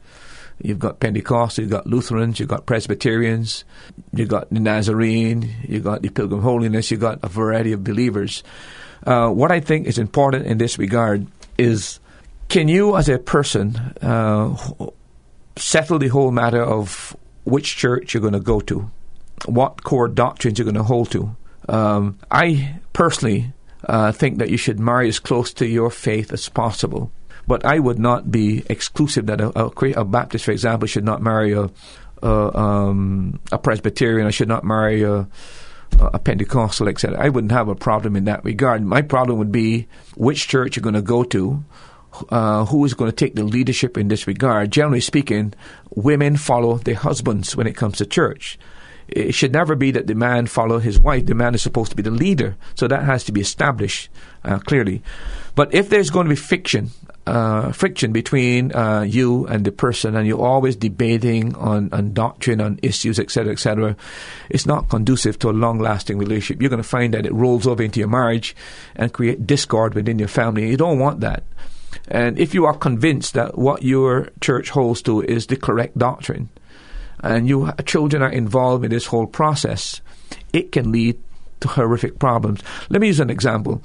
You've 0.62 0.78
got 0.78 1.00
Pentecostals, 1.00 1.58
you've 1.58 1.70
got 1.70 1.86
Lutherans, 1.86 2.38
you've 2.38 2.48
got 2.48 2.66
Presbyterians, 2.66 3.64
you've 4.12 4.28
got 4.28 4.50
the 4.50 4.60
Nazarene, 4.60 5.54
you've 5.66 5.84
got 5.84 6.02
the 6.02 6.08
Pilgrim 6.08 6.42
Holiness, 6.42 6.90
you've 6.90 7.00
got 7.00 7.18
a 7.22 7.28
variety 7.28 7.72
of 7.72 7.84
believers. 7.84 8.42
Uh, 9.04 9.28
what 9.28 9.50
I 9.50 9.60
think 9.60 9.86
is 9.86 9.98
important 9.98 10.46
in 10.46 10.58
this 10.58 10.78
regard 10.78 11.26
is 11.58 12.00
can 12.48 12.68
you, 12.68 12.96
as 12.96 13.08
a 13.08 13.18
person, 13.18 13.76
uh, 14.00 14.56
settle 15.56 15.98
the 15.98 16.08
whole 16.08 16.30
matter 16.30 16.62
of 16.62 17.16
which 17.44 17.76
church 17.76 18.14
you're 18.14 18.20
going 18.20 18.32
to 18.32 18.40
go 18.40 18.60
to, 18.60 18.90
what 19.46 19.82
core 19.82 20.08
doctrines 20.08 20.58
you're 20.58 20.64
going 20.64 20.74
to 20.74 20.82
hold 20.82 21.10
to? 21.12 21.36
Um, 21.68 22.18
I 22.30 22.80
personally 22.92 23.52
uh, 23.88 24.12
think 24.12 24.38
that 24.38 24.50
you 24.50 24.56
should 24.56 24.78
marry 24.78 25.08
as 25.08 25.18
close 25.18 25.52
to 25.54 25.66
your 25.66 25.90
faith 25.90 26.32
as 26.32 26.48
possible. 26.48 27.10
But 27.46 27.64
I 27.64 27.78
would 27.78 27.98
not 27.98 28.30
be 28.30 28.64
exclusive 28.68 29.26
that 29.26 29.40
a, 29.40 29.58
a, 29.58 30.00
a 30.00 30.04
Baptist, 30.04 30.44
for 30.44 30.52
example, 30.52 30.86
should 30.86 31.04
not 31.04 31.22
marry 31.22 31.52
a 31.52 31.70
a, 32.22 32.58
um, 32.58 33.38
a 33.52 33.58
Presbyterian. 33.58 34.26
I 34.26 34.30
should 34.30 34.48
not 34.48 34.64
marry 34.64 35.02
a, 35.02 35.28
a 36.00 36.18
Pentecostal, 36.18 36.88
etc. 36.88 37.22
I 37.22 37.28
wouldn't 37.28 37.52
have 37.52 37.68
a 37.68 37.74
problem 37.74 38.16
in 38.16 38.24
that 38.24 38.44
regard. 38.44 38.82
My 38.82 39.02
problem 39.02 39.38
would 39.38 39.52
be 39.52 39.86
which 40.16 40.48
church 40.48 40.76
you're 40.76 40.82
going 40.82 40.94
to 40.94 41.02
go 41.02 41.22
to. 41.24 41.64
Uh, 42.30 42.64
who 42.66 42.84
is 42.84 42.94
going 42.94 43.10
to 43.10 43.16
take 43.16 43.34
the 43.34 43.42
leadership 43.42 43.98
in 43.98 44.06
this 44.06 44.28
regard? 44.28 44.70
Generally 44.70 45.00
speaking, 45.00 45.52
women 45.96 46.36
follow 46.36 46.78
their 46.78 46.94
husbands 46.94 47.56
when 47.56 47.66
it 47.66 47.76
comes 47.76 47.98
to 47.98 48.06
church 48.06 48.56
it 49.08 49.34
should 49.34 49.52
never 49.52 49.74
be 49.76 49.90
that 49.90 50.06
the 50.06 50.14
man 50.14 50.46
follow 50.46 50.78
his 50.78 50.98
wife. 50.98 51.26
The 51.26 51.34
man 51.34 51.54
is 51.54 51.62
supposed 51.62 51.90
to 51.90 51.96
be 51.96 52.02
the 52.02 52.10
leader, 52.10 52.56
so 52.74 52.88
that 52.88 53.04
has 53.04 53.24
to 53.24 53.32
be 53.32 53.40
established 53.40 54.08
uh, 54.44 54.58
clearly. 54.60 55.02
But 55.54 55.74
if 55.74 55.90
there's 55.90 56.10
going 56.10 56.24
to 56.24 56.30
be 56.30 56.36
fiction 56.36 56.90
uh, 57.26 57.72
friction 57.72 58.12
between 58.12 58.74
uh, 58.74 59.02
you 59.02 59.46
and 59.46 59.64
the 59.64 59.72
person, 59.72 60.14
and 60.14 60.26
you're 60.26 60.44
always 60.44 60.76
debating 60.76 61.54
on, 61.56 61.88
on 61.92 62.12
doctrine, 62.12 62.60
on 62.60 62.78
issues, 62.82 63.18
etc., 63.18 63.52
etc., 63.52 63.96
it's 64.50 64.66
not 64.66 64.88
conducive 64.88 65.38
to 65.38 65.50
a 65.50 65.52
long-lasting 65.52 66.18
relationship. 66.18 66.60
You're 66.60 66.70
going 66.70 66.82
to 66.82 66.88
find 66.88 67.14
that 67.14 67.26
it 67.26 67.32
rolls 67.32 67.66
over 67.66 67.82
into 67.82 68.00
your 68.00 68.08
marriage 68.08 68.54
and 68.94 69.12
create 69.12 69.46
discord 69.46 69.94
within 69.94 70.18
your 70.18 70.28
family. 70.28 70.68
You 70.68 70.76
don't 70.76 70.98
want 70.98 71.20
that. 71.20 71.44
And 72.08 72.38
if 72.38 72.52
you 72.52 72.66
are 72.66 72.76
convinced 72.76 73.34
that 73.34 73.56
what 73.56 73.82
your 73.82 74.28
church 74.40 74.70
holds 74.70 75.00
to 75.02 75.22
is 75.22 75.46
the 75.46 75.56
correct 75.56 75.96
doctrine, 75.96 76.50
and 77.20 77.48
your 77.48 77.72
children 77.86 78.22
are 78.22 78.30
involved 78.30 78.84
in 78.84 78.90
this 78.90 79.06
whole 79.06 79.26
process, 79.26 80.02
it 80.52 80.72
can 80.72 80.92
lead 80.92 81.18
to 81.60 81.68
horrific 81.68 82.18
problems. 82.18 82.60
Let 82.90 83.00
me 83.00 83.06
use 83.06 83.20
an 83.20 83.30
example. 83.30 83.82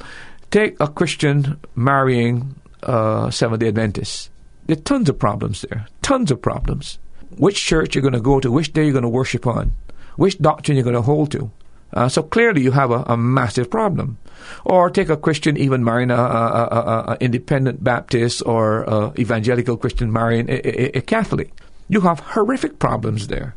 Take 0.52 0.76
a 0.82 0.88
Christian 0.88 1.58
marrying 1.76 2.56
uh, 2.84 3.30
Seventh 3.30 3.60
day 3.60 3.68
Adventists. 3.68 4.30
There 4.68 4.78
are 4.78 4.82
tons 4.82 5.10
of 5.10 5.18
problems 5.18 5.66
there, 5.70 5.88
tons 6.02 6.32
of 6.32 6.42
problems. 6.42 7.00
which 7.38 7.64
church 7.64 7.96
you're 7.96 8.02
going 8.02 8.14
to 8.14 8.20
go 8.20 8.40
to, 8.40 8.52
which 8.52 8.74
day 8.74 8.84
you're 8.84 8.92
going 8.92 9.04
to 9.04 9.10
worship 9.10 9.46
on, 9.48 9.72
which 10.16 10.40
doctrine 10.40 10.76
you're 10.76 10.84
going 10.84 10.96
to 10.96 11.02
hold 11.02 11.32
to. 11.32 11.52
Uh, 11.94 12.08
so 12.08 12.22
clearly, 12.22 12.62
you 12.62 12.72
have 12.72 12.92
a, 12.92 13.04
a, 13.08 13.18
massive 13.18 13.70
problem. 13.70 14.18
Or 14.64 14.90
take 14.90 15.10
a 15.10 15.18
Christian 15.18 15.58
even 15.58 15.84
marrying 15.84 16.12
a, 16.12 16.16
a, 16.16 17.06
a 17.10 17.18
independent 17.20 17.84
Baptist 17.84 18.44
or 18.46 19.12
evangelical 19.18 19.76
Christian 19.76 20.12
marrying 20.12 20.48
a, 20.50 21.02
Catholic. 21.02 21.52
You 21.88 22.02
have 22.02 22.20
horrific 22.20 22.78
problems 22.80 23.28
there. 23.28 23.56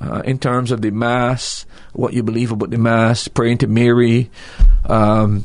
Uh, 0.00 0.22
in 0.24 0.38
terms 0.38 0.70
of 0.70 0.82
the 0.82 0.90
Mass, 0.90 1.66
what 1.92 2.12
you 2.12 2.22
believe 2.22 2.52
about 2.52 2.70
the 2.70 2.78
Mass, 2.78 3.26
praying 3.28 3.58
to 3.58 3.66
Mary, 3.66 4.30
um, 4.86 5.44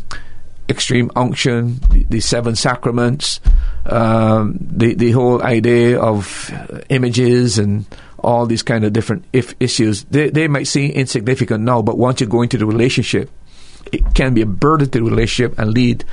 extreme 0.70 1.12
unction, 1.16 1.80
the, 1.90 2.04
the 2.10 2.20
seven 2.20 2.56
sacraments, 2.56 3.40
um, 3.86 4.58
the 4.62 4.94
the 4.94 5.12
whole 5.12 5.42
idea 5.42 6.00
of 6.00 6.52
images 6.90 7.58
and 7.58 7.86
all 8.20 8.46
these 8.46 8.64
kind 8.64 8.84
of 8.86 8.94
different 8.94 9.26
if 9.34 9.54
issues. 9.60 10.04
They 10.06 10.30
they 10.30 10.48
might 10.48 10.68
seem 10.68 10.92
insignificant 10.92 11.64
now, 11.64 11.82
but 11.82 11.98
once 11.98 12.22
you 12.22 12.28
go 12.28 12.42
into 12.42 12.58
the 12.58 12.66
relationship, 12.66 13.30
it 13.92 14.14
can 14.14 14.34
be 14.34 14.42
a 14.42 14.46
burden 14.46 14.90
to 14.90 15.00
the 15.00 15.04
relationship 15.04 15.58
and 15.58 15.74
lead 15.74 16.06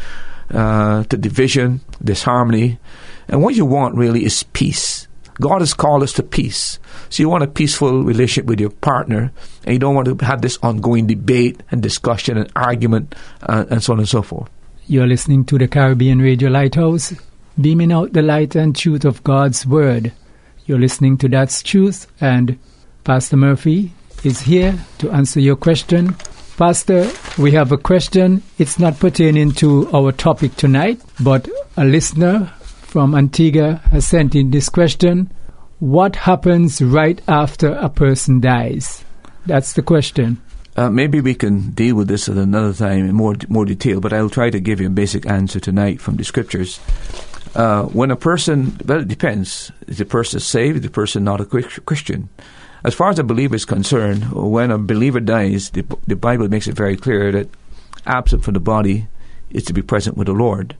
uh, 0.50 1.04
to 1.04 1.16
division, 1.16 1.80
disharmony. 2.02 2.78
And 3.28 3.42
what 3.42 3.56
you 3.56 3.66
want 3.66 3.96
really 3.96 4.24
is 4.24 4.42
peace. 4.42 5.08
God 5.40 5.60
has 5.60 5.74
called 5.74 6.02
us 6.02 6.12
to 6.14 6.22
peace. 6.22 6.78
So 7.08 7.22
you 7.22 7.28
want 7.28 7.44
a 7.44 7.48
peaceful 7.48 8.02
relationship 8.02 8.46
with 8.46 8.60
your 8.60 8.70
partner, 8.70 9.32
and 9.64 9.72
you 9.72 9.78
don't 9.78 9.94
want 9.94 10.06
to 10.18 10.24
have 10.24 10.42
this 10.42 10.58
ongoing 10.62 11.06
debate 11.06 11.62
and 11.70 11.82
discussion 11.82 12.38
and 12.38 12.50
argument 12.56 13.14
uh, 13.42 13.64
and 13.70 13.82
so 13.82 13.92
on 13.92 13.98
and 13.98 14.08
so 14.08 14.22
forth. 14.22 14.48
You're 14.86 15.06
listening 15.06 15.44
to 15.46 15.58
the 15.58 15.68
Caribbean 15.68 16.20
Radio 16.20 16.48
Lighthouse, 16.48 17.12
beaming 17.60 17.92
out 17.92 18.12
the 18.12 18.22
light 18.22 18.54
and 18.54 18.74
truth 18.74 19.04
of 19.04 19.24
God's 19.24 19.66
Word. 19.66 20.12
You're 20.64 20.78
listening 20.78 21.18
to 21.18 21.28
That's 21.28 21.62
Truth, 21.62 22.06
and 22.20 22.58
Pastor 23.04 23.36
Murphy 23.36 23.92
is 24.24 24.40
here 24.40 24.78
to 24.98 25.10
answer 25.10 25.40
your 25.40 25.56
question. 25.56 26.16
Pastor, 26.56 27.10
we 27.38 27.52
have 27.52 27.70
a 27.70 27.76
question. 27.76 28.42
It's 28.58 28.78
not 28.78 28.98
pertaining 28.98 29.52
to 29.52 29.90
our 29.92 30.10
topic 30.10 30.56
tonight, 30.56 31.00
but 31.20 31.48
a 31.76 31.84
listener 31.84 32.52
from 32.96 33.14
Antigua 33.14 33.74
has 33.92 34.06
sent 34.06 34.34
in 34.34 34.50
this 34.50 34.70
question 34.70 35.30
What 35.80 36.16
happens 36.16 36.80
right 36.80 37.20
after 37.28 37.72
a 37.72 37.90
person 37.90 38.40
dies? 38.40 39.04
That's 39.44 39.74
the 39.74 39.82
question. 39.82 40.40
Uh, 40.78 40.88
maybe 40.88 41.20
we 41.20 41.34
can 41.34 41.72
deal 41.72 41.94
with 41.94 42.08
this 42.08 42.26
at 42.26 42.38
another 42.38 42.72
time 42.72 43.06
in 43.06 43.14
more 43.14 43.34
more 43.50 43.66
detail, 43.66 44.00
but 44.00 44.14
I'll 44.14 44.30
try 44.30 44.48
to 44.48 44.60
give 44.60 44.80
you 44.80 44.86
a 44.86 44.96
basic 45.04 45.26
answer 45.26 45.60
tonight 45.60 46.00
from 46.00 46.16
the 46.16 46.24
scriptures. 46.24 46.80
Uh, 47.54 47.82
when 47.82 48.10
a 48.10 48.16
person, 48.16 48.74
well, 48.86 49.00
it 49.00 49.08
depends. 49.08 49.70
Is 49.88 49.98
the 49.98 50.06
person 50.06 50.40
saved? 50.40 50.76
Is 50.76 50.82
the 50.82 50.88
person 50.88 51.22
not 51.22 51.42
a 51.42 51.44
Christian? 51.44 52.30
As 52.82 52.94
far 52.94 53.10
as 53.10 53.18
a 53.18 53.24
believer 53.24 53.56
is 53.56 53.66
concerned, 53.66 54.32
when 54.32 54.70
a 54.70 54.78
believer 54.78 55.20
dies, 55.20 55.68
the, 55.68 55.84
the 56.06 56.16
Bible 56.16 56.48
makes 56.48 56.66
it 56.66 56.74
very 56.74 56.96
clear 56.96 57.30
that 57.30 57.50
absent 58.06 58.42
from 58.42 58.54
the 58.54 58.60
body 58.74 59.06
is 59.50 59.64
to 59.64 59.74
be 59.74 59.82
present 59.82 60.16
with 60.16 60.28
the 60.28 60.32
Lord. 60.32 60.76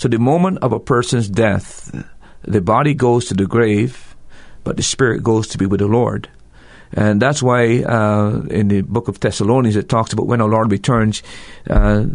So 0.00 0.08
the 0.08 0.18
moment 0.18 0.60
of 0.62 0.72
a 0.72 0.80
person's 0.80 1.28
death, 1.28 1.94
the 2.40 2.62
body 2.62 2.94
goes 2.94 3.26
to 3.26 3.34
the 3.34 3.44
grave, 3.44 4.16
but 4.64 4.78
the 4.78 4.82
spirit 4.82 5.22
goes 5.22 5.48
to 5.48 5.58
be 5.58 5.66
with 5.66 5.80
the 5.80 5.88
Lord. 5.88 6.26
And 6.94 7.20
that's 7.20 7.42
why 7.42 7.82
uh, 7.82 8.40
in 8.48 8.68
the 8.68 8.80
book 8.80 9.08
of 9.08 9.20
Thessalonians 9.20 9.76
it 9.76 9.90
talks 9.90 10.14
about 10.14 10.26
when 10.26 10.40
our 10.40 10.48
Lord 10.48 10.72
returns, 10.72 11.22
uh, 11.68 12.06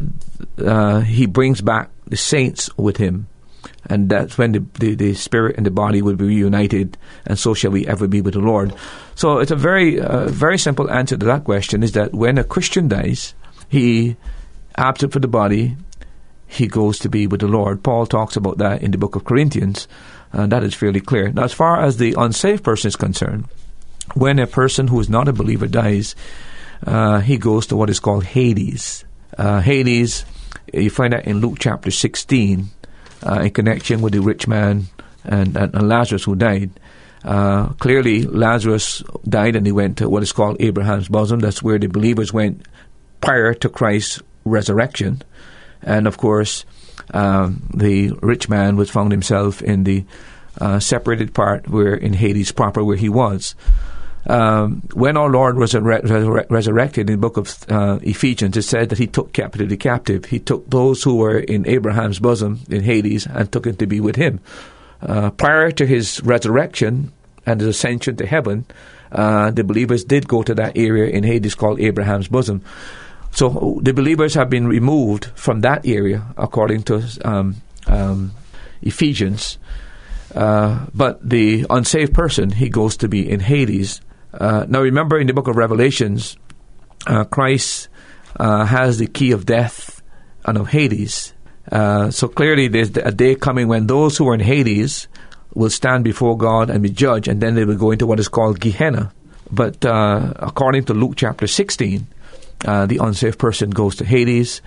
uh, 0.57 1.01
he 1.01 1.27
brings 1.27 1.61
back 1.61 1.91
the 2.07 2.17
saints 2.17 2.75
with 2.75 2.97
him 2.97 3.27
and 3.87 4.09
that's 4.09 4.35
when 4.35 4.53
the, 4.53 4.65
the, 4.79 4.95
the, 4.95 5.13
spirit 5.13 5.57
and 5.57 5.65
the 5.65 5.71
body 5.71 6.01
will 6.01 6.15
be 6.15 6.25
reunited, 6.25 6.97
and 7.27 7.37
so 7.37 7.53
shall 7.53 7.69
we 7.69 7.85
ever 7.85 8.07
be 8.07 8.19
with 8.19 8.33
the 8.33 8.39
Lord. 8.39 8.73
So 9.13 9.37
it's 9.37 9.51
a 9.51 9.55
very 9.55 9.99
uh, 9.99 10.25
very 10.25 10.57
simple 10.57 10.89
answer 10.89 11.17
to 11.17 11.25
that 11.27 11.43
question: 11.43 11.83
is 11.83 11.91
that 11.91 12.11
when 12.11 12.39
a 12.39 12.43
Christian 12.43 12.87
dies, 12.87 13.35
he 13.69 14.17
absent 14.75 15.13
for 15.13 15.19
the 15.19 15.27
body, 15.27 15.77
he 16.55 16.67
goes 16.67 16.99
to 16.99 17.09
be 17.09 17.27
with 17.27 17.41
the 17.41 17.47
Lord. 17.47 17.83
Paul 17.83 18.05
talks 18.05 18.35
about 18.35 18.57
that 18.59 18.81
in 18.81 18.91
the 18.91 18.97
book 18.97 19.15
of 19.15 19.25
Corinthians, 19.25 19.87
and 20.31 20.51
that 20.51 20.63
is 20.63 20.73
fairly 20.73 21.01
clear. 21.01 21.31
Now, 21.31 21.43
as 21.43 21.53
far 21.53 21.81
as 21.81 21.97
the 21.97 22.15
unsaved 22.17 22.63
person 22.63 22.87
is 22.87 22.95
concerned, 22.95 23.45
when 24.13 24.39
a 24.39 24.47
person 24.47 24.87
who 24.87 24.99
is 24.99 25.09
not 25.09 25.27
a 25.27 25.33
believer 25.33 25.67
dies, 25.67 26.15
uh, 26.85 27.19
he 27.19 27.37
goes 27.37 27.67
to 27.67 27.75
what 27.75 27.89
is 27.89 27.99
called 27.99 28.23
Hades. 28.23 29.03
Uh, 29.37 29.59
Hades, 29.61 30.25
you 30.73 30.89
find 30.89 31.13
that 31.13 31.27
in 31.27 31.39
Luke 31.39 31.57
chapter 31.59 31.91
16 31.91 32.69
uh, 33.25 33.39
in 33.41 33.51
connection 33.51 34.01
with 34.01 34.13
the 34.13 34.21
rich 34.21 34.47
man 34.47 34.85
and, 35.23 35.55
and, 35.55 35.73
and 35.73 35.89
Lazarus 35.89 36.23
who 36.23 36.35
died. 36.35 36.71
Uh, 37.23 37.69
clearly, 37.79 38.23
Lazarus 38.23 39.01
died 39.27 39.55
and 39.55 39.65
he 39.65 39.71
went 39.71 39.97
to 39.97 40.09
what 40.09 40.21
is 40.21 40.31
called 40.31 40.57
Abraham's 40.59 41.07
bosom. 41.07 41.39
That's 41.39 41.63
where 41.63 41.79
the 41.79 41.87
believers 41.87 42.31
went 42.31 42.65
prior 43.19 43.53
to 43.55 43.69
Christ's 43.69 44.21
resurrection. 44.43 45.23
And 45.85 46.07
of 46.07 46.17
course, 46.17 46.65
um, 47.13 47.63
the 47.73 48.11
rich 48.21 48.49
man 48.49 48.75
was 48.75 48.89
found 48.89 49.11
himself 49.11 49.61
in 49.61 49.85
the 49.85 50.03
uh, 50.59 50.79
separated 50.79 51.33
part 51.33 51.69
where 51.69 51.95
in 51.95 52.13
Hades 52.13 52.51
proper 52.51 52.83
where 52.83 52.97
he 52.97 53.09
was 53.09 53.55
um, 54.27 54.81
when 54.93 55.17
our 55.17 55.29
Lord 55.29 55.57
was 55.57 55.73
resur- 55.73 56.49
resurrected 56.49 57.09
in 57.09 57.19
the 57.19 57.21
book 57.21 57.37
of 57.37 57.55
uh, 57.69 57.99
Ephesians, 58.01 58.57
it 58.57 58.63
said 58.63 58.89
that 58.89 58.97
he 58.97 59.07
took 59.07 59.33
captivity 59.33 59.77
captive. 59.77 60.25
He 60.25 60.39
took 60.39 60.69
those 60.69 61.03
who 61.03 61.17
were 61.17 61.37
in 61.37 61.67
Abraham's 61.67 62.19
bosom 62.19 62.61
in 62.69 62.81
Hades 62.83 63.27
and 63.27 63.51
took 63.51 63.63
them 63.63 63.75
to 63.77 63.85
be 63.85 63.99
with 63.99 64.15
him. 64.15 64.39
Uh, 65.01 65.29
prior 65.31 65.71
to 65.71 65.85
his 65.85 66.21
resurrection 66.23 67.11
and 67.45 67.61
his 67.61 67.69
ascension 67.69 68.15
to 68.15 68.25
heaven, 68.25 68.65
uh, 69.11 69.51
the 69.51 69.63
believers 69.63 70.03
did 70.03 70.27
go 70.27 70.41
to 70.41 70.55
that 70.55 70.75
area 70.75 71.11
in 71.11 71.23
Hades 71.23 71.53
called 71.53 71.79
Abraham's 71.79 72.27
bosom. 72.27 72.63
So 73.35 73.79
the 73.81 73.93
believers 73.93 74.33
have 74.35 74.49
been 74.49 74.65
removed 74.65 75.25
from 75.35 75.59
that 75.61 75.85
area, 75.85 76.25
according 76.37 76.83
to 76.83 77.03
um, 77.25 77.55
um, 77.85 78.31
Ephesians. 78.81 79.57
Uh, 80.33 80.85
but 80.93 81.19
the 81.27 81.65
unsaved 81.69 82.13
person, 82.13 82.49
he 82.51 82.69
goes 82.69 82.95
to 82.97 83.09
be 83.09 83.29
in 83.29 83.41
Hades. 83.41 83.99
Uh, 84.33 84.65
now, 84.69 84.81
remember 84.81 85.19
in 85.19 85.27
the 85.27 85.33
book 85.33 85.49
of 85.49 85.57
Revelations, 85.57 86.37
uh, 87.07 87.25
Christ 87.25 87.89
uh, 88.37 88.65
has 88.65 88.99
the 88.99 89.07
key 89.07 89.31
of 89.31 89.45
death 89.45 90.01
and 90.45 90.57
of 90.57 90.69
Hades. 90.69 91.33
Uh, 91.69 92.11
so 92.11 92.29
clearly, 92.29 92.69
there's 92.69 92.95
a 92.97 93.11
day 93.11 93.35
coming 93.35 93.67
when 93.67 93.87
those 93.87 94.17
who 94.17 94.29
are 94.29 94.33
in 94.33 94.39
Hades 94.39 95.09
will 95.53 95.69
stand 95.69 96.05
before 96.05 96.37
God 96.37 96.69
and 96.69 96.81
be 96.81 96.89
judged, 96.89 97.27
and 97.27 97.41
then 97.41 97.55
they 97.55 97.65
will 97.65 97.77
go 97.77 97.91
into 97.91 98.07
what 98.07 98.19
is 98.19 98.29
called 98.29 98.61
Gehenna. 98.61 99.11
But 99.51 99.83
uh, 99.83 100.33
according 100.37 100.85
to 100.85 100.93
Luke 100.93 101.15
chapter 101.17 101.47
16, 101.47 102.07
uh, 102.65 102.85
the 102.85 102.97
unsafe 102.97 103.37
person 103.37 103.69
goes 103.69 103.95
to 103.97 104.05
Hades. 104.05 104.61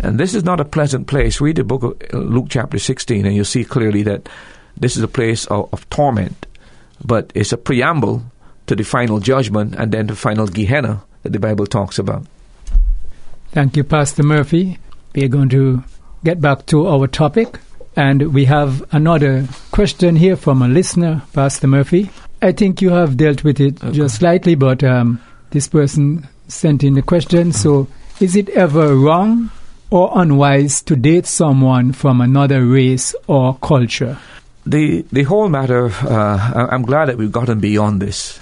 And 0.00 0.18
this 0.18 0.34
is 0.34 0.44
not 0.44 0.60
a 0.60 0.64
pleasant 0.64 1.06
place. 1.06 1.40
Read 1.40 1.56
the 1.56 1.64
book 1.64 1.82
of 1.82 2.14
Luke 2.14 2.46
chapter 2.48 2.78
16, 2.78 3.26
and 3.26 3.34
you'll 3.34 3.44
see 3.44 3.64
clearly 3.64 4.02
that 4.02 4.28
this 4.76 4.96
is 4.96 5.02
a 5.02 5.08
place 5.08 5.46
of, 5.46 5.72
of 5.72 5.88
torment. 5.90 6.46
But 7.04 7.30
it's 7.34 7.52
a 7.52 7.56
preamble 7.56 8.22
to 8.66 8.74
the 8.74 8.84
final 8.84 9.20
judgment 9.20 9.74
and 9.76 9.92
then 9.92 10.06
the 10.06 10.16
final 10.16 10.46
Gehenna 10.46 11.02
that 11.22 11.32
the 11.32 11.38
Bible 11.38 11.66
talks 11.66 11.98
about. 11.98 12.26
Thank 13.52 13.76
you, 13.76 13.84
Pastor 13.84 14.22
Murphy. 14.22 14.78
We 15.14 15.24
are 15.24 15.28
going 15.28 15.48
to 15.50 15.84
get 16.24 16.40
back 16.40 16.66
to 16.66 16.88
our 16.88 17.06
topic, 17.06 17.60
and 17.94 18.34
we 18.34 18.46
have 18.46 18.84
another 18.92 19.46
question 19.70 20.16
here 20.16 20.36
from 20.36 20.62
a 20.62 20.68
listener, 20.68 21.22
Pastor 21.32 21.68
Murphy. 21.68 22.10
I 22.42 22.52
think 22.52 22.82
you 22.82 22.90
have 22.90 23.16
dealt 23.16 23.44
with 23.44 23.60
it 23.60 23.82
okay. 23.82 23.92
just 23.92 24.16
slightly, 24.16 24.54
but 24.54 24.82
um, 24.82 25.20
this 25.50 25.68
person 25.68 26.26
sent 26.48 26.82
in 26.84 26.94
the 26.94 27.02
question. 27.02 27.52
So, 27.52 27.88
is 28.20 28.36
it 28.36 28.48
ever 28.50 28.96
wrong 28.96 29.50
or 29.90 30.10
unwise 30.14 30.82
to 30.82 30.96
date 30.96 31.26
someone 31.26 31.92
from 31.92 32.20
another 32.20 32.64
race 32.64 33.14
or 33.26 33.56
culture? 33.58 34.18
The 34.66 35.04
the 35.12 35.24
whole 35.24 35.48
matter. 35.48 35.86
Uh, 35.86 36.68
I'm 36.70 36.82
glad 36.82 37.06
that 37.06 37.18
we've 37.18 37.32
gotten 37.32 37.60
beyond 37.60 38.00
this 38.00 38.40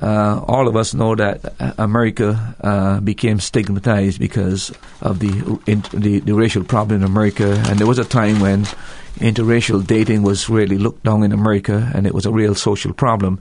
uh, 0.00 0.44
all 0.46 0.68
of 0.68 0.76
us 0.76 0.94
know 0.94 1.14
that 1.14 1.54
America 1.78 2.54
uh, 2.60 3.00
became 3.00 3.40
stigmatized 3.40 4.20
because 4.20 4.72
of 5.00 5.20
the, 5.20 5.60
in, 5.66 5.82
the, 5.92 6.20
the 6.20 6.34
racial 6.34 6.64
problem 6.64 7.00
in 7.00 7.04
America, 7.04 7.52
and 7.68 7.78
there 7.78 7.86
was 7.86 7.98
a 7.98 8.04
time 8.04 8.40
when 8.40 8.66
interracial 9.16 9.86
dating 9.86 10.22
was 10.22 10.48
really 10.48 10.78
looked 10.78 11.02
down 11.04 11.22
in 11.22 11.32
America, 11.32 11.90
and 11.94 12.06
it 12.06 12.14
was 12.14 12.26
a 12.26 12.32
real 12.32 12.54
social 12.54 12.92
problem. 12.92 13.40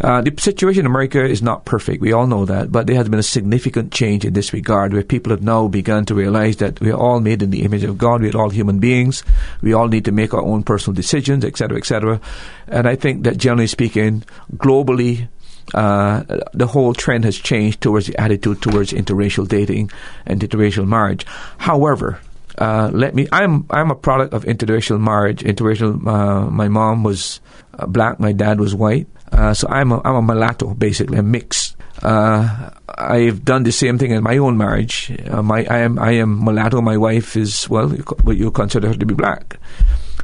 Uh, 0.00 0.20
the 0.22 0.32
situation 0.38 0.80
in 0.80 0.86
America 0.86 1.24
is 1.24 1.42
not 1.42 1.64
perfect. 1.64 2.00
We 2.00 2.12
all 2.12 2.26
know 2.26 2.44
that, 2.44 2.70
but 2.70 2.86
there 2.86 2.96
has 2.96 3.08
been 3.08 3.18
a 3.18 3.24
significant 3.24 3.92
change 3.92 4.24
in 4.24 4.32
this 4.32 4.52
regard, 4.52 4.92
where 4.92 5.02
people 5.02 5.30
have 5.30 5.42
now 5.42 5.68
begun 5.68 6.04
to 6.06 6.14
realize 6.14 6.56
that 6.56 6.80
we 6.80 6.90
are 6.90 6.98
all 6.98 7.20
made 7.20 7.42
in 7.42 7.50
the 7.50 7.62
image 7.62 7.84
of 7.84 7.98
God. 7.98 8.22
We 8.22 8.30
are 8.30 8.36
all 8.36 8.50
human 8.50 8.78
beings. 8.78 9.22
We 9.62 9.72
all 9.72 9.88
need 9.88 10.04
to 10.06 10.12
make 10.12 10.34
our 10.34 10.42
own 10.42 10.62
personal 10.62 10.94
decisions, 10.94 11.44
etc., 11.44 11.78
etc. 11.78 12.20
And 12.68 12.88
I 12.88 12.96
think 12.96 13.24
that 13.24 13.36
generally 13.36 13.66
speaking, 13.66 14.24
globally, 14.56 15.28
uh, 15.72 16.22
the 16.52 16.66
whole 16.66 16.92
trend 16.92 17.24
has 17.24 17.36
changed 17.36 17.80
towards 17.80 18.06
the 18.06 18.20
attitude 18.20 18.60
towards 18.60 18.92
interracial 18.92 19.48
dating 19.48 19.90
and 20.26 20.40
interracial 20.40 20.86
marriage. 20.86 21.26
However, 21.58 22.20
uh, 22.58 22.90
let 22.92 23.14
me. 23.14 23.26
I'm 23.32 23.66
I'm 23.70 23.90
a 23.90 23.94
product 23.94 24.32
of 24.34 24.44
interracial 24.44 25.00
marriage. 25.00 25.42
Interracial. 25.42 26.06
Uh, 26.06 26.50
my 26.50 26.68
mom 26.68 27.02
was 27.02 27.40
uh, 27.78 27.86
black. 27.86 28.20
My 28.20 28.32
dad 28.32 28.60
was 28.60 28.74
white. 28.74 29.08
Uh, 29.32 29.52
so 29.52 29.66
I'm 29.68 29.90
a, 29.90 30.00
I'm 30.04 30.14
a 30.14 30.22
mulatto, 30.22 30.74
basically, 30.74 31.18
a 31.18 31.22
mix. 31.22 31.74
Uh, 32.02 32.70
I've 32.88 33.44
done 33.44 33.64
the 33.64 33.72
same 33.72 33.98
thing 33.98 34.12
in 34.12 34.22
my 34.22 34.38
own 34.38 34.56
marriage. 34.56 35.10
My 35.30 35.64
I 35.64 35.78
am 35.78 35.98
I 35.98 36.12
am 36.12 36.44
mulatto. 36.44 36.80
My 36.80 36.96
wife 36.96 37.36
is 37.36 37.68
well, 37.68 37.88
what 37.88 38.36
you 38.36 38.50
consider 38.50 38.88
her 38.88 38.94
to 38.94 39.06
be 39.06 39.14
black. 39.14 39.58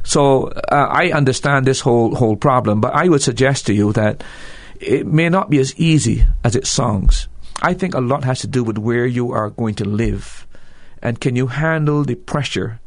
So 0.03 0.51
I 0.69 1.11
understand 1.11 1.67
this 1.67 1.79
whole 1.79 2.15
whole 2.15 2.35
problem, 2.35 2.81
but 2.81 2.93
I 2.95 3.07
would 3.07 3.21
suggest 3.21 3.67
to 3.67 3.73
you 3.73 3.93
that 3.93 4.23
it 4.79 5.05
may 5.05 5.29
not 5.29 5.49
be 5.49 5.59
as 5.59 5.75
easy 5.75 6.25
as 6.43 6.55
it 6.55 6.65
sounds. 6.65 7.27
I 7.61 7.73
think 7.73 7.93
a 7.93 8.01
lot 8.01 8.23
has 8.23 8.39
to 8.41 8.47
do 8.47 8.63
with 8.63 8.77
where 8.77 9.05
you 9.05 9.31
are 9.31 9.51
going 9.51 9.75
to 9.75 9.85
live, 9.85 10.47
and 11.01 11.19
can 11.19 11.35
you 11.35 11.47
handle 11.47 12.03
the 12.03 12.15
pressure 12.15 12.79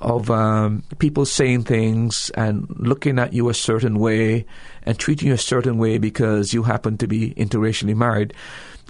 of 0.00 0.30
um, 0.30 0.82
people 0.98 1.26
saying 1.26 1.64
things 1.64 2.30
and 2.34 2.66
looking 2.78 3.18
at 3.18 3.32
you 3.32 3.48
a 3.48 3.54
certain 3.54 3.98
way 3.98 4.46
and 4.84 4.98
treating 4.98 5.28
you 5.28 5.34
a 5.34 5.38
certain 5.38 5.78
way 5.78 5.98
because 5.98 6.54
you 6.54 6.62
happen 6.62 6.96
to 6.98 7.06
be 7.06 7.34
interracially 7.34 7.96
married. 7.96 8.32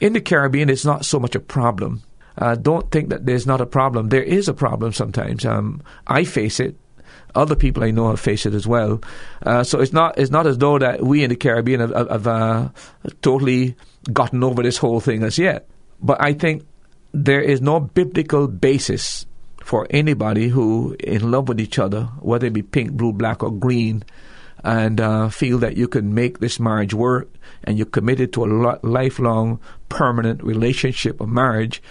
In 0.00 0.12
the 0.12 0.20
Caribbean, 0.20 0.70
it's 0.70 0.84
not 0.84 1.04
so 1.04 1.18
much 1.18 1.34
a 1.34 1.40
problem. 1.40 2.02
Uh, 2.36 2.54
don't 2.54 2.90
think 2.90 3.08
that 3.08 3.26
there's 3.26 3.46
not 3.46 3.60
a 3.60 3.66
problem. 3.66 4.10
There 4.10 4.22
is 4.22 4.48
a 4.48 4.54
problem 4.54 4.92
sometimes. 4.92 5.44
Um, 5.44 5.82
I 6.06 6.24
face 6.24 6.60
it. 6.60 6.76
Other 7.34 7.56
people 7.56 7.84
I 7.84 7.90
know 7.90 8.10
have 8.10 8.20
faced 8.20 8.46
it 8.46 8.54
as 8.54 8.66
well. 8.66 9.00
Uh, 9.44 9.64
so 9.64 9.80
it's 9.80 9.92
not 9.92 10.18
it's 10.18 10.30
not 10.30 10.46
as 10.46 10.58
though 10.58 10.78
that 10.78 11.02
we 11.02 11.24
in 11.24 11.30
the 11.30 11.36
Caribbean 11.36 11.80
have, 11.80 11.92
have 11.92 12.26
uh, 12.26 12.68
totally 13.22 13.76
gotten 14.12 14.42
over 14.42 14.62
this 14.62 14.78
whole 14.78 15.00
thing 15.00 15.22
as 15.22 15.38
yet. 15.38 15.68
But 16.00 16.22
I 16.22 16.32
think 16.32 16.64
there 17.12 17.40
is 17.40 17.60
no 17.60 17.80
biblical 17.80 18.46
basis 18.46 19.26
for 19.62 19.86
anybody 19.90 20.48
who 20.48 20.96
in 21.00 21.30
love 21.30 21.48
with 21.48 21.60
each 21.60 21.78
other, 21.78 22.04
whether 22.20 22.46
it 22.46 22.52
be 22.52 22.62
pink, 22.62 22.92
blue, 22.92 23.12
black, 23.12 23.42
or 23.42 23.50
green, 23.50 24.02
and 24.64 25.00
uh, 25.00 25.28
feel 25.28 25.58
that 25.58 25.76
you 25.76 25.86
can 25.86 26.14
make 26.14 26.38
this 26.38 26.58
marriage 26.58 26.94
work 26.94 27.28
and 27.64 27.76
you're 27.76 27.86
committed 27.86 28.32
to 28.32 28.44
a 28.44 28.46
lo- 28.46 28.78
lifelong, 28.82 29.60
permanent 29.88 30.42
relationship 30.42 31.20
of 31.20 31.28
marriage, 31.28 31.82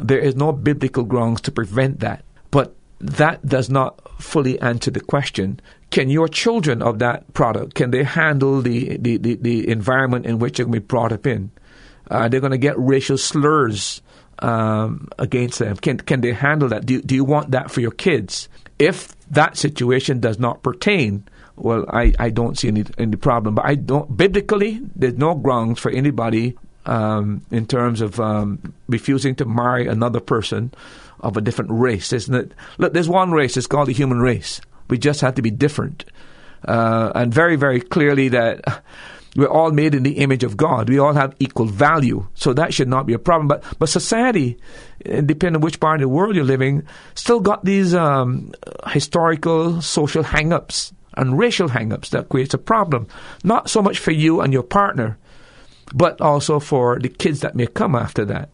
there 0.00 0.18
is 0.18 0.34
no 0.34 0.52
biblical 0.52 1.04
grounds 1.04 1.40
to 1.42 1.52
prevent 1.52 2.00
that. 2.00 2.24
But 2.50 2.74
that 3.00 3.46
does 3.46 3.70
not 3.70 4.00
fully 4.20 4.60
answer 4.60 4.90
the 4.90 5.00
question. 5.00 5.60
Can 5.90 6.10
your 6.10 6.28
children 6.28 6.82
of 6.82 6.98
that 6.98 7.32
product, 7.32 7.74
can 7.74 7.90
they 7.90 8.04
handle 8.04 8.60
the, 8.60 8.96
the, 8.98 9.16
the, 9.16 9.34
the 9.36 9.68
environment 9.68 10.26
in 10.26 10.38
which 10.38 10.56
they're 10.56 10.66
going 10.66 10.74
to 10.74 10.80
be 10.80 10.86
brought 10.86 11.12
up 11.12 11.26
in? 11.26 11.50
Uh, 12.10 12.28
they're 12.28 12.40
going 12.40 12.50
to 12.50 12.58
get 12.58 12.78
racial 12.78 13.16
slurs 13.16 14.02
um, 14.40 15.08
against 15.18 15.58
them? 15.58 15.76
Can 15.76 15.98
can 15.98 16.20
they 16.20 16.32
handle 16.32 16.68
that? 16.68 16.86
Do 16.86 17.00
do 17.00 17.14
you 17.14 17.24
want 17.24 17.52
that 17.52 17.70
for 17.70 17.80
your 17.80 17.92
kids? 17.92 18.48
If 18.78 19.14
that 19.30 19.56
situation 19.56 20.20
does 20.20 20.38
not 20.38 20.62
pertain, 20.62 21.24
well, 21.56 21.84
I, 21.88 22.12
I 22.18 22.30
don't 22.30 22.58
see 22.58 22.68
any 22.68 22.84
any 22.98 23.16
problem. 23.16 23.54
But 23.54 23.66
I 23.66 23.74
don't 23.74 24.16
biblically. 24.16 24.80
There's 24.96 25.14
no 25.14 25.34
grounds 25.34 25.78
for 25.78 25.90
anybody 25.90 26.56
um, 26.86 27.42
in 27.50 27.66
terms 27.66 28.00
of 28.00 28.18
um, 28.20 28.74
refusing 28.88 29.34
to 29.36 29.44
marry 29.44 29.86
another 29.86 30.20
person 30.20 30.72
of 31.20 31.36
a 31.36 31.40
different 31.40 31.70
race. 31.72 32.12
Isn't 32.12 32.34
it? 32.34 32.52
Look, 32.78 32.92
there's 32.92 33.08
one 33.08 33.32
race. 33.32 33.56
It's 33.56 33.66
called 33.66 33.88
the 33.88 33.92
human 33.92 34.20
race. 34.20 34.60
We 34.88 34.98
just 34.98 35.20
have 35.20 35.34
to 35.36 35.42
be 35.42 35.50
different, 35.50 36.04
uh, 36.66 37.12
and 37.14 37.32
very 37.32 37.56
very 37.56 37.80
clearly 37.80 38.28
that 38.30 38.82
we're 39.36 39.48
all 39.48 39.70
made 39.70 39.94
in 39.94 40.02
the 40.02 40.18
image 40.18 40.44
of 40.44 40.56
God. 40.56 40.88
We 40.88 40.98
all 40.98 41.12
have 41.12 41.34
equal 41.38 41.66
value. 41.66 42.26
So 42.34 42.52
that 42.54 42.74
should 42.74 42.88
not 42.88 43.06
be 43.06 43.12
a 43.12 43.18
problem. 43.18 43.48
But, 43.48 43.64
but 43.78 43.88
society, 43.88 44.58
eh, 45.04 45.20
depending 45.20 45.56
on 45.56 45.62
which 45.62 45.80
part 45.80 45.96
of 45.96 46.00
the 46.02 46.08
world 46.08 46.34
you're 46.34 46.44
living, 46.44 46.82
still 47.14 47.40
got 47.40 47.64
these 47.64 47.94
um, 47.94 48.52
historical 48.88 49.80
social 49.82 50.22
hang 50.22 50.52
ups 50.52 50.92
and 51.14 51.38
racial 51.38 51.68
hang 51.68 51.92
ups 51.92 52.10
that 52.10 52.28
creates 52.28 52.54
a 52.54 52.58
problem. 52.58 53.06
Not 53.44 53.70
so 53.70 53.82
much 53.82 53.98
for 53.98 54.10
you 54.10 54.40
and 54.40 54.52
your 54.52 54.62
partner, 54.62 55.18
but 55.94 56.20
also 56.20 56.58
for 56.58 56.98
the 56.98 57.08
kids 57.08 57.40
that 57.40 57.54
may 57.54 57.66
come 57.66 57.94
after 57.94 58.24
that. 58.24 58.50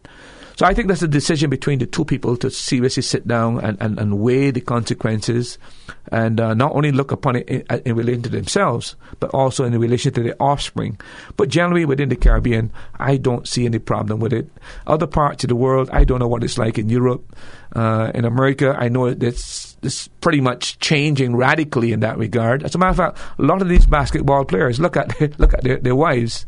So 0.57 0.65
I 0.65 0.73
think 0.73 0.87
that's 0.87 1.03
a 1.03 1.07
decision 1.07 1.51
between 1.51 1.77
the 1.77 1.85
two 1.85 2.03
people 2.03 2.35
to 2.37 2.49
seriously 2.49 3.03
sit 3.03 3.27
down 3.27 3.63
and, 3.63 3.79
and, 3.79 3.99
and 3.99 4.19
weigh 4.19 4.49
the 4.49 4.59
consequences 4.59 5.59
and 6.11 6.39
uh, 6.39 6.55
not 6.55 6.73
only 6.73 6.91
look 6.91 7.11
upon 7.11 7.35
it 7.35 7.47
in, 7.47 7.63
in, 7.85 7.95
relation 7.95 8.23
to 8.23 8.29
themselves, 8.29 8.95
but 9.19 9.29
also 9.35 9.65
in 9.65 9.77
relation 9.77 10.11
to 10.13 10.23
their 10.23 10.41
offspring. 10.41 10.99
But 11.35 11.49
generally 11.49 11.85
within 11.85 12.09
the 12.09 12.15
Caribbean, 12.15 12.71
I 12.97 13.17
don't 13.17 13.47
see 13.47 13.65
any 13.65 13.77
problem 13.77 14.19
with 14.19 14.33
it. 14.33 14.49
Other 14.87 15.05
parts 15.05 15.43
of 15.43 15.49
the 15.49 15.55
world, 15.55 15.91
I 15.93 16.03
don't 16.05 16.17
know 16.17 16.27
what 16.27 16.43
it's 16.43 16.57
like 16.57 16.79
in 16.79 16.89
Europe. 16.89 17.35
Uh, 17.75 18.11
in 18.15 18.25
America, 18.25 18.75
I 18.79 18.89
know 18.89 19.05
it's, 19.05 19.77
it's 19.83 20.07
pretty 20.21 20.41
much 20.41 20.79
changing 20.79 21.35
radically 21.35 21.91
in 21.91 21.99
that 21.99 22.17
regard. 22.17 22.63
As 22.63 22.73
a 22.73 22.79
matter 22.79 22.89
of 22.89 22.97
fact, 22.97 23.19
a 23.37 23.43
lot 23.43 23.61
of 23.61 23.69
these 23.69 23.85
basketball 23.85 24.43
players 24.43 24.79
look 24.79 24.97
at 24.97 25.21
look 25.39 25.53
at 25.53 25.63
their, 25.63 25.77
their 25.77 25.95
wives 25.95 26.47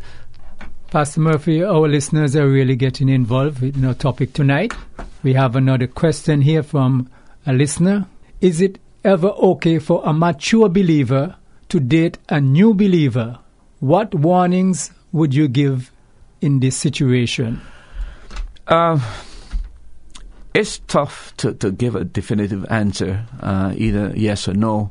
Pastor 0.91 1.19
Murphy, 1.21 1.63
our 1.63 1.87
listeners 1.87 2.35
are 2.35 2.47
really 2.47 2.75
getting 2.75 3.09
involved 3.09 3.61
in 3.61 3.85
our 3.85 3.93
topic 3.93 4.33
tonight. 4.33 4.73
We 5.21 5.33
have 5.33 5.55
another 5.55 5.85
question 5.85 6.41
here 6.41 6.63
from 6.63 7.11
a 7.45 7.53
listener. 7.53 8.07
Is 8.41 8.59
it 8.59 8.79
ever 9.03 9.27
okay 9.27 9.77
for 9.77 10.01
a 10.03 10.13
mature 10.13 10.67
believer 10.67 11.35
to 11.69 11.79
date 11.79 12.17
a 12.27 12.41
new 12.41 12.73
believer? 12.73 13.37
What 13.79 14.15
warnings 14.15 14.89
would 15.11 15.35
you 15.35 15.47
give 15.47 15.91
in 16.41 16.59
this 16.59 16.75
situation? 16.75 17.61
Uh, 18.67 18.99
it's 20.55 20.79
tough 20.87 21.37
to, 21.37 21.53
to 21.53 21.69
give 21.71 21.93
a 21.95 22.03
definitive 22.03 22.65
answer, 22.71 23.27
uh, 23.41 23.73
either 23.77 24.11
yes 24.15 24.47
or 24.47 24.55
no. 24.55 24.89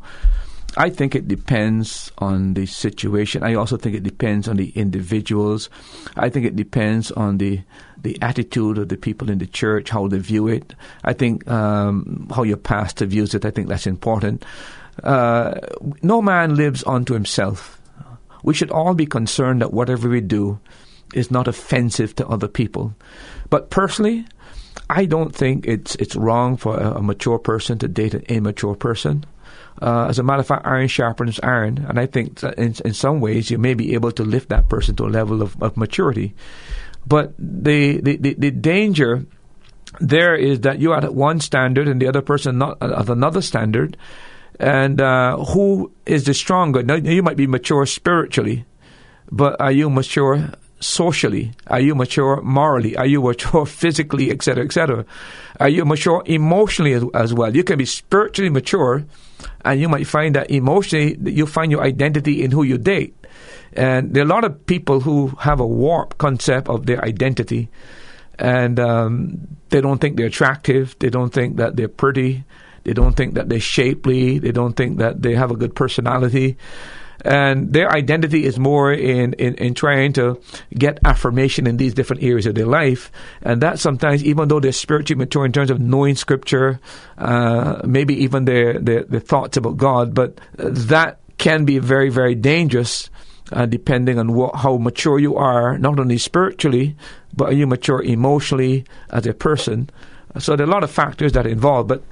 I 0.79 0.91
think 0.91 1.16
it 1.16 1.26
depends 1.26 2.12
on 2.18 2.55
the 2.55 2.64
situation. 2.64 3.43
I 3.43 3.55
also 3.55 3.76
think 3.76 3.97
it 3.97 4.05
depends 4.05 4.47
on 4.47 4.57
the 4.57 4.70
individuals. 4.70 5.70
I 6.16 6.29
think 6.29 6.47
it 6.47 6.55
depends 6.55 7.11
on 7.11 7.39
the 7.39 7.61
the 8.01 8.16
attitude 8.22 8.79
of 8.79 8.89
the 8.89 8.97
people 8.97 9.29
in 9.29 9.39
the 9.39 9.47
church, 9.47 9.91
how 9.91 10.07
they 10.07 10.18
view 10.18 10.47
it. 10.47 10.76
I 11.03 11.14
think 11.14 11.49
um, 11.51 12.29
how 12.33 12.45
your 12.45 12.57
pastor 12.57 13.07
views 13.07 13.35
it. 13.35 13.45
I 13.45 13.51
think 13.51 13.66
that's 13.66 13.89
important. 13.89 14.45
Uh, 15.03 15.55
no 16.01 16.22
man 16.22 16.55
lives 16.55 16.85
unto 16.87 17.12
himself. 17.12 17.81
We 18.45 18.55
should 18.55 18.70
all 18.70 18.95
be 18.95 19.07
concerned 19.07 19.61
that 19.62 19.72
whatever 19.72 20.09
we 20.09 20.20
do 20.20 20.61
is 21.12 21.33
not 21.33 21.49
offensive 21.49 22.14
to 22.16 22.29
other 22.29 22.47
people. 22.47 22.95
But 23.51 23.70
personally, 23.70 24.26
I 24.91 25.07
don't 25.07 25.35
think 25.35 25.66
it's 25.66 25.97
it's 25.97 26.14
wrong 26.14 26.57
for 26.57 26.79
a, 26.79 26.99
a 26.99 27.03
mature 27.03 27.41
person 27.41 27.79
to 27.81 27.89
date 27.89 28.14
an 28.14 28.22
immature 28.29 28.76
person. 28.76 29.24
Uh, 29.81 30.07
as 30.09 30.18
a 30.18 30.22
matter 30.22 30.41
of 30.41 30.47
fact, 30.47 30.66
iron 30.66 30.89
sharpens 30.89 31.39
iron, 31.43 31.87
and 31.89 32.01
I 32.01 32.07
think 32.07 32.43
in, 32.43 32.74
in 32.85 32.95
some 32.95 33.20
ways 33.20 33.51
you 33.51 33.59
may 33.59 33.74
be 33.74 33.95
able 33.95 34.12
to 34.12 34.24
lift 34.24 34.49
that 34.49 34.68
person 34.68 34.97
to 34.97 35.07
a 35.07 35.09
level 35.09 35.43
of, 35.43 35.61
of 35.62 35.76
maturity. 35.76 36.35
But 37.07 37.35
the, 37.39 38.01
the, 38.01 38.16
the, 38.16 38.35
the 38.35 38.51
danger 38.51 39.24
there 40.01 40.35
is 40.35 40.61
that 40.61 40.81
you're 40.81 40.97
at 40.97 41.14
one 41.14 41.41
standard 41.41 41.89
and 41.89 42.01
the 42.01 42.09
other 42.09 42.22
person 42.22 42.59
not 42.59 42.79
at 42.83 43.09
another 43.09 43.41
standard, 43.41 43.97
and 44.61 45.01
uh, 45.01 45.37
who 45.37 45.93
is 46.07 46.24
the 46.24 46.35
stronger? 46.35 46.83
Now, 46.83 46.97
you 46.97 47.22
might 47.22 47.37
be 47.37 47.47
mature 47.47 47.87
spiritually, 47.87 48.66
but 49.31 49.61
are 49.61 49.72
you 49.72 49.89
mature 49.89 50.51
socially? 50.81 51.53
Are 51.66 51.81
you 51.81 51.95
mature 51.95 52.41
morally? 52.43 52.97
Are 52.97 53.07
you 53.07 53.22
mature 53.22 53.66
physically, 53.81 54.31
etc., 54.31 54.64
etc.? 54.64 55.05
Are 55.61 55.68
you 55.68 55.85
mature 55.85 56.22
emotionally 56.26 56.93
as, 56.93 57.05
as, 57.14 57.35
well? 57.35 57.55
You 57.55 57.64
can 57.64 57.79
be 57.79 57.85
spiritually 57.85 58.51
mature, 58.51 59.05
and 59.64 59.81
you 59.81 59.89
might 59.89 60.07
find 60.07 60.35
that 60.35 60.51
emotionally 60.51 61.16
you 61.31 61.47
find 61.47 61.70
your 61.70 61.83
identity 61.83 62.43
in 62.43 62.51
who 62.51 62.62
you 62.62 62.79
date. 62.79 63.14
And 63.72 64.14
there 64.14 64.22
are 64.22 64.26
a 64.26 64.29
lot 64.29 64.45
of 64.45 64.66
people 64.66 65.01
who 65.01 65.29
have 65.41 65.61
a 65.61 65.66
warped 65.66 66.18
concept 66.18 66.68
of 66.68 66.87
their 66.87 67.05
identity, 67.05 67.68
and 68.39 68.81
um, 68.81 69.49
they 69.70 69.81
don't 69.81 70.01
think 70.01 70.16
they're 70.16 70.26
attractive. 70.26 70.97
They 70.99 71.11
don't 71.11 71.33
think 71.33 71.57
that 71.57 71.76
they're 71.76 71.89
pretty. 71.89 72.45
They 72.85 72.95
don't 72.95 73.14
think 73.14 73.35
that 73.35 73.49
they're 73.49 73.61
shapely. 73.61 74.39
They 74.39 74.53
don't 74.53 74.74
think 74.74 74.99
that 74.99 75.20
they 75.20 75.35
have 75.35 75.51
a 75.51 75.57
good 75.57 75.74
personality 75.74 76.57
and 77.25 77.73
their 77.73 77.91
identity 77.91 78.45
is 78.45 78.59
more 78.59 78.93
in, 78.93 79.33
in, 79.35 79.55
in 79.55 79.75
trying 79.75 80.12
to 80.14 80.41
get 80.73 81.01
affirmation 81.05 81.66
in 81.66 81.77
these 81.77 81.95
different 81.95 82.23
areas 82.23 82.47
of 82.47 82.55
their 82.55 82.66
life. 82.66 83.11
And 83.43 83.61
that 83.62 83.79
sometimes, 83.79 84.25
even 84.25 84.49
though 84.49 84.61
they're 84.61 84.73
spiritually 84.73 85.19
mature 85.19 85.45
in 85.45 85.53
terms 85.53 85.71
of 85.71 85.81
knowing 85.81 86.14
Scripture, 86.14 86.81
uh, 87.16 87.81
maybe 87.85 88.14
even 88.23 88.45
their, 88.45 88.79
their, 88.79 89.03
their 89.05 89.21
thoughts 89.21 89.57
about 89.57 89.77
God, 89.77 90.14
but 90.14 90.41
that 90.57 91.19
can 91.39 91.64
be 91.64 91.79
very, 91.79 92.11
very 92.11 92.35
dangerous. 92.35 93.11
Uh, 93.51 93.64
depending 93.64 94.19
on 94.19 94.35
what, 94.35 94.55
how 94.57 94.77
mature 94.77 95.19
you 95.19 95.35
are, 95.35 95.79
not 95.79 95.99
only 95.99 96.19
spiritually, 96.19 96.95
but 97.35 97.49
are 97.49 97.55
you 97.55 97.66
mature 97.66 98.03
emotionally 98.03 98.85
as 99.09 99.27
a 99.27 99.33
person? 99.33 99.89
So 100.39 100.55
there 100.55 100.66
are 100.66 100.69
a 100.69 100.73
lot 100.73 100.85
of 100.85 100.91
factors 100.91 101.33
that 101.33 101.47
are 101.47 101.49
involved, 101.49 101.89
but 101.89 102.03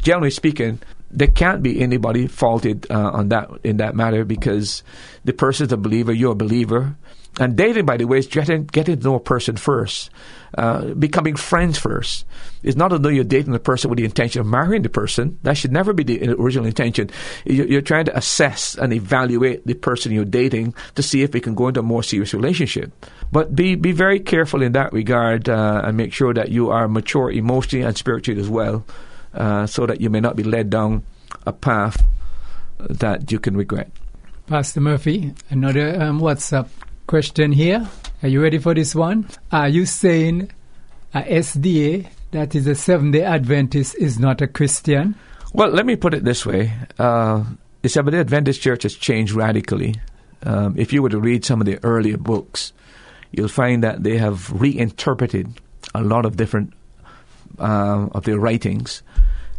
generally 0.00 0.30
speaking, 0.30 0.80
there 1.10 1.28
can't 1.28 1.62
be 1.62 1.80
anybody 1.80 2.26
faulted 2.26 2.86
uh, 2.90 3.10
on 3.12 3.28
that 3.28 3.48
in 3.64 3.78
that 3.78 3.94
matter 3.94 4.24
because 4.24 4.82
the 5.24 5.32
person's 5.32 5.72
a 5.72 5.76
believer, 5.76 6.12
you're 6.12 6.32
a 6.32 6.36
believer. 6.36 6.96
And 7.38 7.54
dating, 7.54 7.84
by 7.84 7.98
the 7.98 8.06
way, 8.06 8.18
is 8.18 8.26
getting, 8.26 8.64
getting 8.64 8.98
to 8.98 9.04
know 9.04 9.16
a 9.16 9.20
person 9.20 9.56
first, 9.56 10.08
uh, 10.56 10.94
becoming 10.94 11.36
friends 11.36 11.78
first. 11.78 12.24
It's 12.62 12.76
not 12.76 12.92
although 12.92 13.10
you're 13.10 13.24
dating 13.24 13.52
the 13.52 13.58
person 13.58 13.90
with 13.90 13.98
the 13.98 14.06
intention 14.06 14.40
of 14.40 14.46
marrying 14.46 14.82
the 14.82 14.88
person. 14.88 15.38
That 15.42 15.58
should 15.58 15.70
never 15.70 15.92
be 15.92 16.02
the 16.02 16.30
original 16.30 16.64
intention. 16.64 17.10
You're 17.44 17.82
trying 17.82 18.06
to 18.06 18.16
assess 18.16 18.74
and 18.76 18.90
evaluate 18.94 19.66
the 19.66 19.74
person 19.74 20.12
you're 20.12 20.24
dating 20.24 20.74
to 20.94 21.02
see 21.02 21.22
if 21.22 21.34
we 21.34 21.40
can 21.40 21.54
go 21.54 21.68
into 21.68 21.80
a 21.80 21.82
more 21.82 22.02
serious 22.02 22.32
relationship. 22.32 22.90
But 23.30 23.54
be, 23.54 23.74
be 23.74 23.92
very 23.92 24.18
careful 24.18 24.62
in 24.62 24.72
that 24.72 24.94
regard 24.94 25.50
uh, 25.50 25.82
and 25.84 25.96
make 25.96 26.14
sure 26.14 26.32
that 26.32 26.48
you 26.48 26.70
are 26.70 26.88
mature 26.88 27.30
emotionally 27.30 27.84
and 27.84 27.96
spiritually 27.96 28.40
as 28.40 28.48
well, 28.48 28.82
uh, 29.36 29.66
so 29.66 29.86
that 29.86 30.00
you 30.00 30.10
may 30.10 30.20
not 30.20 30.36
be 30.36 30.42
led 30.42 30.70
down 30.70 31.04
a 31.46 31.52
path 31.52 32.02
that 32.78 33.30
you 33.30 33.38
can 33.38 33.56
regret. 33.56 33.90
Pastor 34.46 34.80
Murphy, 34.80 35.34
another 35.50 36.00
um, 36.00 36.20
WhatsApp 36.20 36.68
question 37.06 37.52
here. 37.52 37.88
Are 38.22 38.28
you 38.28 38.42
ready 38.42 38.58
for 38.58 38.74
this 38.74 38.94
one? 38.94 39.28
Are 39.52 39.68
you 39.68 39.86
saying 39.86 40.50
a 41.14 41.22
SDA, 41.22 42.06
that 42.30 42.54
is 42.54 42.66
a 42.66 42.74
Seventh 42.74 43.12
day 43.12 43.22
Adventist, 43.22 43.96
is 43.96 44.18
not 44.18 44.40
a 44.40 44.46
Christian? 44.46 45.14
Well, 45.52 45.70
let 45.70 45.86
me 45.86 45.96
put 45.96 46.14
it 46.14 46.24
this 46.24 46.44
way 46.44 46.72
uh, 46.98 47.44
the 47.82 47.88
Seventh 47.88 48.12
day 48.12 48.20
Adventist 48.20 48.60
Church 48.60 48.82
has 48.84 48.94
changed 48.94 49.32
radically. 49.32 49.94
Um, 50.42 50.74
if 50.78 50.92
you 50.92 51.02
were 51.02 51.08
to 51.08 51.20
read 51.20 51.44
some 51.44 51.60
of 51.60 51.66
the 51.66 51.78
earlier 51.82 52.16
books, 52.16 52.72
you'll 53.32 53.48
find 53.48 53.82
that 53.82 54.02
they 54.02 54.18
have 54.18 54.50
reinterpreted 54.52 55.60
a 55.94 56.02
lot 56.02 56.26
of 56.26 56.36
different 56.36 56.72
uh, 57.58 58.08
of 58.12 58.24
their 58.24 58.38
writings. 58.38 59.02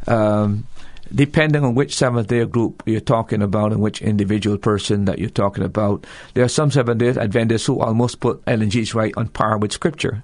Um, 0.07 0.67
depending 1.13 1.63
on 1.63 1.75
which 1.75 1.95
Seventh 1.95 2.27
day 2.27 2.45
group 2.45 2.83
you're 2.85 2.99
talking 2.99 3.41
about 3.41 3.71
and 3.71 3.81
which 3.81 4.01
individual 4.01 4.57
person 4.57 5.05
that 5.05 5.19
you're 5.19 5.29
talking 5.29 5.63
about, 5.63 6.05
there 6.33 6.43
are 6.43 6.49
some 6.49 6.71
Seventh 6.71 6.99
day 6.99 7.09
Adventists 7.09 7.65
who 7.65 7.79
almost 7.79 8.19
put 8.19 8.41
Ellen 8.47 8.69
G's 8.69 8.93
right 8.93 9.13
on 9.17 9.29
par 9.29 9.57
with 9.57 9.71
Scripture. 9.71 10.23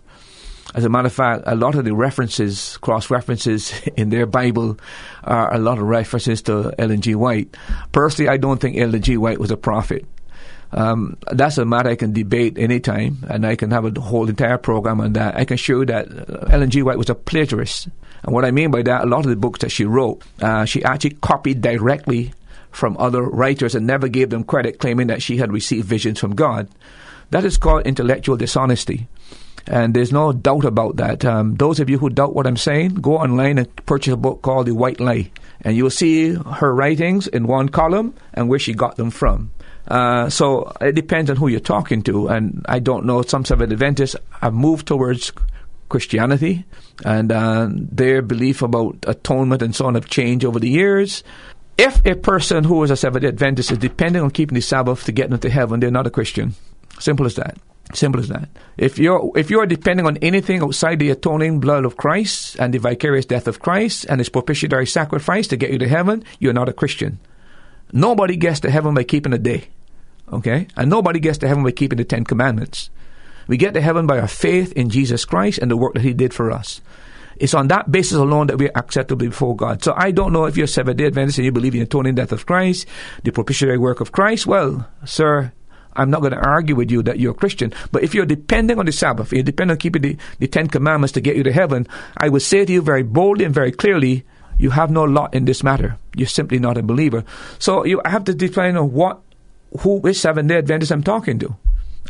As 0.75 0.85
a 0.85 0.89
matter 0.89 1.07
of 1.07 1.13
fact, 1.13 1.43
a 1.45 1.55
lot 1.55 1.75
of 1.75 1.85
the 1.85 1.93
references, 1.93 2.77
cross 2.77 3.09
references 3.09 3.73
in 3.97 4.09
their 4.09 4.25
Bible, 4.25 4.77
are 5.23 5.53
a 5.53 5.59
lot 5.59 5.77
of 5.77 5.83
references 5.83 6.41
to 6.43 6.73
Ellen 6.79 7.01
G. 7.01 7.15
White. 7.15 7.55
Personally, 7.91 8.29
I 8.29 8.37
don't 8.37 8.59
think 8.59 8.77
Ellen 8.77 9.01
G. 9.01 9.17
White 9.17 9.39
was 9.39 9.51
a 9.51 9.57
prophet. 9.57 10.05
Um, 10.73 11.17
that's 11.31 11.59
a 11.59 11.65
matter 11.65 11.89
I 11.89 11.95
can 11.95 12.13
debate 12.13 12.57
anytime, 12.57 13.17
and 13.29 13.45
I 13.45 13.55
can 13.55 13.69
have 13.69 13.85
a 13.85 14.01
whole 14.01 14.27
entire 14.27 14.57
program 14.57 15.01
on 15.01 15.13
that. 15.13 15.35
I 15.37 15.45
can 15.45 15.57
show 15.57 15.85
that 15.85 16.07
uh, 16.07 16.47
Ellen 16.49 16.71
G. 16.71 16.81
White 16.81 16.97
was 16.97 17.11
a 17.11 17.15
plagiarist. 17.15 17.89
And 18.23 18.33
what 18.33 18.43
I 18.43 18.51
mean 18.51 18.71
by 18.71 18.81
that, 18.81 19.03
a 19.03 19.07
lot 19.07 19.25
of 19.25 19.29
the 19.29 19.35
books 19.35 19.59
that 19.59 19.71
she 19.71 19.85
wrote, 19.85 20.23
uh, 20.41 20.65
she 20.65 20.83
actually 20.83 21.11
copied 21.21 21.61
directly 21.61 22.33
from 22.71 22.97
other 22.97 23.21
writers 23.21 23.75
and 23.75 23.85
never 23.85 24.07
gave 24.07 24.31
them 24.31 24.43
credit, 24.43 24.79
claiming 24.79 25.07
that 25.07 25.21
she 25.21 25.37
had 25.37 25.53
received 25.53 25.87
visions 25.87 26.19
from 26.19 26.33
God. 26.33 26.67
That 27.29 27.45
is 27.45 27.57
called 27.57 27.85
intellectual 27.85 28.35
dishonesty. 28.35 29.07
And 29.67 29.93
there's 29.93 30.11
no 30.11 30.33
doubt 30.33 30.65
about 30.65 30.97
that. 30.97 31.23
Um, 31.23 31.55
those 31.55 31.79
of 31.79 31.89
you 31.89 31.97
who 31.99 32.09
doubt 32.09 32.35
what 32.35 32.47
I'm 32.47 32.57
saying, 32.57 32.95
go 32.95 33.17
online 33.17 33.59
and 33.59 33.85
purchase 33.85 34.13
a 34.13 34.17
book 34.17 34.41
called 34.41 34.67
The 34.67 34.73
White 34.73 34.99
Lie. 34.99 35.31
And 35.61 35.77
you'll 35.77 35.89
see 35.89 36.33
her 36.33 36.73
writings 36.73 37.27
in 37.27 37.47
one 37.47 37.69
column 37.69 38.13
and 38.33 38.49
where 38.49 38.59
she 38.59 38.73
got 38.73 38.97
them 38.97 39.11
from. 39.11 39.51
Uh, 39.87 40.29
so 40.29 40.71
it 40.81 40.93
depends 40.95 41.29
on 41.29 41.35
who 41.35 41.47
you're 41.47 41.59
talking 41.59 42.01
to. 42.03 42.27
And 42.27 42.65
I 42.67 42.79
don't 42.79 43.05
know, 43.05 43.21
some 43.21 43.45
Seventh 43.45 43.71
Adventists 43.71 44.15
have 44.41 44.53
moved 44.53 44.87
towards 44.87 45.31
Christianity, 45.89 46.65
and 47.05 47.31
uh, 47.31 47.67
their 47.71 48.21
belief 48.21 48.61
about 48.61 48.97
atonement 49.07 49.61
and 49.61 49.75
so 49.75 49.85
on 49.85 49.95
have 49.95 50.07
changed 50.07 50.45
over 50.45 50.59
the 50.59 50.69
years. 50.69 51.23
If 51.77 52.05
a 52.05 52.15
person 52.15 52.63
who 52.63 52.83
is 52.83 52.91
a 52.91 52.97
Seventh 52.97 53.25
Adventist 53.25 53.71
is 53.71 53.77
depending 53.77 54.21
on 54.21 54.31
keeping 54.31 54.55
the 54.55 54.61
Sabbath 54.61 55.05
to 55.05 55.11
get 55.11 55.31
into 55.31 55.49
heaven, 55.49 55.79
they're 55.79 55.91
not 55.91 56.07
a 56.07 56.11
Christian. 56.11 56.55
Simple 56.99 57.25
as 57.25 57.35
that. 57.35 57.57
Simple 57.93 58.21
as 58.21 58.29
that. 58.29 58.49
If 58.77 58.97
you're 58.97 59.31
if 59.35 59.49
you're 59.49 59.65
depending 59.65 60.05
on 60.05 60.17
anything 60.17 60.61
outside 60.63 60.99
the 60.99 61.11
atoning 61.11 61.59
blood 61.59 61.85
of 61.85 61.97
Christ 61.97 62.55
and 62.59 62.73
the 62.73 62.79
vicarious 62.79 63.25
death 63.25 63.47
of 63.47 63.59
Christ 63.59 64.05
and 64.09 64.19
his 64.19 64.29
propitiatory 64.29 64.87
sacrifice 64.87 65.47
to 65.47 65.57
get 65.57 65.71
you 65.71 65.77
to 65.79 65.87
heaven, 65.87 66.23
you're 66.39 66.53
not 66.53 66.69
a 66.69 66.73
Christian. 66.73 67.19
Nobody 67.93 68.35
gets 68.35 68.59
to 68.61 68.71
heaven 68.71 68.95
by 68.95 69.03
keeping 69.03 69.33
a 69.33 69.37
day. 69.37 69.69
Okay? 70.31 70.67
And 70.75 70.89
nobody 70.89 71.19
gets 71.19 71.37
to 71.39 71.47
heaven 71.47 71.63
by 71.63 71.71
keeping 71.71 71.97
the 71.97 72.03
Ten 72.03 72.23
Commandments. 72.23 72.89
We 73.47 73.55
get 73.55 73.75
to 73.75 73.81
heaven 73.81 74.07
by 74.07 74.19
our 74.19 74.27
faith 74.27 74.73
in 74.73 74.89
Jesus 74.89 75.25
Christ 75.25 75.59
and 75.59 75.69
the 75.69 75.77
work 75.77 75.93
that 75.93 76.01
He 76.01 76.13
did 76.13 76.33
for 76.33 76.51
us. 76.51 76.81
It's 77.37 77.53
on 77.53 77.67
that 77.67 77.91
basis 77.91 78.17
alone 78.17 78.47
that 78.47 78.57
we're 78.57 78.71
acceptable 78.75 79.27
before 79.27 79.55
God. 79.55 79.83
So 79.83 79.93
I 79.95 80.11
don't 80.11 80.33
know 80.33 80.45
if 80.45 80.57
you're 80.57 80.67
Seventh 80.67 80.97
day 80.97 81.05
Adventist 81.05 81.37
and 81.37 81.45
you 81.45 81.51
believe 81.51 81.73
in 81.73 81.79
the 81.79 81.85
atoning 81.85 82.15
death 82.15 82.31
of 82.31 82.45
Christ, 82.45 82.87
the 83.23 83.31
propitiatory 83.31 83.77
work 83.77 84.01
of 84.01 84.11
Christ. 84.11 84.47
Well, 84.47 84.87
sir, 85.05 85.51
I'm 85.95 86.09
not 86.09 86.21
going 86.21 86.33
to 86.33 86.39
argue 86.39 86.75
with 86.75 86.89
you 86.89 87.03
that 87.03 87.19
you're 87.19 87.31
a 87.31 87.35
Christian. 87.35 87.73
But 87.91 88.03
if 88.03 88.15
you're 88.15 88.25
depending 88.25 88.79
on 88.79 88.85
the 88.85 88.91
Sabbath, 88.91 89.31
you're 89.31 89.43
depending 89.43 89.73
on 89.73 89.79
keeping 89.79 90.01
the, 90.01 90.17
the 90.39 90.47
Ten 90.47 90.67
Commandments 90.67 91.13
to 91.13 91.21
get 91.21 91.35
you 91.35 91.43
to 91.43 91.51
heaven, 91.51 91.87
I 92.17 92.29
would 92.29 92.41
say 92.41 92.65
to 92.65 92.71
you 92.71 92.81
very 92.81 93.03
boldly 93.03 93.45
and 93.45 93.53
very 93.53 93.71
clearly, 93.71 94.25
you 94.57 94.69
have 94.71 94.91
no 94.91 95.03
lot 95.03 95.33
in 95.33 95.45
this 95.45 95.63
matter. 95.63 95.97
You're 96.15 96.27
simply 96.27 96.59
not 96.59 96.77
a 96.77 96.83
believer. 96.83 97.23
So 97.59 97.85
you 97.85 98.01
have 98.05 98.23
to 98.25 98.33
define 98.33 98.75
what, 98.91 99.21
who, 99.79 99.97
which 99.97 100.17
Seventh 100.17 100.49
day 100.49 100.57
Adventist 100.57 100.91
I'm 100.91 101.03
talking 101.03 101.39
to. 101.39 101.55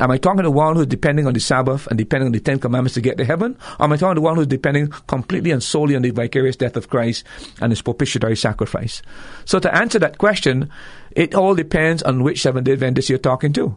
Am 0.00 0.10
I 0.10 0.18
talking 0.18 0.42
to 0.42 0.50
one 0.50 0.74
who's 0.74 0.88
depending 0.88 1.28
on 1.28 1.34
the 1.34 1.40
Sabbath 1.40 1.86
and 1.86 1.96
depending 1.96 2.26
on 2.26 2.32
the 2.32 2.40
Ten 2.40 2.58
Commandments 2.58 2.94
to 2.94 3.00
get 3.00 3.16
to 3.18 3.24
heaven? 3.24 3.56
Or 3.78 3.84
am 3.84 3.92
I 3.92 3.96
talking 3.96 4.16
to 4.16 4.20
one 4.20 4.34
who's 4.34 4.48
depending 4.48 4.88
completely 5.06 5.52
and 5.52 5.62
solely 5.62 5.94
on 5.94 6.02
the 6.02 6.10
vicarious 6.10 6.56
death 6.56 6.76
of 6.76 6.90
Christ 6.90 7.24
and 7.60 7.70
his 7.70 7.80
propitiatory 7.80 8.36
sacrifice? 8.36 9.02
So 9.44 9.60
to 9.60 9.72
answer 9.72 10.00
that 10.00 10.18
question, 10.18 10.68
it 11.12 11.36
all 11.36 11.54
depends 11.54 12.02
on 12.02 12.24
which 12.24 12.42
Seventh 12.42 12.64
day 12.64 12.72
Adventist 12.72 13.08
you're 13.08 13.18
talking 13.18 13.52
to. 13.52 13.76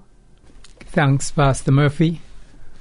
Thanks, 0.80 1.30
Pastor 1.30 1.72
Murphy. 1.72 2.20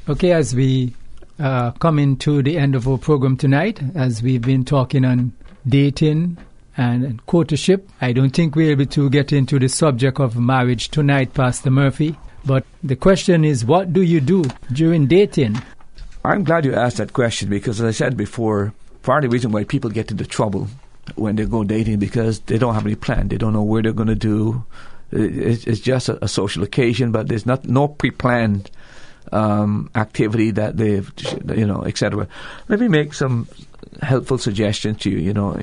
Okay, 0.08 0.32
as 0.32 0.54
we 0.54 0.94
uh, 1.38 1.72
come 1.72 1.98
into 1.98 2.42
the 2.42 2.56
end 2.56 2.74
of 2.74 2.88
our 2.88 2.96
program 2.96 3.36
tonight, 3.36 3.80
as 3.94 4.22
we've 4.22 4.40
been 4.40 4.64
talking 4.64 5.04
on 5.04 5.34
dating 5.68 6.38
and 6.76 7.24
courtship, 7.26 7.88
I 8.00 8.12
don't 8.12 8.30
think 8.30 8.54
we're 8.54 8.72
able 8.72 8.86
to 8.86 9.10
get 9.10 9.32
into 9.32 9.58
the 9.58 9.68
subject 9.68 10.20
of 10.20 10.36
marriage 10.36 10.90
tonight, 10.90 11.34
Pastor 11.34 11.70
Murphy. 11.70 12.18
But 12.44 12.64
the 12.82 12.96
question 12.96 13.44
is, 13.44 13.64
what 13.64 13.92
do 13.92 14.02
you 14.02 14.20
do 14.20 14.44
during 14.72 15.06
dating? 15.06 15.60
I'm 16.24 16.44
glad 16.44 16.64
you 16.64 16.74
asked 16.74 16.98
that 16.98 17.12
question 17.12 17.48
because, 17.48 17.80
as 17.80 17.86
I 17.86 17.90
said 17.92 18.16
before, 18.16 18.72
part 19.02 19.24
of 19.24 19.30
the 19.30 19.34
reason 19.34 19.52
why 19.52 19.64
people 19.64 19.90
get 19.90 20.10
into 20.10 20.26
trouble 20.26 20.68
when 21.14 21.36
they 21.36 21.44
go 21.44 21.64
dating 21.64 21.98
because 21.98 22.40
they 22.40 22.58
don't 22.58 22.74
have 22.74 22.84
any 22.84 22.96
plan. 22.96 23.28
They 23.28 23.38
don't 23.38 23.52
know 23.52 23.62
where 23.62 23.82
they're 23.82 23.92
going 23.92 24.08
to 24.08 24.14
do. 24.14 24.64
It's 25.12 25.80
just 25.80 26.08
a, 26.08 26.26
social 26.26 26.64
occasion, 26.64 27.12
but 27.12 27.28
there's 27.28 27.46
not 27.46 27.64
no 27.64 27.86
pre-planned 27.86 28.70
um, 29.30 29.88
activity 29.94 30.50
that 30.52 30.76
they've, 30.76 31.12
you 31.54 31.66
know, 31.66 31.82
etc. 31.84 32.26
Let 32.68 32.80
me 32.80 32.88
make 32.88 33.14
some 33.14 33.46
helpful 34.02 34.38
suggestions 34.38 34.98
to 34.98 35.10
you. 35.10 35.18
You 35.18 35.32
know, 35.32 35.60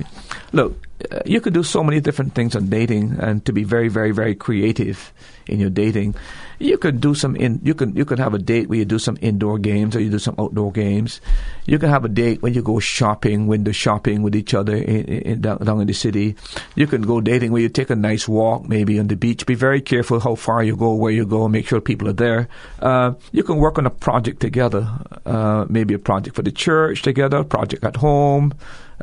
look, 0.52 0.76
uh, 1.10 1.20
you 1.24 1.40
could 1.40 1.54
do 1.54 1.62
so 1.62 1.82
many 1.82 2.00
different 2.00 2.34
things 2.34 2.56
on 2.56 2.68
dating, 2.68 3.16
and 3.20 3.44
to 3.46 3.52
be 3.52 3.64
very, 3.64 3.88
very, 3.88 4.12
very 4.12 4.34
creative 4.34 5.12
in 5.46 5.60
your 5.60 5.70
dating 5.70 6.14
you 6.58 6.78
could 6.78 7.00
do 7.00 7.14
some 7.14 7.36
in 7.36 7.60
you 7.62 7.74
can 7.74 7.94
you 7.96 8.04
could 8.04 8.18
have 8.18 8.34
a 8.34 8.38
date 8.38 8.68
where 8.68 8.78
you 8.78 8.84
do 8.84 8.98
some 8.98 9.18
indoor 9.20 9.58
games 9.58 9.96
or 9.96 10.00
you 10.00 10.10
do 10.10 10.18
some 10.18 10.34
outdoor 10.38 10.72
games. 10.72 11.20
You 11.66 11.78
can 11.78 11.90
have 11.90 12.04
a 12.04 12.08
date 12.08 12.42
when 12.42 12.54
you 12.54 12.62
go 12.62 12.78
shopping, 12.78 13.46
window 13.46 13.72
shopping 13.72 14.22
with 14.22 14.36
each 14.36 14.54
other 14.54 14.74
in, 14.76 15.04
in, 15.04 15.40
down, 15.40 15.58
down 15.58 15.80
in 15.80 15.86
the 15.86 15.94
city. 15.94 16.36
You 16.74 16.86
can 16.86 17.02
go 17.02 17.20
dating 17.20 17.52
where 17.52 17.62
you 17.62 17.68
take 17.68 17.90
a 17.90 17.96
nice 17.96 18.28
walk, 18.28 18.68
maybe 18.68 18.98
on 18.98 19.08
the 19.08 19.16
beach. 19.16 19.46
Be 19.46 19.54
very 19.54 19.80
careful 19.80 20.20
how 20.20 20.34
far 20.34 20.62
you 20.62 20.76
go, 20.76 20.94
where 20.94 21.12
you 21.12 21.24
go, 21.24 21.48
make 21.48 21.66
sure 21.66 21.80
people 21.80 22.08
are 22.08 22.14
there. 22.14 22.48
Uh, 22.80 23.14
you 23.32 23.42
can 23.42 23.56
work 23.56 23.78
on 23.78 23.86
a 23.86 23.90
project 23.90 24.40
together, 24.40 24.88
uh, 25.24 25.64
maybe 25.68 25.94
a 25.94 25.98
project 25.98 26.36
for 26.36 26.42
the 26.42 26.52
church 26.52 27.02
together, 27.02 27.38
a 27.38 27.44
project 27.44 27.84
at 27.84 27.96
home. 27.96 28.13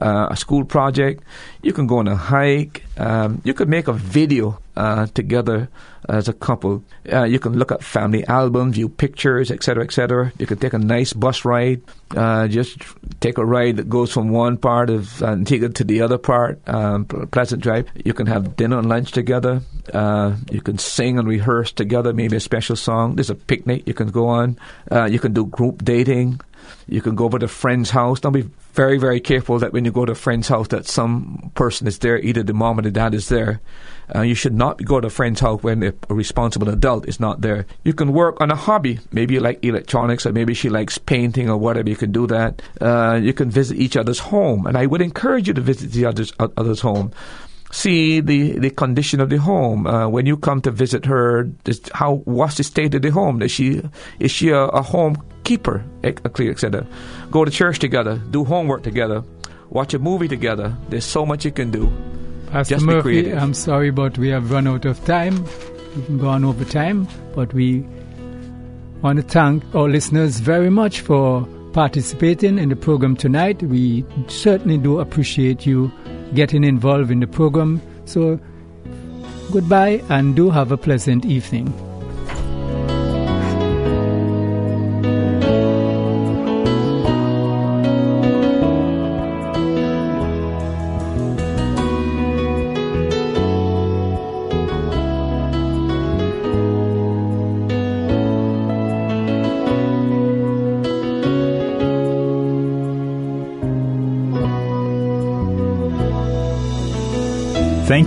Uh, 0.02 0.30
a 0.32 0.38
school 0.38 0.64
project. 0.64 1.22
You 1.62 1.74
can 1.74 1.86
go 1.86 2.00
on 2.00 2.08
a 2.08 2.16
hike. 2.16 2.84
Um, 2.98 3.42
you 3.44 3.54
could 3.54 3.68
make 3.68 3.88
a 3.88 3.94
video 3.94 4.58
uh, 4.76 5.06
together 5.08 5.70
as 6.10 6.28
a 6.28 6.34
couple. 6.34 6.84
Uh, 7.12 7.24
you 7.24 7.40
can 7.40 7.58
look 7.58 7.72
at 7.72 7.84
family 7.84 8.26
albums, 8.26 8.76
view 8.76 8.90
pictures, 8.90 9.52
etc., 9.52 9.84
etc. 9.84 10.32
You 10.38 10.48
can 10.48 10.58
take 10.58 10.74
a 10.74 10.80
nice 10.80 11.14
bus 11.14 11.46
ride. 11.46 11.82
Uh, 12.16 12.48
just 12.48 12.78
take 13.20 13.38
a 13.38 13.46
ride 13.46 13.78
that 13.78 13.90
goes 13.90 14.12
from 14.12 14.30
one 14.30 14.58
part 14.58 14.90
of 14.90 15.22
Antigua 15.22 15.70
to 15.70 15.84
the 15.84 16.02
other 16.02 16.18
part, 16.18 16.60
um, 16.68 17.06
Pleasant 17.06 17.62
Drive. 17.62 17.88
You 18.04 18.14
can 18.14 18.28
have 18.28 18.56
dinner 18.56 18.80
and 18.80 18.90
lunch 18.90 19.12
together. 19.12 19.62
Uh, 19.94 20.36
you 20.50 20.62
can 20.62 20.78
sing 20.78 21.20
and 21.20 21.28
rehearse 21.28 21.72
together, 21.72 22.14
maybe 22.14 22.38
a 22.38 22.40
special 22.40 22.76
song. 22.76 23.16
There's 23.16 23.30
a 23.30 23.36
picnic 23.36 23.88
you 23.88 23.94
can 23.94 24.10
go 24.10 24.28
on. 24.28 24.58
Uh, 24.92 25.06
you 25.06 25.20
can 25.20 25.34
do 25.34 25.46
group 25.46 25.84
dating. 25.84 26.40
You 26.88 27.02
can 27.02 27.16
go 27.16 27.26
over 27.26 27.40
to 27.40 27.46
a 27.46 27.50
friend's 27.50 27.90
house. 27.90 28.20
Don't 28.20 28.34
be 28.34 28.50
very, 28.74 28.98
very 28.98 29.20
careful 29.20 29.60
that 29.60 29.74
when 29.74 29.86
you 29.86 29.92
go 29.92 30.06
to 30.06 30.14
a 30.14 30.16
friend's 30.16 30.48
house 30.48 30.70
that 30.70 30.88
some 30.88 31.52
person 31.56 31.88
is 31.88 32.00
there, 32.00 32.20
either 32.20 32.44
the 32.44 32.54
mom 32.54 32.80
or 32.80 32.82
the 32.82 32.92
dad 32.92 33.14
is 33.14 33.30
there. 33.30 33.60
Uh, 34.14 34.22
you 34.22 34.36
should 34.36 34.54
not 34.54 34.84
go 34.84 35.00
to 35.00 35.08
a 35.08 35.10
friend's 35.10 35.40
house 35.40 35.64
when 35.64 35.84
a 35.84 35.94
responsible 36.14 36.70
adult 36.70 37.08
is 37.08 37.20
not 37.20 37.42
there. 37.42 37.66
You 37.84 37.94
can 37.94 38.12
work 38.12 38.42
on 38.42 38.52
a 38.52 38.56
hobby. 38.56 39.00
Maybe 39.12 39.36
you 39.36 39.40
like 39.40 39.64
electronics, 39.64 40.26
or 40.26 40.34
maybe 40.34 40.54
she 40.54 40.70
likes 40.70 40.98
painting, 40.98 41.50
or 41.50 41.58
whatever. 41.58 41.90
You 41.90 41.96
can 41.96 42.12
do 42.12 42.28
that. 42.28 42.62
Uh, 42.82 43.20
you 43.22 43.34
can 43.34 43.50
visit 43.50 43.78
each 43.78 43.96
other's 43.96 44.20
home, 44.20 44.68
and 44.68 44.78
I 44.78 44.86
would 44.86 45.02
encourage 45.02 45.48
you 45.48 45.54
to 45.54 45.62
visit 45.62 45.92
the 45.92 46.06
other's 46.06 46.34
other's 46.40 46.82
home. 46.82 47.14
see 47.72 48.20
the, 48.20 48.60
the 48.60 48.70
condition 48.70 49.22
of 49.22 49.30
the 49.30 49.38
home. 49.38 49.88
Uh, 49.88 50.08
when 50.08 50.26
you 50.26 50.38
come 50.38 50.62
to 50.62 50.72
visit 50.72 51.06
her, 51.06 51.50
this, 51.64 51.82
how 51.94 52.16
what's 52.26 52.58
the 52.58 52.64
state 52.64 52.94
of 52.94 53.02
the 53.02 53.12
home? 53.12 53.42
Is 53.42 53.52
she 53.52 53.82
is 54.20 54.32
she 54.32 54.50
a, 54.50 54.64
a 54.66 54.82
home 54.82 55.16
keeper? 55.44 55.84
Etc. 56.04 56.86
Go 57.30 57.46
to 57.46 57.52
church 57.52 57.80
together, 57.80 58.22
do 58.32 58.44
homework 58.44 58.84
together, 58.84 59.24
watch 59.70 59.94
a 59.94 60.00
movie 60.00 60.28
together. 60.28 60.76
There's 60.90 61.06
so 61.06 61.26
much 61.26 61.46
you 61.46 61.52
can 61.52 61.72
do. 61.72 61.92
Pastor 62.48 62.76
Just 62.76 62.86
be 62.86 62.94
Murphy, 62.94 63.02
creative. 63.02 63.38
I'm 63.38 63.54
sorry, 63.54 63.92
but 63.92 64.18
we 64.18 64.30
have 64.30 64.52
run 64.52 64.68
out 64.68 64.86
of 64.86 65.04
time. 65.06 65.46
We've 65.96 66.20
gone 66.20 66.44
over 66.44 66.66
time, 66.66 67.08
but 67.36 67.54
we 67.54 67.86
want 69.02 69.18
to 69.18 69.24
thank 69.24 69.64
our 69.74 69.90
listeners 69.90 70.40
very 70.40 70.70
much 70.70 71.02
for 71.02 71.48
participating 71.74 72.60
in 72.60 72.70
the 72.70 72.76
program 72.76 73.16
tonight. 73.16 73.64
We 73.64 74.06
certainly 74.28 74.78
do 74.78 75.00
appreciate 75.00 75.66
you 75.66 75.92
getting 76.34 76.64
involved 76.64 77.12
in 77.12 77.20
the 77.20 77.28
program. 77.28 77.82
So, 78.06 78.40
goodbye 79.52 80.04
and 80.10 80.36
do 80.36 80.50
have 80.50 80.72
a 80.72 80.78
pleasant 80.78 81.26
evening. 81.26 81.74